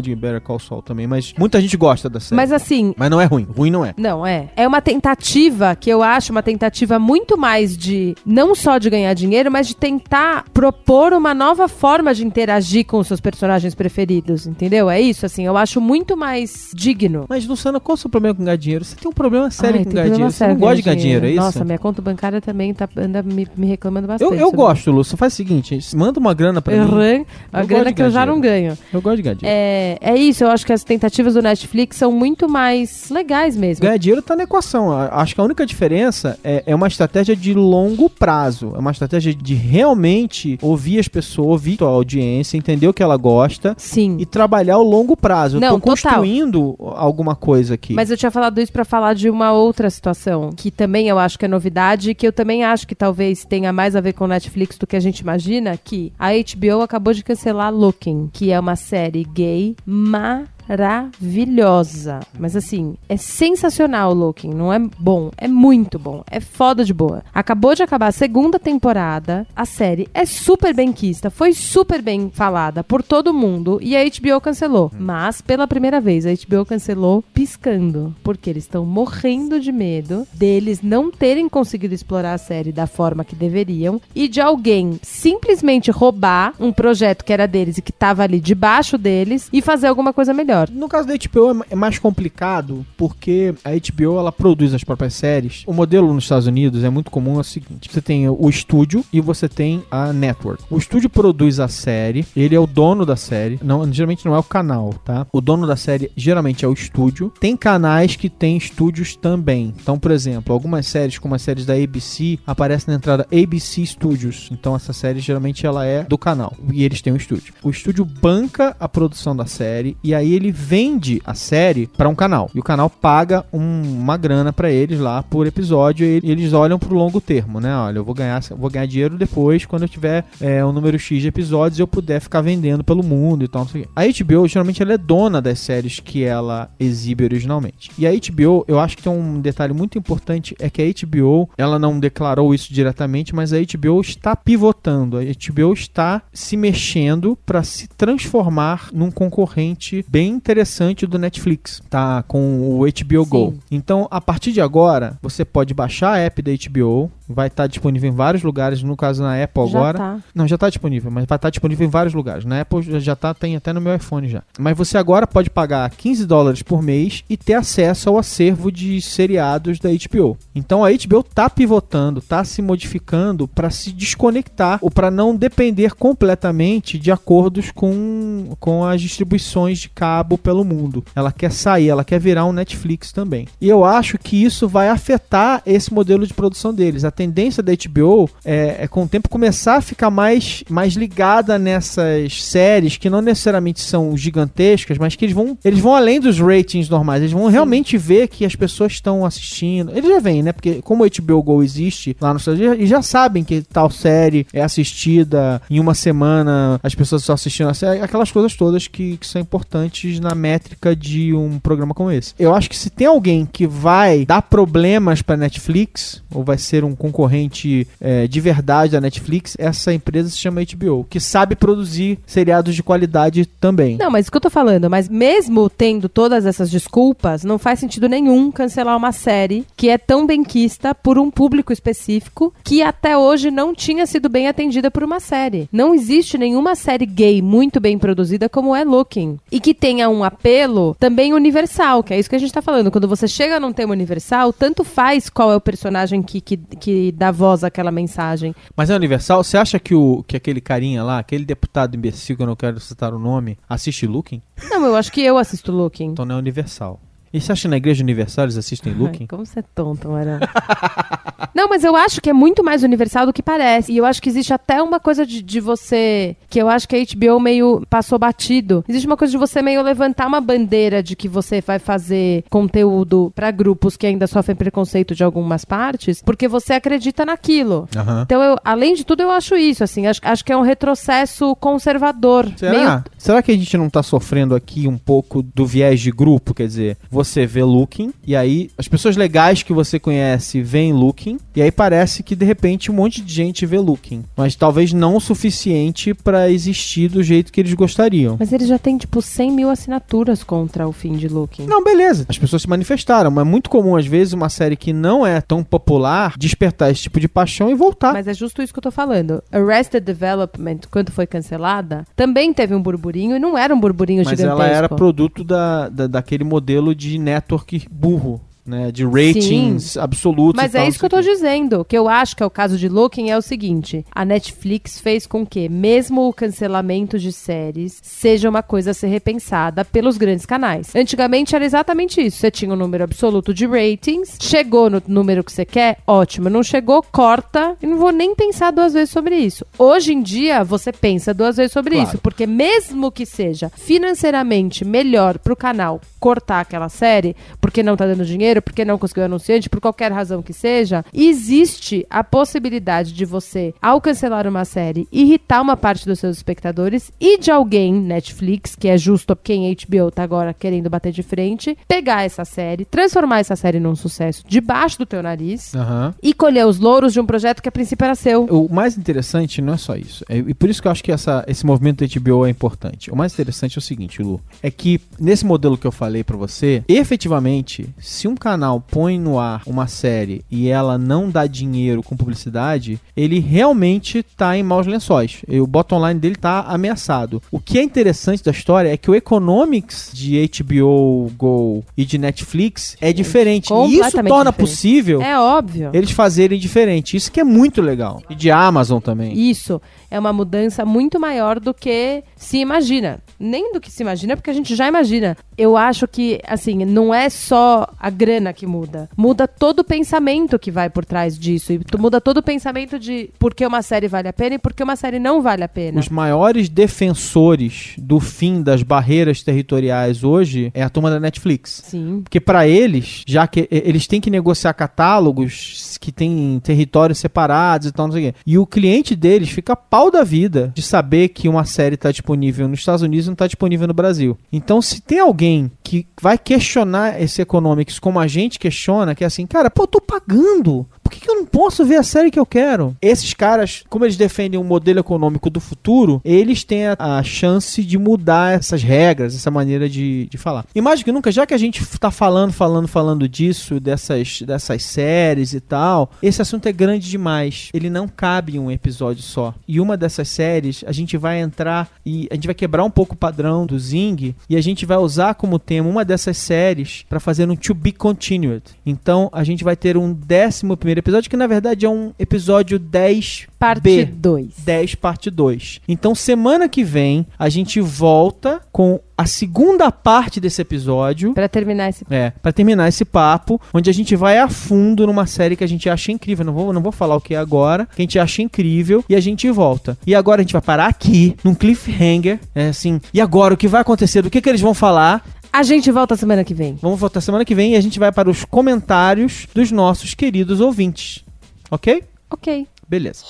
de 0.00 0.14
Better 0.14 0.40
Call 0.40 0.58
Saul 0.58 0.82
também, 0.82 1.06
mas 1.06 1.32
muita 1.36 1.60
gente 1.60 1.76
gosta 1.76 2.08
da 2.08 2.20
série. 2.20 2.36
Mas 2.36 2.52
assim... 2.52 2.94
Mas 2.96 3.10
não 3.10 3.20
é 3.20 3.24
ruim, 3.24 3.44
ruim 3.44 3.70
não 3.70 3.84
é. 3.84 3.94
Não, 3.96 4.26
é. 4.26 4.48
É 4.56 4.66
uma 4.66 4.80
tentativa, 4.80 5.74
que 5.74 5.90
eu 5.90 6.02
acho 6.02 6.32
uma 6.32 6.42
tentativa 6.42 6.98
muito 6.98 7.36
mais 7.36 7.76
de, 7.76 8.16
não 8.24 8.54
só 8.54 8.78
de 8.78 8.90
ganhar 8.90 9.12
dinheiro, 9.14 9.50
mas 9.50 9.68
de 9.68 9.76
tentar 9.76 10.44
propor 10.52 11.12
uma 11.12 11.34
nova 11.34 11.68
forma 11.68 12.14
de 12.14 12.24
interagir 12.24 12.86
com 12.86 12.98
os 12.98 13.06
seus 13.06 13.20
personagens 13.20 13.74
preferidos, 13.74 14.46
entendeu? 14.46 14.88
É 14.88 15.00
isso, 15.00 15.26
assim, 15.26 15.44
eu 15.44 15.56
acho 15.56 15.80
muito 15.80 16.16
mais 16.16 16.70
digno. 16.74 17.26
Mas, 17.28 17.46
Luciana, 17.46 17.80
qual 17.80 17.94
é 17.94 17.98
o 17.98 18.00
seu 18.00 18.10
problema 18.10 18.34
com 18.36 18.44
ganhar 18.44 18.56
dinheiro? 18.56 18.84
Você 18.84 18.96
tem 18.96 19.08
um 19.08 19.14
problema 19.14 19.50
sério 19.50 19.78
Ai, 19.78 19.84
com 19.84 19.90
ganhar 19.90 20.08
dinheiro. 20.10 20.30
Você 20.30 20.46
não 20.46 20.56
gosta 20.56 20.76
de 20.76 20.82
ganhar 20.82 20.96
dinheiro, 20.96 21.20
dinheiro, 21.20 21.26
é 21.26 21.30
isso? 21.30 21.40
Nossa, 21.40 21.64
minha 21.64 21.78
conta 21.78 22.00
bancária 22.00 22.40
também 22.40 22.63
tá, 22.72 22.88
anda 22.96 23.22
me, 23.22 23.46
me 23.56 23.66
reclamando 23.66 24.06
bastante. 24.06 24.32
Eu, 24.32 24.38
eu 24.38 24.52
gosto, 24.52 24.90
Lu. 24.90 25.04
Você 25.04 25.16
faz 25.16 25.32
o 25.32 25.36
seguinte, 25.36 25.78
manda 25.94 26.18
uma 26.18 26.32
grana 26.32 26.62
pra 26.62 26.74
eu 26.74 26.86
mim. 26.86 27.26
A 27.52 27.60
eu 27.60 27.66
grana 27.66 27.92
que 27.92 28.02
eu 28.02 28.10
já 28.10 28.24
não 28.24 28.40
ganho. 28.40 28.78
Eu 28.92 29.02
gosto 29.02 29.16
de 29.16 29.22
ganhar 29.22 29.34
dinheiro. 29.34 29.58
É, 29.58 29.98
é 30.00 30.16
isso, 30.16 30.44
eu 30.44 30.50
acho 30.50 30.64
que 30.64 30.72
as 30.72 30.84
tentativas 30.84 31.34
do 31.34 31.42
Netflix 31.42 31.96
são 31.96 32.12
muito 32.12 32.48
mais 32.48 33.10
legais 33.10 33.56
mesmo. 33.56 33.82
Ganhar 33.82 33.98
dinheiro 33.98 34.22
tá 34.22 34.36
na 34.36 34.44
equação. 34.44 34.92
Acho 34.92 35.34
que 35.34 35.40
a 35.40 35.44
única 35.44 35.66
diferença 35.66 36.38
é, 36.44 36.62
é 36.66 36.74
uma 36.74 36.86
estratégia 36.86 37.34
de 37.34 37.52
longo 37.52 38.08
prazo. 38.08 38.72
É 38.74 38.78
uma 38.78 38.90
estratégia 38.90 39.34
de 39.34 39.54
realmente 39.54 40.58
ouvir 40.62 40.98
as 40.98 41.08
pessoas, 41.08 41.48
ouvir 41.48 41.82
a 41.82 41.86
audiência, 41.86 42.56
entender 42.56 42.86
o 42.86 42.94
que 42.94 43.02
ela 43.02 43.16
gosta. 43.16 43.74
Sim. 43.76 44.16
E 44.18 44.26
trabalhar 44.26 44.78
o 44.78 44.82
longo 44.82 45.16
prazo. 45.16 45.58
Não, 45.58 45.68
eu 45.68 45.80
tô 45.80 45.94
total. 45.94 46.12
construindo 46.12 46.76
alguma 46.78 47.34
coisa 47.34 47.74
aqui. 47.74 47.94
Mas 47.94 48.10
eu 48.10 48.16
tinha 48.16 48.30
falado 48.30 48.60
isso 48.60 48.72
para 48.72 48.84
falar 48.84 49.14
de 49.14 49.28
uma 49.28 49.52
outra 49.52 49.90
situação, 49.90 50.50
que 50.54 50.70
também 50.70 51.08
eu 51.08 51.18
acho 51.18 51.38
que 51.38 51.44
é 51.44 51.48
novidade, 51.48 52.14
que 52.14 52.26
eu 52.26 52.32
também 52.32 52.53
acho 52.62 52.86
que 52.86 52.94
talvez 52.94 53.44
tenha 53.44 53.72
mais 53.72 53.96
a 53.96 54.00
ver 54.00 54.12
com 54.12 54.26
Netflix 54.26 54.78
do 54.78 54.86
que 54.86 54.96
a 54.96 55.00
gente 55.00 55.20
imagina, 55.20 55.76
que 55.76 56.12
a 56.18 56.30
HBO 56.32 56.82
acabou 56.82 57.12
de 57.12 57.24
cancelar 57.24 57.74
Looking, 57.74 58.30
que 58.32 58.50
é 58.50 58.60
uma 58.60 58.76
série 58.76 59.24
gay 59.24 59.74
má 59.84 60.44
maravilhosa. 60.68 62.20
Mas 62.38 62.56
assim, 62.56 62.96
é 63.08 63.16
sensacional 63.16 64.10
o 64.10 64.14
Looking. 64.14 64.50
Não 64.50 64.72
é 64.72 64.78
bom, 64.98 65.30
é 65.36 65.48
muito 65.48 65.98
bom. 65.98 66.24
É 66.30 66.40
foda 66.40 66.84
de 66.84 66.94
boa. 66.94 67.22
Acabou 67.32 67.74
de 67.74 67.82
acabar 67.82 68.08
a 68.08 68.12
segunda 68.12 68.58
temporada. 68.58 69.46
A 69.54 69.64
série 69.64 70.08
é 70.14 70.24
super 70.24 70.74
bem 70.74 70.92
quista, 70.92 71.30
foi 71.30 71.52
super 71.52 72.02
bem 72.02 72.30
falada 72.32 72.82
por 72.82 73.02
todo 73.02 73.34
mundo 73.34 73.78
e 73.82 73.96
a 73.96 74.04
HBO 74.04 74.40
cancelou. 74.40 74.90
Mas 74.98 75.40
pela 75.40 75.66
primeira 75.66 76.00
vez 76.00 76.26
a 76.26 76.30
HBO 76.30 76.64
cancelou 76.64 77.22
piscando, 77.34 78.14
porque 78.22 78.50
eles 78.50 78.64
estão 78.64 78.84
morrendo 78.84 79.60
de 79.60 79.72
medo 79.72 80.26
deles 80.32 80.82
não 80.82 81.10
terem 81.10 81.48
conseguido 81.48 81.94
explorar 81.94 82.34
a 82.34 82.38
série 82.38 82.72
da 82.72 82.86
forma 82.86 83.24
que 83.24 83.34
deveriam 83.34 84.00
e 84.14 84.28
de 84.28 84.40
alguém 84.40 84.98
simplesmente 85.02 85.90
roubar 85.90 86.54
um 86.58 86.72
projeto 86.72 87.24
que 87.24 87.32
era 87.32 87.46
deles 87.46 87.78
e 87.78 87.82
que 87.82 87.90
estava 87.90 88.22
ali 88.22 88.40
debaixo 88.40 88.96
deles 88.96 89.48
e 89.52 89.60
fazer 89.60 89.86
alguma 89.86 90.12
coisa 90.12 90.32
melhor 90.32 90.53
melhor. 90.54 90.70
No 90.70 90.88
caso 90.88 91.08
da 91.08 91.14
HBO 91.14 91.62
é, 91.62 91.72
é 91.72 91.74
mais 91.74 91.98
complicado 91.98 92.86
porque 92.96 93.54
a 93.64 93.70
HBO 93.70 94.18
ela 94.18 94.30
produz 94.30 94.72
as 94.72 94.84
próprias 94.84 95.14
séries. 95.14 95.64
O 95.66 95.72
modelo 95.72 96.12
nos 96.12 96.24
Estados 96.24 96.46
Unidos 96.46 96.84
é 96.84 96.90
muito 96.90 97.10
comum 97.10 97.36
é 97.36 97.40
o 97.40 97.44
seguinte: 97.44 97.90
você 97.90 98.00
tem 98.00 98.28
o 98.28 98.48
estúdio 98.48 99.04
e 99.12 99.20
você 99.20 99.48
tem 99.48 99.82
a 99.90 100.12
network. 100.12 100.62
O 100.70 100.78
estúdio 100.78 101.10
produz 101.10 101.58
a 101.60 101.68
série, 101.68 102.24
ele 102.36 102.54
é 102.54 102.60
o 102.60 102.66
dono 102.66 103.04
da 103.04 103.16
série. 103.16 103.58
Não, 103.62 103.90
geralmente 103.92 104.24
não 104.24 104.34
é 104.34 104.38
o 104.38 104.42
canal, 104.42 104.94
tá? 105.04 105.26
O 105.32 105.40
dono 105.40 105.66
da 105.66 105.76
série 105.76 106.10
geralmente 106.16 106.64
é 106.64 106.68
o 106.68 106.72
estúdio. 106.72 107.32
Tem 107.40 107.56
canais 107.56 108.16
que 108.16 108.28
tem 108.28 108.56
estúdios 108.56 109.16
também. 109.16 109.74
Então, 109.80 109.98
por 109.98 110.10
exemplo, 110.10 110.52
algumas 110.52 110.86
séries, 110.86 111.18
como 111.18 111.34
as 111.34 111.42
séries 111.42 111.66
da 111.66 111.74
ABC, 111.74 112.38
aparecem 112.46 112.92
na 112.92 112.96
entrada 112.96 113.26
ABC 113.32 113.84
Studios. 113.86 114.48
Então, 114.52 114.76
essa 114.76 114.92
série 114.92 115.20
geralmente 115.20 115.66
ela 115.66 115.84
é 115.84 116.04
do 116.04 116.18
canal 116.18 116.54
e 116.72 116.84
eles 116.84 117.00
têm 117.00 117.12
um 117.12 117.16
estúdio. 117.16 117.54
O 117.62 117.70
estúdio 117.70 118.04
banca 118.04 118.76
a 118.78 118.88
produção 118.88 119.34
da 119.34 119.46
série 119.46 119.96
e 120.02 120.14
aí 120.14 120.32
ele 120.32 120.43
ele 120.44 120.52
vende 120.52 121.22
a 121.24 121.34
série 121.34 121.86
para 121.86 122.08
um 122.08 122.14
canal. 122.14 122.50
E 122.54 122.60
o 122.60 122.62
canal 122.62 122.90
paga 122.90 123.44
um, 123.52 123.82
uma 123.82 124.16
grana 124.16 124.52
para 124.52 124.70
eles 124.70 125.00
lá 125.00 125.22
por 125.22 125.46
episódio. 125.46 126.06
E 126.06 126.20
eles 126.30 126.52
olham 126.52 126.78
pro 126.78 126.94
longo 126.94 127.20
termo, 127.20 127.60
né? 127.60 127.74
Olha, 127.74 127.98
eu 127.98 128.04
vou 128.04 128.14
ganhar, 128.14 128.42
vou 128.50 128.68
ganhar 128.68 128.86
dinheiro 128.86 129.16
depois 129.16 129.64
quando 129.64 129.82
eu 129.82 129.88
tiver 129.88 130.24
é, 130.40 130.64
um 130.64 130.72
número 130.72 130.98
X 130.98 131.22
de 131.22 131.28
episódios 131.28 131.78
e 131.78 131.82
eu 131.82 131.86
puder 131.86 132.20
ficar 132.20 132.42
vendendo 132.42 132.84
pelo 132.84 133.02
mundo 133.02 133.44
e 133.44 133.48
tal. 133.48 133.66
A 133.96 134.02
HBO, 134.04 134.46
geralmente, 134.46 134.82
ela 134.82 134.92
é 134.92 134.98
dona 134.98 135.40
das 135.40 135.58
séries 135.58 135.98
que 136.00 136.22
ela 136.22 136.70
exibe 136.78 137.24
originalmente. 137.24 137.90
E 137.96 138.06
a 138.06 138.10
HBO, 138.10 138.64
eu 138.68 138.78
acho 138.78 138.96
que 138.96 139.02
tem 139.02 139.12
um 139.12 139.40
detalhe 139.40 139.72
muito 139.72 139.96
importante: 139.96 140.54
é 140.58 140.68
que 140.68 140.82
a 140.82 141.06
HBO, 141.06 141.48
ela 141.56 141.78
não 141.78 141.98
declarou 141.98 142.54
isso 142.54 142.72
diretamente, 142.72 143.34
mas 143.34 143.52
a 143.52 143.56
HBO 143.58 144.00
está 144.00 144.36
pivotando. 144.36 145.16
A 145.16 145.22
HBO 145.22 145.72
está 145.72 146.22
se 146.32 146.56
mexendo 146.56 147.38
para 147.46 147.62
se 147.62 147.88
transformar 147.88 148.90
num 148.92 149.10
concorrente 149.10 150.04
bem 150.08 150.33
interessante 150.34 151.06
do 151.06 151.18
Netflix, 151.18 151.82
tá? 151.88 152.22
Com 152.26 152.78
o 152.78 152.80
HBO 152.80 153.24
Sim. 153.24 153.30
Go. 153.30 153.54
Então, 153.70 154.08
a 154.10 154.20
partir 154.20 154.52
de 154.52 154.60
agora, 154.60 155.18
você 155.22 155.44
pode 155.44 155.72
baixar 155.74 156.12
a 156.12 156.18
app 156.18 156.42
da 156.42 156.52
HBO, 156.52 157.10
vai 157.28 157.48
estar 157.48 157.64
tá 157.64 157.66
disponível 157.66 158.08
em 158.08 158.12
vários 158.12 158.42
lugares, 158.42 158.82
no 158.82 158.96
caso 158.96 159.22
na 159.22 159.42
Apple 159.42 159.66
já 159.68 159.78
agora. 159.78 159.98
Tá. 159.98 160.18
Não, 160.34 160.46
já 160.46 160.54
está 160.56 160.68
disponível, 160.68 161.10
mas 161.10 161.24
vai 161.26 161.36
estar 161.36 161.38
tá 161.38 161.50
disponível 161.50 161.86
em 161.86 161.90
vários 161.90 162.14
lugares. 162.14 162.44
Na 162.44 162.60
Apple 162.60 163.00
já 163.00 163.12
está, 163.12 163.32
tem 163.32 163.56
até 163.56 163.72
no 163.72 163.80
meu 163.80 163.94
iPhone 163.94 164.28
já. 164.28 164.42
Mas 164.58 164.76
você 164.76 164.98
agora 164.98 165.26
pode 165.26 165.50
pagar 165.50 165.88
15 165.90 166.26
dólares 166.26 166.62
por 166.62 166.82
mês 166.82 167.24
e 167.28 167.36
ter 167.36 167.54
acesso 167.54 168.08
ao 168.08 168.18
acervo 168.18 168.70
de 168.70 169.00
seriados 169.00 169.78
da 169.78 169.90
HBO. 169.90 170.36
Então 170.54 170.84
a 170.84 170.90
HBO 170.90 171.22
tá 171.22 171.48
pivotando, 171.48 172.20
tá 172.20 172.44
se 172.44 172.60
modificando 172.60 173.48
para 173.48 173.70
se 173.70 173.92
desconectar 173.92 174.78
ou 174.80 174.90
para 174.90 175.10
não 175.10 175.34
depender 175.34 175.94
completamente 175.94 176.98
de 176.98 177.10
acordos 177.10 177.70
com, 177.70 178.54
com 178.60 178.84
as 178.84 179.00
distribuições 179.00 179.78
de 179.78 179.88
cabo 179.88 180.23
pelo 180.38 180.64
mundo. 180.64 181.04
Ela 181.14 181.30
quer 181.30 181.52
sair, 181.52 181.88
ela 181.88 182.04
quer 182.04 182.18
virar 182.18 182.44
um 182.44 182.52
Netflix 182.52 183.12
também. 183.12 183.46
E 183.60 183.68
eu 183.68 183.84
acho 183.84 184.18
que 184.18 184.42
isso 184.42 184.66
vai 184.66 184.88
afetar 184.88 185.62
esse 185.66 185.92
modelo 185.92 186.26
de 186.26 186.34
produção 186.34 186.72
deles. 186.72 187.04
A 187.04 187.10
tendência 187.10 187.62
da 187.62 187.72
HBO 187.72 188.28
é, 188.44 188.76
é 188.80 188.88
com 188.88 189.04
o 189.04 189.08
tempo 189.08 189.28
começar 189.28 189.76
a 189.76 189.80
ficar 189.80 190.10
mais, 190.10 190.64
mais 190.68 190.94
ligada 190.94 191.58
nessas 191.58 192.42
séries 192.42 192.96
que 192.96 193.10
não 193.10 193.20
necessariamente 193.20 193.80
são 193.80 194.16
gigantescas, 194.16 194.98
mas 194.98 195.14
que 195.14 195.24
eles 195.24 195.34
vão, 195.34 195.56
eles 195.64 195.78
vão 195.78 195.94
além 195.94 196.20
dos 196.20 196.38
ratings 196.38 196.88
normais. 196.88 197.22
Eles 197.22 197.32
vão 197.32 197.46
Sim. 197.46 197.52
realmente 197.52 197.98
ver 197.98 198.28
que 198.28 198.44
as 198.44 198.56
pessoas 198.56 198.92
estão 198.92 199.24
assistindo. 199.24 199.90
Eles 199.92 200.08
já 200.08 200.20
veem, 200.20 200.42
né? 200.42 200.52
Porque 200.52 200.80
como 200.82 201.04
o 201.04 201.08
HBO 201.08 201.42
Go 201.42 201.62
existe 201.62 202.16
lá 202.20 202.32
nos 202.32 202.42
Estados 202.42 202.60
Unidos, 202.60 202.78
eles 202.78 202.90
já 202.90 203.02
sabem 203.02 203.44
que 203.44 203.62
tal 203.62 203.90
série 203.90 204.46
é 204.52 204.62
assistida 204.62 205.60
em 205.70 205.80
uma 205.80 205.94
semana, 205.94 206.80
as 206.82 206.94
pessoas 206.94 207.22
estão 207.22 207.34
assistindo 207.34 207.68
a 207.68 207.74
série, 207.74 208.00
aquelas 208.00 208.30
coisas 208.30 208.54
todas 208.54 208.86
que, 208.86 209.16
que 209.16 209.26
são 209.26 209.40
importantes 209.40 210.13
na 210.20 210.34
métrica 210.34 210.94
de 210.94 211.34
um 211.34 211.58
programa 211.58 211.94
como 211.94 212.10
esse. 212.10 212.34
Eu 212.38 212.54
acho 212.54 212.68
que 212.68 212.76
se 212.76 212.90
tem 212.90 213.06
alguém 213.06 213.46
que 213.50 213.66
vai 213.66 214.24
dar 214.24 214.42
problemas 214.42 215.22
para 215.22 215.36
Netflix, 215.36 216.22
ou 216.32 216.44
vai 216.44 216.58
ser 216.58 216.84
um 216.84 216.94
concorrente 216.94 217.86
é, 218.00 218.26
de 218.26 218.40
verdade 218.40 218.92
da 218.92 219.00
Netflix, 219.00 219.56
essa 219.58 219.92
empresa 219.92 220.28
se 220.28 220.38
chama 220.38 220.62
HBO, 220.62 221.06
que 221.08 221.20
sabe 221.20 221.54
produzir 221.54 222.18
seriados 222.26 222.74
de 222.74 222.82
qualidade 222.82 223.46
também. 223.46 223.96
Não, 223.96 224.10
mas 224.10 224.28
o 224.28 224.30
que 224.30 224.36
eu 224.36 224.40
tô 224.40 224.50
falando, 224.50 224.90
mas 224.90 225.08
mesmo 225.08 225.68
tendo 225.68 226.08
todas 226.08 226.46
essas 226.46 226.70
desculpas, 226.70 227.44
não 227.44 227.58
faz 227.58 227.78
sentido 227.78 228.08
nenhum 228.08 228.50
cancelar 228.50 228.96
uma 228.96 229.12
série 229.12 229.66
que 229.76 229.88
é 229.88 229.98
tão 229.98 230.26
benquista 230.26 230.94
por 230.94 231.18
um 231.18 231.30
público 231.30 231.72
específico 231.72 232.52
que 232.62 232.82
até 232.82 233.16
hoje 233.16 233.50
não 233.50 233.74
tinha 233.74 234.06
sido 234.06 234.28
bem 234.28 234.48
atendida 234.48 234.90
por 234.90 235.02
uma 235.02 235.20
série. 235.20 235.68
Não 235.72 235.94
existe 235.94 236.38
nenhuma 236.38 236.74
série 236.74 237.06
gay 237.06 237.40
muito 237.42 237.80
bem 237.80 237.98
produzida 237.98 238.48
como 238.48 238.74
é 238.74 238.84
Looking. 238.84 239.38
E 239.50 239.60
que 239.60 239.74
tenha 239.74 240.03
tenha 240.04 240.10
um 240.10 240.22
apelo 240.22 240.94
também 240.98 241.32
universal, 241.32 242.02
que 242.02 242.12
é 242.12 242.18
isso 242.18 242.28
que 242.28 242.36
a 242.36 242.38
gente 242.38 242.52
tá 242.52 242.60
falando. 242.60 242.90
Quando 242.90 243.08
você 243.08 243.26
chega 243.26 243.58
num 243.58 243.72
tema 243.72 243.92
universal, 243.92 244.52
tanto 244.52 244.84
faz 244.84 245.30
qual 245.30 245.50
é 245.50 245.56
o 245.56 245.60
personagem 245.60 246.22
que, 246.22 246.40
que, 246.40 246.56
que 246.56 247.12
dá 247.12 247.30
voz 247.30 247.64
àquela 247.64 247.90
mensagem. 247.90 248.54
Mas 248.76 248.90
é 248.90 248.96
universal? 248.96 249.42
Você 249.42 249.56
acha 249.56 249.78
que, 249.78 249.94
o, 249.94 250.22
que 250.26 250.36
aquele 250.36 250.60
carinha 250.60 251.02
lá, 251.02 251.18
aquele 251.18 251.44
deputado 251.44 251.96
imbecil, 251.96 252.36
que 252.36 252.42
eu 252.42 252.46
não 252.46 252.56
quero 252.56 252.78
citar 252.80 253.14
o 253.14 253.18
nome, 253.18 253.58
assiste 253.68 254.06
Looking? 254.06 254.42
Não, 254.70 254.84
eu 254.84 254.96
acho 254.96 255.10
que 255.10 255.22
eu 255.22 255.38
assisto 255.38 255.72
Looking. 255.72 256.10
Então 256.10 256.24
não 256.24 256.36
é 256.36 256.38
universal. 256.38 257.00
E 257.34 257.40
você 257.40 257.50
acha 257.50 257.62
que 257.62 257.68
na 257.68 257.76
Igreja 257.78 258.00
Universal 258.00 258.44
eles 258.44 258.56
assistem 258.56 258.94
Looking? 258.94 259.22
Ai, 259.22 259.26
como 259.26 259.44
você 259.44 259.58
é 259.58 259.64
tonto, 259.74 260.08
Marão. 260.08 260.38
Não, 261.52 261.68
mas 261.68 261.82
eu 261.82 261.96
acho 261.96 262.20
que 262.20 262.30
é 262.30 262.32
muito 262.32 262.62
mais 262.62 262.84
universal 262.84 263.26
do 263.26 263.32
que 263.32 263.42
parece. 263.42 263.92
E 263.92 263.96
eu 263.96 264.04
acho 264.04 264.22
que 264.22 264.28
existe 264.28 264.52
até 264.52 264.80
uma 264.80 265.00
coisa 265.00 265.26
de, 265.26 265.42
de 265.42 265.60
você. 265.60 266.36
Que 266.48 266.60
eu 266.60 266.68
acho 266.68 266.88
que 266.88 266.94
a 266.94 266.98
HBO 266.98 267.40
meio 267.40 267.84
passou 267.90 268.18
batido. 268.18 268.84
Existe 268.88 269.06
uma 269.06 269.16
coisa 269.16 269.32
de 269.32 269.36
você 269.36 269.62
meio 269.62 269.82
levantar 269.82 270.28
uma 270.28 270.40
bandeira 270.40 271.02
de 271.02 271.16
que 271.16 271.28
você 271.28 271.60
vai 271.60 271.80
fazer 271.80 272.44
conteúdo 272.50 273.32
para 273.34 273.50
grupos 273.50 273.96
que 273.96 274.06
ainda 274.06 274.28
sofrem 274.28 274.54
preconceito 274.54 275.14
de 275.14 275.24
algumas 275.24 275.64
partes, 275.64 276.22
porque 276.22 276.46
você 276.46 276.74
acredita 276.74 277.24
naquilo. 277.24 277.88
Aham. 277.96 278.22
Então, 278.22 278.42
eu, 278.42 278.56
além 278.64 278.94
de 278.94 279.04
tudo, 279.04 279.22
eu 279.22 279.30
acho 279.30 279.56
isso, 279.56 279.82
assim. 279.82 280.06
Acho, 280.06 280.20
acho 280.22 280.44
que 280.44 280.52
é 280.52 280.56
um 280.56 280.62
retrocesso 280.62 281.56
conservador. 281.56 282.48
Será? 282.56 282.72
Meio 282.72 283.04
Será 283.18 283.42
que 283.42 283.50
a 283.50 283.56
gente 283.56 283.76
não 283.76 283.88
tá 283.88 284.02
sofrendo 284.02 284.54
aqui 284.54 284.86
um 284.86 284.98
pouco 284.98 285.42
do 285.42 285.64
viés 285.66 286.00
de 286.00 286.10
grupo? 286.10 286.52
Quer 286.52 286.66
dizer, 286.66 286.98
você 287.10 287.23
vê 287.46 287.62
Looking, 287.64 288.12
e 288.26 288.34
aí 288.36 288.70
as 288.76 288.88
pessoas 288.88 289.16
legais 289.16 289.62
que 289.62 289.72
você 289.72 289.98
conhece 289.98 290.60
veem 290.62 290.92
Looking, 290.92 291.38
e 291.54 291.62
aí 291.62 291.70
parece 291.70 292.22
que 292.22 292.34
de 292.36 292.44
repente 292.44 292.90
um 292.90 292.94
monte 292.94 293.20
de 293.22 293.32
gente 293.32 293.64
vê 293.66 293.78
Looking. 293.78 294.24
Mas 294.36 294.54
talvez 294.54 294.92
não 294.92 295.16
o 295.16 295.20
suficiente 295.20 296.12
pra 296.14 296.50
existir 296.50 297.08
do 297.08 297.22
jeito 297.22 297.52
que 297.52 297.60
eles 297.60 297.72
gostariam. 297.74 298.36
Mas 298.38 298.52
ele 298.52 298.66
já 298.66 298.78
tem, 298.78 298.96
tipo, 298.98 299.20
100 299.22 299.50
mil 299.52 299.70
assinaturas 299.70 300.42
contra 300.42 300.86
o 300.88 300.92
fim 300.92 301.12
de 301.16 301.28
Looking. 301.28 301.66
Não, 301.66 301.82
beleza. 301.82 302.26
As 302.28 302.38
pessoas 302.38 302.62
se 302.62 302.68
manifestaram, 302.68 303.30
mas 303.30 303.46
é 303.46 303.48
muito 303.50 303.70
comum, 303.70 303.96
às 303.96 304.06
vezes, 304.06 304.32
uma 304.32 304.48
série 304.48 304.76
que 304.76 304.92
não 304.92 305.26
é 305.26 305.40
tão 305.40 305.62
popular 305.62 306.34
despertar 306.38 306.90
esse 306.90 307.02
tipo 307.02 307.20
de 307.20 307.28
paixão 307.28 307.70
e 307.70 307.74
voltar. 307.74 308.12
Mas 308.12 308.26
é 308.26 308.34
justo 308.34 308.62
isso 308.62 308.72
que 308.72 308.78
eu 308.78 308.82
tô 308.82 308.90
falando. 308.90 309.42
Arrested 309.52 310.02
Development, 310.04 310.80
quando 310.90 311.10
foi 311.12 311.26
cancelada, 311.26 312.04
também 312.16 312.52
teve 312.52 312.74
um 312.74 312.82
burburinho 312.82 313.36
e 313.36 313.38
não 313.38 313.56
era 313.56 313.74
um 313.74 313.80
burburinho 313.80 314.22
Mas 314.24 314.38
gigantesco. 314.38 314.62
ela 314.62 314.70
era 314.76 314.88
produto 314.88 315.44
da, 315.44 315.88
da- 315.88 316.06
daquele 316.06 316.44
modelo 316.44 316.94
de 316.94 317.03
network 317.18 317.86
burro, 317.90 318.40
né? 318.66 318.90
De 318.90 319.04
ratings 319.04 319.96
absolutos. 319.96 320.60
Mas 320.62 320.74
é 320.74 320.86
isso 320.88 320.98
que 320.98 321.04
eu 321.04 321.18
o 321.18 321.22
quê. 321.22 321.30
dizendo. 321.30 321.80
O 321.80 321.84
que 321.84 321.96
eu 321.96 322.08
acho 322.08 322.36
que 322.36 322.42
é 322.42 322.46
o 322.46 322.50
caso 322.50 322.76
de 322.78 322.88
Looking 322.88 323.30
é 323.30 323.36
o 323.36 323.42
seguinte: 323.42 324.04
a 324.14 324.24
Netflix 324.24 324.98
fez 325.00 325.26
com 325.26 325.44
que, 325.46 325.68
mesmo 325.68 326.28
o 326.28 326.32
cancelamento 326.32 327.18
de 327.18 327.32
séries, 327.32 327.98
seja 328.02 328.48
uma 328.48 328.62
coisa 328.62 328.90
a 328.92 328.94
ser 328.94 329.08
repensada 329.08 329.84
pelos 329.84 330.16
grandes 330.16 330.46
canais. 330.46 330.94
Antigamente 330.94 331.54
era 331.54 331.64
exatamente 331.64 332.20
isso. 332.20 332.38
Você 332.38 332.50
tinha 332.50 332.72
um 332.72 332.76
número 332.76 333.04
absoluto 333.04 333.52
de 333.52 333.66
ratings, 333.66 334.36
chegou 334.40 334.88
no 334.90 335.02
número 335.06 335.44
que 335.44 335.52
você 335.52 335.64
quer, 335.64 335.98
ótimo. 336.06 336.48
Não 336.48 336.62
chegou, 336.62 337.02
corta. 337.12 337.76
E 337.82 337.86
não 337.86 337.98
vou 337.98 338.10
nem 338.12 338.34
pensar 338.34 338.70
duas 338.70 338.92
vezes 338.94 339.10
sobre 339.10 339.36
isso. 339.36 339.66
Hoje 339.78 340.12
em 340.12 340.22
dia, 340.22 340.64
você 340.64 340.92
pensa 340.92 341.34
duas 341.34 341.56
vezes 341.56 341.72
sobre 341.72 341.94
Claro. 341.96 342.08
isso. 342.08 342.18
Porque 342.18 342.46
mesmo 342.46 343.10
que 343.10 343.26
seja 343.26 343.70
financeiramente 343.76 344.84
melhor 344.84 345.38
pro 345.38 345.56
canal 345.56 346.00
cortar 346.20 346.60
aquela 346.60 346.88
série, 346.88 347.36
porque 347.60 347.82
não 347.82 347.96
tá 347.96 348.06
dando 348.06 348.24
dinheiro, 348.24 348.53
porque 348.60 348.84
não 348.84 348.98
conseguiu 348.98 349.24
anunciante, 349.24 349.68
por 349.68 349.80
qualquer 349.80 350.12
razão 350.12 350.42
que 350.42 350.52
seja, 350.52 351.04
existe 351.12 352.06
a 352.08 352.22
possibilidade 352.22 353.12
de 353.12 353.24
você, 353.24 353.74
ao 353.80 354.00
cancelar 354.00 354.46
uma 354.46 354.64
série, 354.64 355.08
irritar 355.12 355.60
uma 355.60 355.76
parte 355.76 356.06
dos 356.06 356.18
seus 356.18 356.36
espectadores 356.36 357.10
e 357.20 357.38
de 357.38 357.50
alguém, 357.50 357.92
Netflix, 357.92 358.74
que 358.76 358.88
é 358.88 358.96
justo 358.96 359.36
quem 359.36 359.74
HBO 359.74 360.10
tá 360.10 360.22
agora 360.22 360.54
querendo 360.54 360.88
bater 360.90 361.12
de 361.12 361.22
frente, 361.22 361.76
pegar 361.88 362.22
essa 362.24 362.44
série, 362.44 362.84
transformar 362.84 363.40
essa 363.40 363.56
série 363.56 363.80
num 363.80 363.94
sucesso 363.96 364.44
debaixo 364.46 364.98
do 364.98 365.06
teu 365.06 365.22
nariz 365.22 365.74
Aham. 365.74 366.14
e 366.22 366.32
colher 366.32 366.66
os 366.66 366.78
louros 366.78 367.12
de 367.12 367.20
um 367.20 367.26
projeto 367.26 367.62
que 367.62 367.68
a 367.68 367.72
princípio 367.72 368.04
era 368.04 368.14
seu. 368.14 368.44
O 368.44 368.72
mais 368.72 368.96
interessante 368.96 369.60
não 369.60 369.74
é 369.74 369.76
só 369.76 369.96
isso. 369.96 370.24
É- 370.28 370.38
e 370.38 370.54
por 370.54 370.68
isso 370.68 370.80
que 370.80 370.88
eu 370.88 370.92
acho 370.92 371.02
que 371.02 371.12
essa, 371.12 371.44
esse 371.48 371.64
movimento 371.66 372.06
da 372.06 372.20
HBO 372.20 372.46
é 372.46 372.50
importante. 372.50 373.10
O 373.10 373.16
mais 373.16 373.32
interessante 373.32 373.76
é 373.76 373.80
o 373.80 373.82
seguinte, 373.82 374.22
Lu. 374.22 374.40
É 374.62 374.70
que 374.70 375.00
nesse 375.18 375.44
modelo 375.44 375.76
que 375.78 375.86
eu 375.86 375.92
falei 375.92 376.22
pra 376.24 376.36
você, 376.36 376.82
efetivamente, 376.88 377.88
se 377.98 378.26
um 378.28 378.34
canal 378.44 378.78
põe 378.78 379.18
no 379.18 379.38
ar 379.38 379.62
uma 379.66 379.86
série 379.86 380.44
e 380.50 380.68
ela 380.68 380.98
não 380.98 381.30
dá 381.30 381.46
dinheiro 381.46 382.02
com 382.02 382.14
publicidade, 382.14 383.00
ele 383.16 383.40
realmente 383.40 384.22
tá 384.22 384.54
em 384.54 384.62
maus 384.62 384.86
lençóis. 384.86 385.42
E 385.48 385.58
o 385.58 385.66
bottom 385.66 386.06
line 386.06 386.20
dele 386.20 386.36
tá 386.36 386.60
ameaçado. 386.60 387.42
O 387.50 387.58
que 387.58 387.78
é 387.78 387.82
interessante 387.82 388.44
da 388.44 388.50
história 388.50 388.92
é 388.92 388.98
que 388.98 389.10
o 389.10 389.14
economics 389.14 390.10
de 390.12 390.46
HBO 390.46 391.32
Go 391.38 391.82
e 391.96 392.04
de 392.04 392.18
Netflix 392.18 392.98
é 393.00 393.14
diferente. 393.14 393.72
E 393.72 393.98
isso 393.98 394.10
torna 394.10 394.50
diferente. 394.50 394.54
possível 394.56 395.22
É 395.22 395.38
óbvio. 395.38 395.90
eles 395.94 396.10
fazerem 396.10 396.58
diferente. 396.58 397.16
Isso 397.16 397.32
que 397.32 397.40
é 397.40 397.44
muito 397.44 397.80
legal. 397.80 398.22
E 398.28 398.34
de 398.34 398.50
Amazon 398.50 399.00
também. 399.00 399.32
Isso 399.32 399.80
é 400.10 400.18
uma 400.18 400.34
mudança 400.34 400.84
muito 400.84 401.18
maior 401.18 401.58
do 401.58 401.72
que 401.72 402.22
se 402.36 402.58
imagina. 402.58 403.20
Nem 403.40 403.72
do 403.72 403.80
que 403.80 403.90
se 403.90 404.02
imagina, 404.02 404.36
porque 404.36 404.50
a 404.50 404.54
gente 404.54 404.76
já 404.76 404.86
imagina. 404.86 405.34
Eu 405.56 405.76
acho 405.76 406.06
que, 406.06 406.40
assim, 406.46 406.84
não 406.84 407.12
é 407.14 407.30
só 407.30 407.88
a 407.98 408.10
grana 408.34 408.52
que 408.52 408.66
muda. 408.66 409.08
Muda 409.16 409.46
todo 409.46 409.80
o 409.80 409.84
pensamento 409.84 410.58
que 410.58 410.70
vai 410.70 410.90
por 410.90 411.04
trás 411.04 411.38
disso. 411.38 411.72
E 411.72 411.78
tu 411.78 411.98
muda 411.98 412.20
todo 412.20 412.38
o 412.38 412.42
pensamento 412.42 412.98
de 412.98 413.30
por 413.38 413.54
que 413.54 413.66
uma 413.66 413.82
série 413.82 414.08
vale 414.08 414.28
a 414.28 414.32
pena 414.32 414.56
e 414.56 414.58
por 414.58 414.72
que 414.72 414.82
uma 414.82 414.96
série 414.96 415.18
não 415.18 415.40
vale 415.40 415.62
a 415.62 415.68
pena. 415.68 416.00
Os 416.00 416.08
maiores 416.08 416.68
defensores 416.68 417.94
do 417.98 418.18
fim 418.20 418.62
das 418.62 418.82
barreiras 418.82 419.42
territoriais 419.42 420.24
hoje 420.24 420.70
é 420.74 420.82
a 420.82 420.90
turma 420.90 421.10
da 421.10 421.20
Netflix. 421.20 421.82
Sim. 421.84 422.20
Porque 422.22 422.40
pra 422.40 422.66
eles, 422.66 423.22
já 423.26 423.46
que 423.46 423.68
eles 423.70 424.06
têm 424.06 424.20
que 424.20 424.30
negociar 424.30 424.74
catálogos 424.74 425.96
que 426.00 426.10
têm 426.10 426.60
territórios 426.62 427.18
separados 427.18 427.88
e 427.88 427.92
tal, 427.92 428.06
não 428.06 428.12
sei 428.12 428.28
o 428.28 428.32
quê. 428.32 428.38
E 428.46 428.58
o 428.58 428.66
cliente 428.66 429.14
deles 429.14 429.50
fica 429.50 429.76
pau 429.76 430.10
da 430.10 430.24
vida 430.24 430.72
de 430.74 430.82
saber 430.82 431.28
que 431.28 431.48
uma 431.48 431.64
série 431.64 431.96
tá 431.96 432.10
disponível 432.10 432.68
nos 432.68 432.80
Estados 432.80 433.02
Unidos 433.02 433.26
e 433.26 433.28
não 433.28 433.36
tá 433.36 433.46
disponível 433.46 433.86
no 433.86 433.94
Brasil. 433.94 434.36
Então, 434.52 434.82
se 434.82 435.00
tem 435.00 435.20
alguém 435.20 435.70
que 435.82 436.06
vai 436.20 436.36
questionar 436.36 437.20
esse 437.20 437.40
economics 437.40 437.98
como 437.98 438.18
a 438.18 438.23
gente 438.26 438.58
questiona, 438.58 439.14
que 439.14 439.24
é 439.24 439.26
assim, 439.26 439.46
cara, 439.46 439.70
pô, 439.70 439.82
eu 439.82 439.86
tô 439.86 440.00
pagando. 440.00 440.86
Por 441.04 441.12
que, 441.12 441.20
que 441.20 441.30
eu 441.30 441.36
não 441.36 441.44
posso 441.44 441.84
ver 441.84 441.96
a 441.96 442.02
série 442.02 442.30
que 442.30 442.38
eu 442.38 442.46
quero? 442.46 442.96
Esses 443.00 443.34
caras, 443.34 443.84
como 443.90 444.04
eles 444.06 444.16
defendem 444.16 444.58
um 444.58 444.64
modelo 444.64 444.98
econômico 444.98 445.50
do 445.50 445.60
futuro, 445.60 446.20
eles 446.24 446.64
têm 446.64 446.86
a, 446.86 446.96
a 446.98 447.22
chance 447.22 447.84
de 447.84 447.98
mudar 447.98 448.54
essas 448.54 448.82
regras, 448.82 449.34
essa 449.34 449.50
maneira 449.50 449.88
de, 449.88 450.26
de 450.30 450.38
falar. 450.38 450.64
E 450.74 450.80
mais 450.80 451.00
do 451.00 451.04
que 451.04 451.12
nunca, 451.12 451.30
já 451.30 451.46
que 451.46 451.54
a 451.54 451.58
gente 451.58 451.84
tá 451.98 452.10
falando, 452.10 452.52
falando, 452.52 452.88
falando 452.88 453.28
disso, 453.28 453.78
dessas, 453.78 454.40
dessas 454.42 454.82
séries 454.82 455.52
e 455.52 455.60
tal, 455.60 456.10
esse 456.22 456.40
assunto 456.40 456.66
é 456.66 456.72
grande 456.72 457.08
demais. 457.10 457.68
Ele 457.74 457.90
não 457.90 458.08
cabe 458.08 458.56
em 458.56 458.58
um 458.58 458.70
episódio 458.70 459.22
só. 459.22 459.54
E 459.68 459.80
uma 459.80 459.96
dessas 459.96 460.28
séries, 460.28 460.82
a 460.86 460.92
gente 460.92 461.16
vai 461.16 461.40
entrar 461.40 461.88
e 462.04 462.26
a 462.30 462.34
gente 462.34 462.46
vai 462.46 462.54
quebrar 462.54 462.82
um 462.84 462.90
pouco 462.90 463.14
o 463.14 463.18
padrão 463.18 463.66
do 463.66 463.78
Zing 463.78 464.34
e 464.48 464.56
a 464.56 464.62
gente 464.62 464.86
vai 464.86 464.96
usar 464.96 465.34
como 465.34 465.58
tema 465.58 465.88
uma 465.88 466.04
dessas 466.04 466.38
séries 466.38 467.04
para 467.08 467.20
fazer 467.20 467.48
um 467.48 467.56
To 467.56 467.74
Be 467.74 467.92
Continued. 467.92 468.62
Então, 468.86 469.28
a 469.32 469.44
gente 469.44 469.62
vai 469.62 469.76
ter 469.76 469.96
um 469.96 470.12
décimo 470.12 470.76
primeiro 470.76 470.93
episódio, 470.98 471.30
que 471.30 471.36
na 471.36 471.46
verdade 471.46 471.86
é 471.86 471.88
um 471.88 472.12
episódio 472.18 472.78
10 472.78 473.46
Parte 473.64 473.80
B. 473.80 474.04
2. 474.04 474.48
10 474.58 474.94
parte 474.96 475.30
2. 475.30 475.80
Então, 475.88 476.14
semana 476.14 476.68
que 476.68 476.84
vem, 476.84 477.26
a 477.38 477.48
gente 477.48 477.80
volta 477.80 478.60
com 478.70 479.00
a 479.16 479.24
segunda 479.24 479.90
parte 479.90 480.38
desse 480.38 480.60
episódio. 480.60 481.32
Pra 481.32 481.48
terminar 481.48 481.88
esse. 481.88 482.04
É, 482.10 482.30
pra 482.42 482.52
terminar 482.52 482.88
esse 482.88 483.06
papo, 483.06 483.58
onde 483.72 483.88
a 483.88 483.92
gente 483.94 484.14
vai 484.14 484.38
a 484.38 484.50
fundo 484.50 485.06
numa 485.06 485.26
série 485.26 485.56
que 485.56 485.64
a 485.64 485.66
gente 485.66 485.88
acha 485.88 486.12
incrível. 486.12 486.44
Não 486.44 486.52
vou, 486.52 486.72
não 486.74 486.82
vou 486.82 486.92
falar 486.92 487.16
o 487.16 487.20
que 487.22 487.34
é 487.34 487.38
agora, 487.38 487.86
que 487.86 488.02
a 488.02 488.04
gente 488.04 488.18
acha 488.18 488.42
incrível, 488.42 489.02
e 489.08 489.16
a 489.16 489.20
gente 489.20 489.50
volta. 489.50 489.96
E 490.06 490.14
agora 490.14 490.42
a 490.42 490.44
gente 490.44 490.52
vai 490.52 490.60
parar 490.60 490.88
aqui, 490.88 491.34
num 491.42 491.54
cliffhanger, 491.54 492.38
é 492.54 492.68
assim. 492.68 493.00
E 493.14 493.20
agora, 493.20 493.54
o 493.54 493.56
que 493.56 493.66
vai 493.66 493.80
acontecer? 493.80 494.20
Do 494.20 494.28
que, 494.28 494.42
que 494.42 494.48
eles 494.50 494.60
vão 494.60 494.74
falar? 494.74 495.24
A 495.54 495.62
gente 495.62 495.88
volta 495.92 496.16
semana 496.16 496.42
que 496.42 496.52
vem. 496.52 496.76
Vamos 496.82 496.98
voltar 496.98 497.20
semana 497.20 497.44
que 497.44 497.54
vem 497.54 497.74
e 497.74 497.76
a 497.76 497.80
gente 497.80 497.96
vai 497.96 498.10
para 498.10 498.28
os 498.28 498.44
comentários 498.44 499.46
dos 499.54 499.70
nossos 499.70 500.12
queridos 500.12 500.58
ouvintes. 500.58 501.24
Ok? 501.70 502.02
Ok. 502.28 502.66
Beleza. 502.88 503.22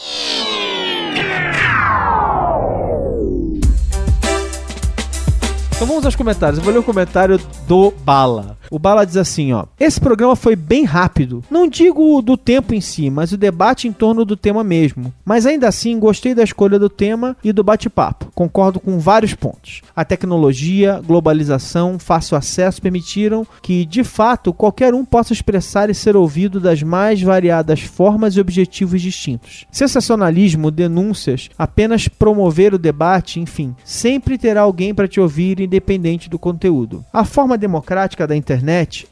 Então 5.77 5.87
vamos 5.87 6.07
aos 6.07 6.17
comentários. 6.17 6.57
Eu 6.57 6.65
vou 6.65 6.73
ler 6.73 6.79
o 6.79 6.83
comentário 6.83 7.39
do 7.69 7.91
Bala. 7.91 8.57
O 8.71 8.79
Bala 8.79 9.05
diz 9.05 9.17
assim, 9.17 9.53
ó. 9.53 9.65
Esse 9.79 10.01
programa 10.01 10.35
foi 10.35 10.57
bem 10.57 10.85
rápido. 10.85 11.43
Não 11.51 11.69
digo 11.69 12.21
do 12.23 12.37
tempo 12.37 12.75
em 12.75 12.81
si, 12.81 13.11
mas 13.11 13.33
o 13.33 13.37
debate 13.37 13.87
em 13.87 13.93
torno 13.93 14.25
do 14.25 14.37
tema 14.37 14.65
mesmo. 14.65 15.13
Mas 15.25 15.47
ainda 15.47 15.69
assim, 15.69 15.99
gostei 15.99 16.35
da 16.35 16.43
escolha 16.43 16.79
do 16.79 16.89
tema 16.89 17.37
e 17.43 17.53
do 17.53 17.65
bate-papo. 17.65 18.31
Concordo 18.35 18.81
com 18.81 18.99
vários 18.99 19.35
pontos. 19.35 19.83
A 19.95 20.05
tecnologia, 20.05 21.01
globalização, 21.07 21.99
fácil 21.99 22.37
acesso 22.37 22.81
permitiram 22.81 23.47
que, 23.63 23.85
de 23.85 24.03
fato, 24.03 24.53
qualquer 24.53 24.95
um 24.95 25.05
possa 25.05 25.33
expressar 25.33 25.91
e 25.91 25.95
ser 25.95 26.17
ouvido 26.17 26.59
das 26.59 26.83
mais 26.83 27.21
variadas 27.23 27.81
formas 27.81 28.37
e 28.37 28.41
objetivos 28.41 29.01
distintos. 29.01 29.67
Sensacionalismo, 29.71 30.71
denúncias, 30.71 31.49
apenas 31.59 32.09
promover 32.09 32.75
o 32.75 32.79
debate, 32.79 33.41
enfim, 33.41 33.75
sempre 33.85 34.39
terá 34.39 34.63
alguém 34.63 34.95
para 34.95 35.09
te 35.09 35.21
ouvir 35.21 35.61
independente 35.61 36.29
do 36.29 36.39
conteúdo. 36.39 37.05
A 37.13 37.25
forma 37.25 37.59
democrática 37.59 38.27
da 38.27 38.37
internet 38.37 38.54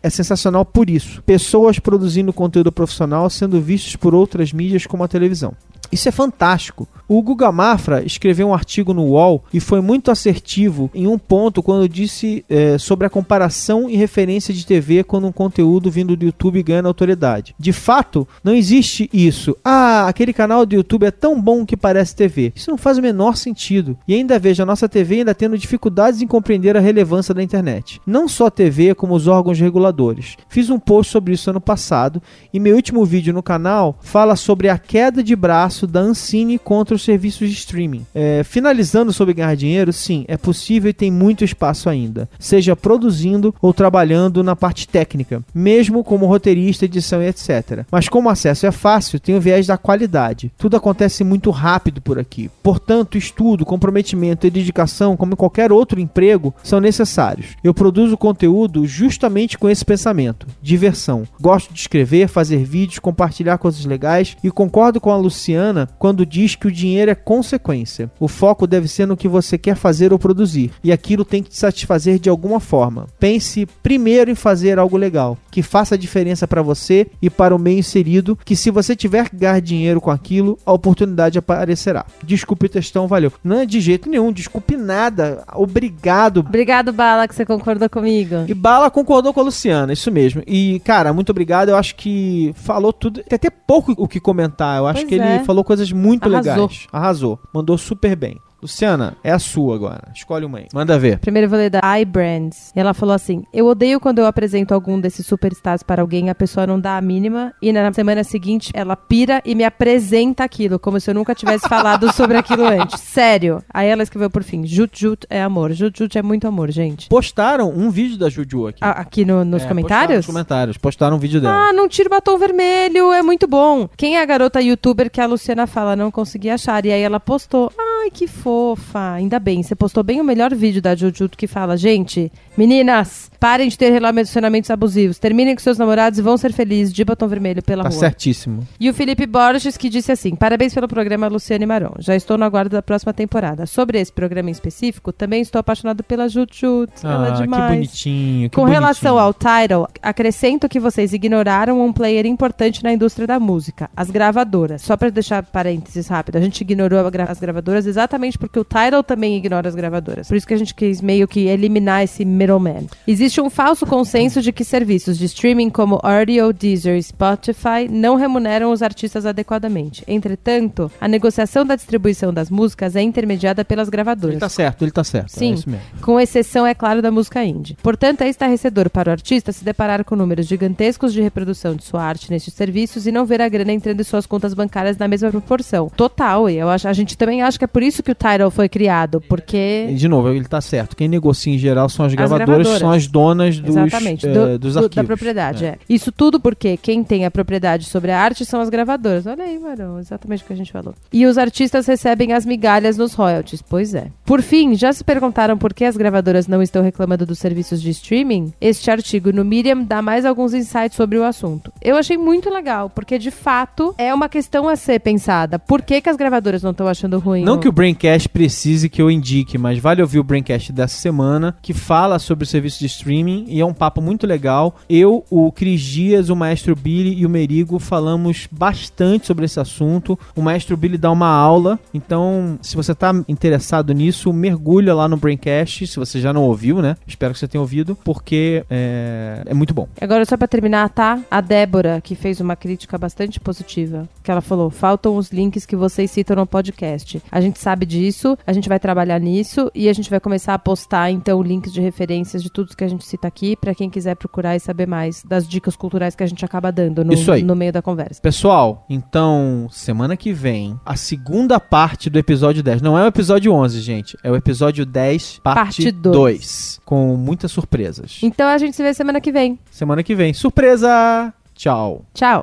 é 0.02 0.10
sensacional 0.10 0.64
por 0.64 0.88
isso. 0.90 1.22
Pessoas 1.22 1.78
produzindo 1.78 2.32
conteúdo 2.32 2.70
profissional 2.70 3.28
sendo 3.30 3.60
vistos 3.60 3.96
por 3.96 4.14
outras 4.14 4.52
mídias 4.52 4.86
como 4.86 5.04
a 5.04 5.08
televisão. 5.08 5.54
Isso 5.92 6.08
é 6.08 6.12
fantástico. 6.12 6.88
O 7.06 7.20
Guga 7.20 7.52
Mafra 7.52 8.02
escreveu 8.02 8.48
um 8.48 8.54
artigo 8.54 8.94
no 8.94 9.02
UOL 9.02 9.44
e 9.52 9.60
foi 9.60 9.82
muito 9.82 10.10
assertivo 10.10 10.90
em 10.94 11.06
um 11.06 11.18
ponto 11.18 11.62
quando 11.62 11.86
disse 11.86 12.42
é, 12.48 12.78
sobre 12.78 13.06
a 13.06 13.10
comparação 13.10 13.90
e 13.90 13.96
referência 13.96 14.54
de 14.54 14.64
TV 14.64 15.04
quando 15.04 15.26
um 15.26 15.32
conteúdo 15.32 15.90
vindo 15.90 16.16
do 16.16 16.24
YouTube 16.24 16.62
ganha 16.62 16.86
autoridade. 16.86 17.54
De 17.58 17.70
fato, 17.70 18.26
não 18.42 18.54
existe 18.54 19.10
isso. 19.12 19.54
Ah, 19.62 20.08
aquele 20.08 20.32
canal 20.32 20.64
do 20.64 20.74
YouTube 20.74 21.04
é 21.04 21.10
tão 21.10 21.38
bom 21.38 21.66
que 21.66 21.76
parece 21.76 22.16
TV. 22.16 22.50
Isso 22.56 22.70
não 22.70 22.78
faz 22.78 22.96
o 22.96 23.02
menor 23.02 23.36
sentido. 23.36 23.98
E 24.08 24.14
ainda 24.14 24.38
vejo 24.38 24.62
a 24.62 24.66
nossa 24.66 24.88
TV 24.88 25.16
ainda 25.16 25.34
tendo 25.34 25.58
dificuldades 25.58 26.22
em 26.22 26.26
compreender 26.26 26.78
a 26.78 26.80
relevância 26.80 27.34
da 27.34 27.42
internet. 27.42 28.00
Não 28.06 28.26
só 28.26 28.46
a 28.46 28.50
TV, 28.50 28.94
como 28.94 29.14
os 29.14 29.26
órgãos 29.26 29.60
reguladores. 29.60 30.38
Fiz 30.48 30.70
um 30.70 30.78
post 30.78 31.12
sobre 31.12 31.34
isso 31.34 31.50
ano 31.50 31.60
passado 31.60 32.22
e 32.54 32.58
meu 32.58 32.74
último 32.74 33.04
vídeo 33.04 33.34
no 33.34 33.42
canal 33.42 33.98
fala 34.00 34.34
sobre 34.34 34.70
a 34.70 34.78
queda 34.78 35.22
de 35.22 35.36
braço 35.36 35.81
da 35.86 36.00
Ancine 36.00 36.58
contra 36.58 36.94
os 36.94 37.02
serviços 37.02 37.48
de 37.48 37.54
streaming. 37.54 38.06
É, 38.14 38.42
finalizando 38.44 39.12
sobre 39.12 39.34
ganhar 39.34 39.54
dinheiro, 39.54 39.92
sim, 39.92 40.24
é 40.28 40.36
possível 40.36 40.90
e 40.90 40.94
tem 40.94 41.10
muito 41.10 41.44
espaço 41.44 41.88
ainda, 41.88 42.28
seja 42.38 42.76
produzindo 42.76 43.54
ou 43.60 43.72
trabalhando 43.72 44.42
na 44.42 44.56
parte 44.56 44.86
técnica, 44.88 45.42
mesmo 45.54 46.04
como 46.04 46.26
roteirista, 46.26 46.84
edição 46.84 47.22
e 47.22 47.28
etc. 47.28 47.84
Mas 47.90 48.08
como 48.08 48.28
o 48.28 48.32
acesso 48.32 48.66
é 48.66 48.70
fácil, 48.70 49.20
tem 49.20 49.34
o 49.34 49.40
viés 49.40 49.66
da 49.66 49.76
qualidade. 49.76 50.52
Tudo 50.58 50.76
acontece 50.76 51.24
muito 51.24 51.50
rápido 51.50 52.00
por 52.00 52.18
aqui. 52.18 52.50
Portanto, 52.62 53.18
estudo, 53.18 53.64
comprometimento 53.64 54.46
e 54.46 54.50
dedicação, 54.50 55.16
como 55.16 55.32
em 55.32 55.36
qualquer 55.36 55.72
outro 55.72 56.00
emprego, 56.00 56.54
são 56.62 56.80
necessários. 56.80 57.56
Eu 57.62 57.74
produzo 57.74 58.16
conteúdo 58.16 58.86
justamente 58.86 59.58
com 59.58 59.68
esse 59.68 59.84
pensamento: 59.84 60.46
diversão. 60.60 61.24
Gosto 61.40 61.72
de 61.72 61.80
escrever, 61.80 62.28
fazer 62.28 62.64
vídeos, 62.64 62.98
compartilhar 62.98 63.58
coisas 63.58 63.84
legais 63.84 64.36
e 64.42 64.50
concordo 64.50 65.00
com 65.00 65.10
a 65.10 65.16
Luciana 65.16 65.71
quando 65.98 66.26
diz 66.26 66.54
que 66.54 66.66
o 66.66 66.72
dinheiro 66.72 67.10
é 67.10 67.14
consequência. 67.14 68.10
O 68.18 68.28
foco 68.28 68.66
deve 68.66 68.88
ser 68.88 69.06
no 69.06 69.16
que 69.16 69.28
você 69.28 69.56
quer 69.58 69.76
fazer 69.76 70.12
ou 70.12 70.18
produzir, 70.18 70.70
e 70.82 70.92
aquilo 70.92 71.24
tem 71.24 71.42
que 71.42 71.50
te 71.50 71.58
satisfazer 71.58 72.18
de 72.18 72.28
alguma 72.28 72.60
forma. 72.60 73.06
Pense 73.18 73.66
primeiro 73.82 74.30
em 74.30 74.34
fazer 74.34 74.78
algo 74.78 74.96
legal, 74.96 75.36
que 75.50 75.62
faça 75.62 75.94
a 75.94 75.98
diferença 75.98 76.46
para 76.46 76.62
você 76.62 77.06
e 77.20 77.28
para 77.28 77.54
o 77.54 77.58
meio 77.58 77.78
inserido, 77.78 78.38
que 78.44 78.56
se 78.56 78.70
você 78.70 78.94
tiver 78.96 79.28
que 79.28 79.36
ganhar 79.36 79.60
dinheiro 79.60 80.00
com 80.00 80.10
aquilo, 80.10 80.58
a 80.64 80.72
oportunidade 80.72 81.38
aparecerá. 81.38 82.04
Desculpe 82.24 82.66
o 82.66 82.68
textão, 82.68 83.06
valeu. 83.06 83.32
Não 83.42 83.60
é 83.60 83.66
de 83.66 83.80
jeito 83.80 84.08
nenhum, 84.08 84.32
desculpe 84.32 84.76
nada. 84.76 85.44
Obrigado. 85.54 86.40
Obrigado, 86.40 86.92
Bala, 86.92 87.28
que 87.28 87.34
você 87.34 87.44
concordou 87.44 87.88
comigo. 87.88 88.44
E 88.48 88.54
Bala 88.54 88.90
concordou 88.90 89.32
com 89.32 89.40
a 89.40 89.44
Luciana, 89.44 89.92
isso 89.92 90.10
mesmo. 90.10 90.42
E, 90.46 90.80
cara, 90.84 91.12
muito 91.12 91.30
obrigado. 91.30 91.68
Eu 91.68 91.76
acho 91.76 91.94
que 91.96 92.52
falou 92.54 92.92
tudo. 92.92 93.22
Tem 93.22 93.36
até 93.36 93.50
pouco 93.50 93.94
o 93.96 94.08
que 94.08 94.20
comentar. 94.20 94.78
Eu 94.78 94.86
acho 94.86 95.00
pois 95.00 95.08
que 95.08 95.20
é. 95.20 95.36
ele 95.36 95.44
falou 95.44 95.51
coisas 95.64 95.92
muito 95.92 96.24
Arrasou. 96.28 96.52
legais. 96.68 96.86
Arrasou. 96.92 97.38
Mandou 97.52 97.76
super 97.76 98.16
bem. 98.16 98.40
Luciana, 98.62 99.16
é 99.24 99.32
a 99.32 99.40
sua 99.40 99.74
agora. 99.74 100.12
Escolhe 100.14 100.44
uma 100.44 100.58
aí. 100.58 100.68
Manda 100.72 100.96
ver. 100.96 101.18
Primeiro 101.18 101.46
eu 101.46 101.50
vou 101.50 101.58
ler 101.58 101.68
da 101.68 101.80
iBrands. 101.98 102.72
E 102.76 102.78
ela 102.78 102.94
falou 102.94 103.14
assim: 103.14 103.42
Eu 103.52 103.66
odeio 103.66 103.98
quando 103.98 104.20
eu 104.20 104.26
apresento 104.26 104.72
algum 104.72 105.00
desses 105.00 105.26
superstars 105.26 105.82
para 105.82 106.00
alguém, 106.00 106.30
a 106.30 106.34
pessoa 106.34 106.66
não 106.66 106.78
dá 106.78 106.96
a 106.96 107.00
mínima, 107.00 107.52
e 107.60 107.72
na 107.72 107.92
semana 107.92 108.22
seguinte 108.22 108.70
ela 108.72 108.94
pira 108.94 109.42
e 109.44 109.56
me 109.56 109.64
apresenta 109.64 110.44
aquilo, 110.44 110.78
como 110.78 111.00
se 111.00 111.10
eu 111.10 111.14
nunca 111.14 111.34
tivesse 111.34 111.68
falado 111.68 112.12
sobre 112.12 112.36
aquilo 112.36 112.64
antes. 112.64 113.00
Sério. 113.02 113.62
Aí 113.74 113.88
ela 113.88 114.04
escreveu 114.04 114.30
por 114.30 114.44
fim: 114.44 114.64
Jut 114.64 114.98
Jut 114.98 115.26
é 115.28 115.42
amor. 115.42 115.72
Jut 115.72 115.98
Jut 115.98 116.16
é 116.16 116.22
muito 116.22 116.46
amor, 116.46 116.70
gente. 116.70 117.08
Postaram 117.08 117.68
um 117.68 117.90
vídeo 117.90 118.16
da 118.16 118.28
Juju 118.28 118.68
aqui. 118.68 118.78
Ah, 118.80 118.90
aqui 118.90 119.24
no, 119.24 119.44
nos 119.44 119.64
é, 119.64 119.66
comentários? 119.66 120.18
Nos 120.18 120.26
comentários. 120.26 120.78
Postaram 120.78 121.16
um 121.16 121.18
vídeo 121.18 121.40
dela. 121.40 121.68
Ah, 121.68 121.72
não 121.72 121.88
tira 121.88 122.08
o 122.08 122.10
batom 122.10 122.38
vermelho. 122.38 123.12
É 123.12 123.22
muito 123.22 123.48
bom. 123.48 123.88
Quem 123.96 124.16
é 124.16 124.22
a 124.22 124.24
garota 124.24 124.60
youtuber 124.60 125.10
que 125.10 125.20
a 125.20 125.26
Luciana 125.26 125.66
fala? 125.66 125.96
Não 125.96 126.12
consegui 126.12 126.48
achar. 126.48 126.86
E 126.86 126.92
aí 126.92 127.02
ela 127.02 127.18
postou. 127.18 127.72
Ai, 127.76 128.10
que 128.10 128.26
fofa. 128.52 129.12
Ainda 129.14 129.38
bem. 129.38 129.62
Você 129.62 129.74
postou 129.74 130.02
bem 130.02 130.20
o 130.20 130.24
melhor 130.24 130.54
vídeo 130.54 130.82
da 130.82 130.94
Jujutsu 130.94 131.38
que 131.38 131.46
fala, 131.46 131.76
gente, 131.76 132.30
meninas, 132.56 133.30
parem 133.42 133.68
de 133.68 133.76
ter 133.76 133.90
relacionamentos 133.90 134.70
abusivos. 134.70 135.18
Terminem 135.18 135.56
com 135.56 135.60
seus 135.60 135.76
namorados 135.76 136.16
e 136.16 136.22
vão 136.22 136.36
ser 136.36 136.52
felizes 136.52 136.94
de 136.94 137.04
batom 137.04 137.26
vermelho 137.26 137.60
pela 137.60 137.82
tá 137.82 137.88
rua. 137.88 137.98
certíssimo. 137.98 138.64
E 138.78 138.88
o 138.88 138.94
Felipe 138.94 139.26
Borges 139.26 139.76
que 139.76 139.88
disse 139.88 140.12
assim: 140.12 140.36
Parabéns 140.36 140.72
pelo 140.72 140.86
programa 140.86 141.26
Luciane 141.26 141.66
Maron. 141.66 141.94
Já 141.98 142.14
estou 142.14 142.38
no 142.38 142.44
aguardo 142.44 142.70
da 142.76 142.80
próxima 142.80 143.12
temporada. 143.12 143.66
Sobre 143.66 143.98
esse 144.00 144.12
programa 144.12 144.48
em 144.48 144.52
específico, 144.52 145.12
também 145.12 145.42
estou 145.42 145.58
apaixonado 145.58 146.04
pela 146.04 146.28
Jujutsu. 146.28 146.86
Ah, 147.02 147.12
Ela 147.14 147.28
é 147.28 147.32
demais. 147.32 147.64
que 147.64 147.74
bonitinho. 147.74 148.50
Que 148.50 148.54
com 148.54 148.62
bonitinho. 148.62 148.80
relação 148.80 149.18
ao 149.18 149.34
title, 149.34 149.88
acrescento 150.00 150.68
que 150.68 150.78
vocês 150.78 151.12
ignoraram 151.12 151.84
um 151.84 151.92
player 151.92 152.26
importante 152.26 152.84
na 152.84 152.92
indústria 152.92 153.26
da 153.26 153.40
música, 153.40 153.90
as 153.96 154.08
gravadoras. 154.08 154.82
Só 154.82 154.96
para 154.96 155.10
deixar 155.10 155.42
parênteses 155.42 156.06
rápido, 156.06 156.36
a 156.36 156.40
gente 156.40 156.60
ignorou 156.60 157.00
as 157.28 157.40
gravadoras 157.40 157.86
exatamente 157.86 158.38
porque 158.38 158.60
o 158.60 158.64
Tidal 158.64 159.02
também 159.02 159.36
ignora 159.36 159.68
as 159.68 159.74
gravadoras. 159.74 160.28
Por 160.28 160.36
isso 160.36 160.46
que 160.46 160.54
a 160.54 160.58
gente 160.58 160.76
quis 160.76 161.00
meio 161.00 161.26
que 161.26 161.48
eliminar 161.48 162.04
esse 162.04 162.24
middleman. 162.24 162.86
Existe 163.04 163.31
um 163.40 163.50
falso 163.50 163.86
consenso 163.86 164.42
de 164.42 164.52
que 164.52 164.64
serviços 164.64 165.18
de 165.18 165.26
streaming 165.26 165.70
como 165.70 165.98
Audio, 166.02 166.52
Deezer 166.52 166.96
e 166.96 167.02
Spotify 167.02 167.88
não 167.90 168.16
remuneram 168.16 168.70
os 168.70 168.82
artistas 168.82 169.24
adequadamente. 169.24 170.04
Entretanto, 170.06 170.90
a 171.00 171.08
negociação 171.08 171.64
da 171.64 171.76
distribuição 171.76 172.32
das 172.32 172.50
músicas 172.50 172.96
é 172.96 173.02
intermediada 173.02 173.64
pelas 173.64 173.88
gravadoras. 173.88 174.34
Ele 174.34 174.40
tá 174.40 174.48
certo, 174.48 174.84
ele 174.84 174.90
tá 174.90 175.04
certo. 175.04 175.34
É 175.34 175.38
Sim, 175.38 175.54
é 175.72 176.02
com 176.02 176.20
exceção, 176.20 176.66
é 176.66 176.74
claro, 176.74 177.00
da 177.00 177.10
música 177.10 177.44
indie. 177.44 177.76
Portanto, 177.82 178.22
é 178.22 178.28
estarrecedor 178.28 178.90
para 178.90 179.08
o 179.08 179.12
artista 179.12 179.52
se 179.52 179.64
deparar 179.64 180.04
com 180.04 180.16
números 180.16 180.46
gigantescos 180.46 181.12
de 181.12 181.20
reprodução 181.20 181.74
de 181.74 181.84
sua 181.84 182.02
arte 182.02 182.30
nestes 182.30 182.54
serviços 182.54 183.06
e 183.06 183.12
não 183.12 183.24
ver 183.24 183.40
a 183.40 183.48
grana 183.48 183.72
entrando 183.72 184.00
em 184.00 184.04
suas 184.04 184.26
contas 184.26 184.54
bancárias 184.54 184.98
na 184.98 185.08
mesma 185.08 185.30
proporção. 185.30 185.90
Total, 185.96 186.50
e 186.50 186.56
eu 186.56 186.68
acho, 186.68 186.88
a 186.88 186.92
gente 186.92 187.16
também 187.16 187.42
acha 187.42 187.58
que 187.58 187.64
é 187.64 187.68
por 187.68 187.82
isso 187.82 188.02
que 188.02 188.10
o 188.10 188.14
Tidal 188.14 188.50
foi 188.50 188.68
criado, 188.68 189.20
porque... 189.28 189.92
De 189.96 190.08
novo, 190.08 190.28
ele 190.28 190.44
tá 190.44 190.60
certo. 190.60 190.96
Quem 190.96 191.08
negocia 191.08 191.54
em 191.54 191.58
geral 191.58 191.88
são 191.88 192.04
as, 192.04 192.12
as 192.12 192.16
gravadoras, 192.16 192.68
são 192.78 192.90
as 192.90 193.06
donas 193.06 193.21
dos, 193.60 193.76
Exatamente, 193.76 194.26
é, 194.26 194.32
do, 194.32 194.58
dos 194.58 194.76
arquivos. 194.76 194.96
da 194.96 195.04
propriedade, 195.04 195.64
é. 195.64 195.68
é. 195.68 195.78
Isso 195.88 196.10
tudo 196.10 196.40
porque 196.40 196.76
quem 196.76 197.04
tem 197.04 197.24
a 197.24 197.30
propriedade 197.30 197.84
sobre 197.86 198.10
a 198.10 198.20
arte 198.20 198.44
são 198.44 198.60
as 198.60 198.68
gravadoras. 198.68 199.26
Olha 199.26 199.44
aí, 199.44 199.58
Marão, 199.58 199.98
exatamente 199.98 200.42
o 200.42 200.46
que 200.46 200.52
a 200.52 200.56
gente 200.56 200.72
falou. 200.72 200.94
E 201.12 201.26
os 201.26 201.38
artistas 201.38 201.86
recebem 201.86 202.32
as 202.32 202.44
migalhas 202.44 202.96
nos 202.96 203.14
royalties. 203.14 203.62
Pois 203.62 203.94
é. 203.94 204.08
Por 204.24 204.42
fim, 204.42 204.74
já 204.74 204.92
se 204.92 205.04
perguntaram 205.04 205.56
por 205.56 205.72
que 205.72 205.84
as 205.84 205.96
gravadoras 205.96 206.46
não 206.46 206.62
estão 206.62 206.82
reclamando 206.82 207.24
dos 207.24 207.38
serviços 207.38 207.80
de 207.80 207.90
streaming? 207.90 208.52
Este 208.60 208.90
artigo 208.90 209.32
no 209.32 209.44
Medium 209.44 209.84
dá 209.84 210.02
mais 210.02 210.24
alguns 210.24 210.54
insights 210.54 210.96
sobre 210.96 211.18
o 211.18 211.24
assunto. 211.24 211.72
Eu 211.80 211.96
achei 211.96 212.16
muito 212.16 212.50
legal, 212.50 212.90
porque 212.90 213.18
de 213.18 213.30
fato 213.30 213.94
é 213.98 214.12
uma 214.12 214.28
questão 214.28 214.68
a 214.68 214.76
ser 214.76 215.00
pensada. 215.00 215.58
Por 215.58 215.82
que, 215.82 216.00
que 216.00 216.08
as 216.08 216.16
gravadoras 216.16 216.62
não 216.62 216.70
estão 216.70 216.86
achando 216.86 217.18
ruim? 217.18 217.44
Não 217.44 217.58
que 217.58 217.68
o 217.68 217.72
Braincast 217.72 218.28
precise 218.28 218.88
que 218.88 219.00
eu 219.00 219.10
indique, 219.10 219.58
mas 219.58 219.78
vale 219.78 220.02
ouvir 220.02 220.18
o 220.18 220.24
Braincast 220.24 220.72
dessa 220.72 220.96
semana, 220.96 221.56
que 221.60 221.72
fala 221.72 222.18
sobre 222.18 222.44
o 222.44 222.46
serviço 222.46 222.78
de 222.78 222.86
streaming 222.86 223.11
e 223.20 223.60
é 223.60 223.66
um 223.66 223.74
papo 223.74 224.00
muito 224.00 224.26
legal. 224.26 224.76
Eu, 224.88 225.24
o 225.30 225.52
Cris 225.52 225.80
Dias, 225.80 226.30
o 226.30 226.36
Maestro 226.36 226.74
Billy 226.74 227.14
e 227.14 227.26
o 227.26 227.30
Merigo 227.30 227.78
falamos 227.78 228.48
bastante 228.50 229.26
sobre 229.26 229.44
esse 229.44 229.60
assunto. 229.60 230.18
O 230.34 230.42
Maestro 230.42 230.76
Billy 230.76 230.96
dá 230.96 231.10
uma 231.10 231.28
aula, 231.28 231.78
então 231.92 232.58
se 232.62 232.76
você 232.76 232.92
está 232.92 233.12
interessado 233.28 233.92
nisso, 233.92 234.32
mergulha 234.32 234.94
lá 234.94 235.08
no 235.08 235.16
Braincast, 235.16 235.86
se 235.86 235.96
você 235.96 236.20
já 236.20 236.32
não 236.32 236.44
ouviu, 236.44 236.80
né? 236.80 236.96
Espero 237.06 237.32
que 237.32 237.38
você 237.38 237.48
tenha 237.48 237.60
ouvido, 237.60 237.96
porque 238.04 238.64
é, 238.70 239.42
é 239.46 239.54
muito 239.54 239.74
bom. 239.74 239.88
Agora, 240.00 240.24
só 240.24 240.36
para 240.36 240.48
terminar, 240.48 240.88
tá? 240.90 241.20
A 241.30 241.40
Débora, 241.40 242.00
que 242.00 242.14
fez 242.14 242.40
uma 242.40 242.56
crítica 242.56 242.96
bastante 242.96 243.38
positiva, 243.40 244.08
que 244.22 244.30
ela 244.30 244.40
falou: 244.40 244.70
faltam 244.70 245.16
os 245.16 245.30
links 245.30 245.66
que 245.66 245.76
vocês 245.76 246.10
citam 246.10 246.36
no 246.36 246.46
podcast. 246.46 247.22
A 247.30 247.40
gente 247.40 247.58
sabe 247.58 247.86
disso, 247.86 248.36
a 248.46 248.52
gente 248.52 248.68
vai 248.68 248.78
trabalhar 248.78 249.18
nisso 249.18 249.70
e 249.74 249.88
a 249.88 249.92
gente 249.92 250.10
vai 250.10 250.20
começar 250.20 250.54
a 250.54 250.58
postar 250.58 251.10
então 251.10 251.42
links 251.42 251.72
de 251.72 251.80
referências 251.80 252.42
de 252.42 252.50
tudo 252.50 252.76
que 252.76 252.84
a 252.84 252.88
gente 252.88 253.01
cita 253.02 253.28
aqui 253.28 253.56
para 253.56 253.74
quem 253.74 253.90
quiser 253.90 254.14
procurar 254.16 254.56
e 254.56 254.60
saber 254.60 254.86
mais 254.86 255.22
das 255.22 255.46
dicas 255.46 255.76
culturais 255.76 256.14
que 256.14 256.22
a 256.22 256.26
gente 256.26 256.44
acaba 256.44 256.70
dando 256.72 257.04
no, 257.04 257.12
Isso 257.12 257.30
aí. 257.32 257.42
no 257.42 257.54
meio 257.56 257.72
da 257.72 257.82
conversa. 257.82 258.20
Pessoal, 258.20 258.84
então, 258.88 259.68
semana 259.70 260.16
que 260.16 260.32
vem, 260.32 260.78
a 260.84 260.96
segunda 260.96 261.58
parte 261.60 262.08
do 262.08 262.18
episódio 262.18 262.62
10. 262.62 262.82
Não 262.82 262.98
é 262.98 263.04
o 263.04 263.06
episódio 263.06 263.52
11, 263.52 263.80
gente. 263.80 264.16
É 264.22 264.30
o 264.30 264.36
episódio 264.36 264.84
10, 264.86 265.40
parte, 265.42 265.56
Parte 265.58 265.90
2. 265.90 266.12
dois. 266.16 266.80
Com 266.84 267.16
muitas 267.16 267.50
surpresas. 267.52 268.18
Então 268.22 268.48
a 268.48 268.58
gente 268.58 268.76
se 268.76 268.82
vê 268.82 268.92
semana 268.94 269.20
que 269.20 269.32
vem. 269.32 269.58
Semana 269.70 270.02
que 270.02 270.14
vem. 270.14 270.32
Surpresa! 270.32 271.32
Tchau. 271.54 272.04
Tchau. 272.14 272.42